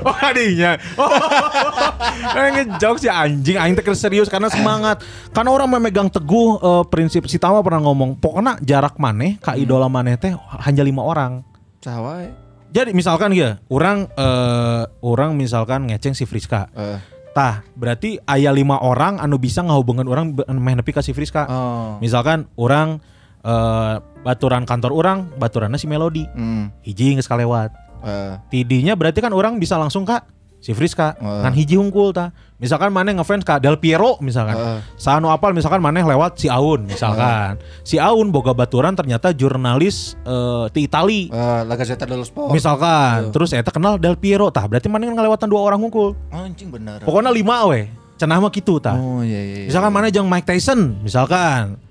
[0.02, 0.80] Oh adinya.
[0.96, 1.06] Oh,
[2.56, 5.04] ngejok si anjing, aing teh serius karena semangat.
[5.36, 9.92] Karena orang memegang teguh eh, prinsip si Tama pernah ngomong, pokoknya jarak maneh ka idola
[9.92, 10.32] maneh teh
[10.64, 11.44] hanya lima orang.
[11.86, 12.41] Wae.
[12.72, 16.72] Jadi misalkan ya, orang eh, orang misalkan ngeceng si Friska.
[16.72, 17.00] Eh.
[17.32, 21.48] Tah, berarti ayah lima orang anu bisa ngahubungkan orang meh nepi ka si Friska.
[21.52, 22.00] Oh.
[22.00, 23.04] Misalkan orang
[23.44, 26.24] eh, baturan kantor orang, baturannya si Melody.
[26.32, 26.72] Hmm.
[26.84, 27.76] Hiji geus kalewat.
[28.08, 28.34] Eh.
[28.48, 30.24] Tidinya berarti kan orang bisa langsung kak
[30.62, 32.30] si Friska kan hiji hungkul ta.
[32.62, 34.54] Misalkan maneh ngefans ka Del Piero misalkan.
[34.54, 34.80] Heeh.
[34.94, 37.58] Sanu apal misalkan maneh lewat si Aun misalkan.
[37.82, 41.34] Si Aun boga baturan ternyata jurnalis eh, di Itali.
[41.34, 42.54] Eh, La Gazzetta dello Sport.
[42.54, 43.34] misalkan.
[43.34, 44.70] Terus eta kenal Del Piero tah.
[44.70, 47.02] Berarti maneh ngelewatan dua orang hungkul anjing bener.
[47.02, 47.90] pokoknya lima we.
[48.22, 48.94] Cenah mah gitu tah.
[48.94, 49.66] Oh iya iya.
[49.66, 49.68] iya.
[49.74, 51.82] misalkan maneh jeung Mike Tyson misalkan.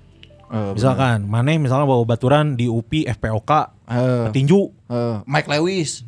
[0.47, 1.27] Eh, misalkan.
[1.27, 3.51] Maneh misalnya bawa baturan di UPI FPOK
[3.91, 6.07] Eh, tinju eh, Mike Lewis.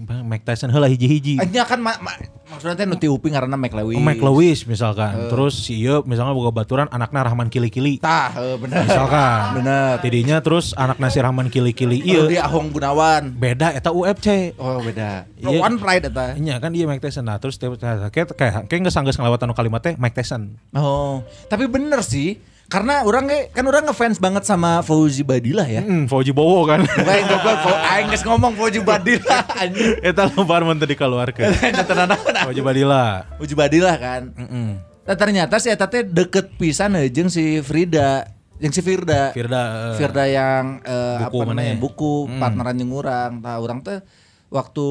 [0.00, 2.16] Mike Tyson heula hiji-hiji Akhirnya kan ma- ma-
[2.48, 3.94] maksudnya teh nu uping ngaranna Mike Lewis.
[3.94, 5.28] Oh, Mike Lewis misalkan.
[5.28, 8.02] Terus si Ieu misalnya boga baturan anaknya Rahman Kili-Kili.
[8.02, 8.82] Tah, eh, bener.
[8.82, 9.40] Misalkan.
[9.60, 10.00] Bener.
[10.00, 12.10] Tidinya terus anaknya si Rahman Kili-Kili Iya.
[12.16, 13.30] ieu Dia Ahong Gunawan.
[13.32, 14.56] beda eta UFC.
[14.56, 15.30] Oh, beda.
[15.36, 15.58] Iya.
[15.60, 16.34] One Pride eta.
[16.34, 17.24] Iya kan dia Mike Tyson.
[17.24, 20.58] Nah, terus kayak kayak kayak geus sanggeus ngelewatan kalimat teh Mike Tyson.
[20.72, 22.40] Oh, tapi bener sih.
[22.70, 25.82] Karena orang kan orang ngefans banget sama Fauzi Badillah ya.
[25.82, 26.86] Hmm, Fauji Bowo kan.
[26.86, 29.98] Baik goblok, aing geus ngomong Fauzi Badillah anjing.
[30.06, 31.50] Eta lembar mun teu dikeluarkeun.
[32.46, 33.26] Fauji Badila.
[33.34, 34.22] Fauzi Badillah kan.
[34.38, 34.70] Heeh.
[35.02, 38.30] Nah, ternyata si eta teh deket pisan jeung si Frida,
[38.62, 39.34] jeung si Firda.
[39.34, 39.62] Firda.
[39.66, 41.82] eh, Firda yang eh, Buku apa namanya mana?
[41.82, 42.38] buku Hmm.
[42.38, 43.32] partneran jeung urang.
[43.42, 43.98] Tah urang teh
[44.46, 44.86] waktu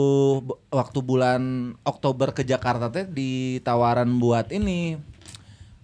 [0.67, 1.41] waktu bulan
[1.87, 4.99] Oktober ke Jakarta teh ditawaran buat ini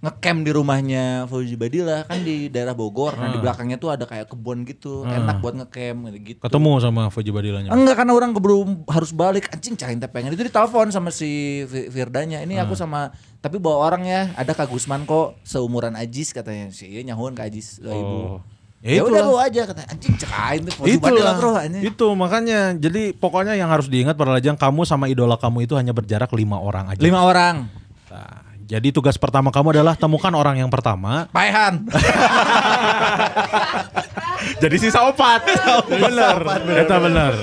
[0.05, 3.17] ngecamp di rumahnya Fauzi Badillah kan di daerah Bogor.
[3.17, 5.01] Nah, di belakangnya tuh ada kayak kebun gitu.
[5.01, 6.39] Enak buat ngecamp gitu.
[6.39, 7.73] Ketemu sama Fauji Badilanya.
[7.73, 12.45] Enggak karena orang keburu harus balik anjing cari pengen itu ditelepon sama si Fi- Firdanya
[12.45, 13.09] ini aku sama
[13.41, 17.49] tapi bawa orang ya ada Kak Gusman kok seumuran Ajis katanya si iya nyahun Kak
[17.49, 18.39] Ajis 2000 Oh.
[18.85, 19.17] Ya itulah.
[19.17, 23.57] udah lu aja kata anjing cek aing tuh Itulah, lah bro itu makanya jadi pokoknya
[23.57, 27.01] yang harus diingat para lajang kamu sama idola kamu itu hanya berjarak lima orang aja.
[27.01, 27.65] Lima orang.
[28.13, 31.29] Nah, jadi tugas pertama kamu adalah temukan orang yang pertama.
[31.29, 31.85] Paehan.
[34.63, 35.41] jadi sisa opat.
[35.89, 36.37] bener,
[36.85, 37.33] Eta bener.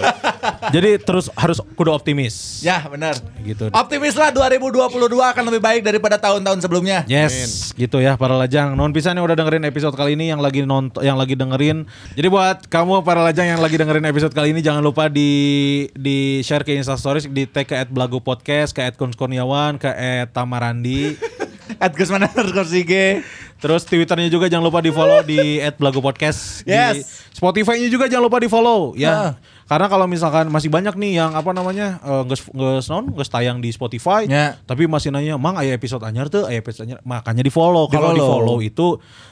[0.70, 2.60] jadi terus harus kudu optimis.
[2.62, 3.18] ya benar.
[3.42, 3.68] Gitu.
[3.74, 7.02] Optimis lah 2022 akan lebih baik daripada tahun-tahun sebelumnya.
[7.10, 8.74] Yes, gitu ya para lajang.
[8.78, 11.84] Non pisan yang udah dengerin episode kali ini yang lagi nonton yang lagi dengerin.
[12.14, 15.30] Jadi buat kamu para lajang yang lagi dengerin episode kali ini jangan lupa di
[15.96, 19.90] di share ke Insta Stories di tag ke @blago podcast, ke @kunskurniawan, ke
[20.30, 21.16] @tamarandi.
[21.82, 23.24] At Gusman underscore Sige.
[23.62, 26.66] Terus Twitternya juga jangan lupa di follow di @blago podcast.
[26.66, 27.30] Di Yes.
[27.30, 29.14] Spotify-nya juga jangan lupa di follow ya.
[29.14, 29.30] Ah.
[29.64, 33.58] Karena kalau misalkan masih banyak nih yang apa namanya eh, nggak nggak non nggak tayang
[33.58, 34.58] di Spotify, Ya.
[34.62, 37.86] tapi masih nanya, mang aya episode anyar tuh, aya episode anyar, makanya di follow.
[37.86, 38.32] Kalau di Di-follow.
[38.44, 38.88] follow itu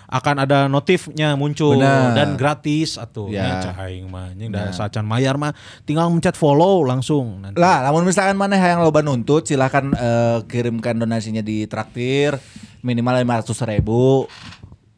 [0.06, 2.18] akan ada notifnya muncul Benar.
[2.18, 3.62] dan gratis atau Ya.
[3.62, 5.54] ya caing mah, nya da sacan mayar mah
[5.84, 7.38] tinggal mencet follow langsung.
[7.40, 7.54] Nanti.
[7.54, 12.34] Lah, namun misalkan mana yang loba nuntut silahkan eh, kirimkan donasinya di traktir
[12.80, 14.24] minimal 500 ribu.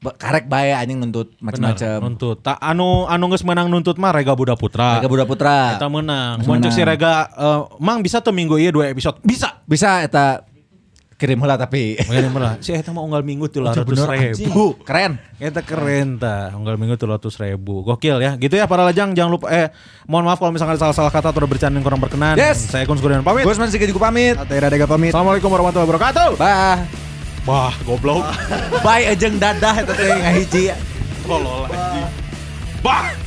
[0.02, 2.02] Karek bae anjing nuntut macam-macam.
[2.02, 2.42] nuntut.
[2.42, 4.98] Tak anu anu geus menang nuntut mah Rega Buda Putra.
[4.98, 5.78] Rega Buda Putra.
[5.78, 6.42] Kita menang.
[6.42, 6.82] Muncul si.
[6.82, 9.22] Rega, eh, mang bisa tuh minggu iya dua episode.
[9.22, 9.62] Bisa.
[9.62, 10.42] Bisa eta
[11.22, 11.94] kirim heula tapi.
[12.02, 12.50] Makanya bener.
[12.58, 14.26] Si Eta mau unggal minggu tuh ratus Bener, ribu.
[14.34, 14.50] anjing.
[14.82, 15.12] Keren.
[15.38, 16.50] Eta keren ta.
[16.50, 17.86] Unggal minggu tuh ratus ribu.
[17.86, 18.34] Gokil ya.
[18.34, 19.14] Gitu ya para lajang.
[19.14, 19.46] Jangan lupa.
[19.54, 19.70] Eh
[20.10, 22.34] mohon maaf kalau misalkan ada salah-salah kata atau bercanda yang kurang berkenan.
[22.34, 22.74] Yes.
[22.74, 23.46] Saya Skurian pamit.
[23.46, 24.34] Gusman Sige juga pamit.
[24.34, 25.14] Atau Radega pamit.
[25.14, 27.11] Assalamualaikum warahmatullahi wabarakatuh.
[27.42, 28.22] Bah, goblok.
[28.86, 30.64] Bye ajeng dadah eta teh ngahiji.
[31.26, 32.06] Tolol anjing.
[32.86, 33.21] Bah.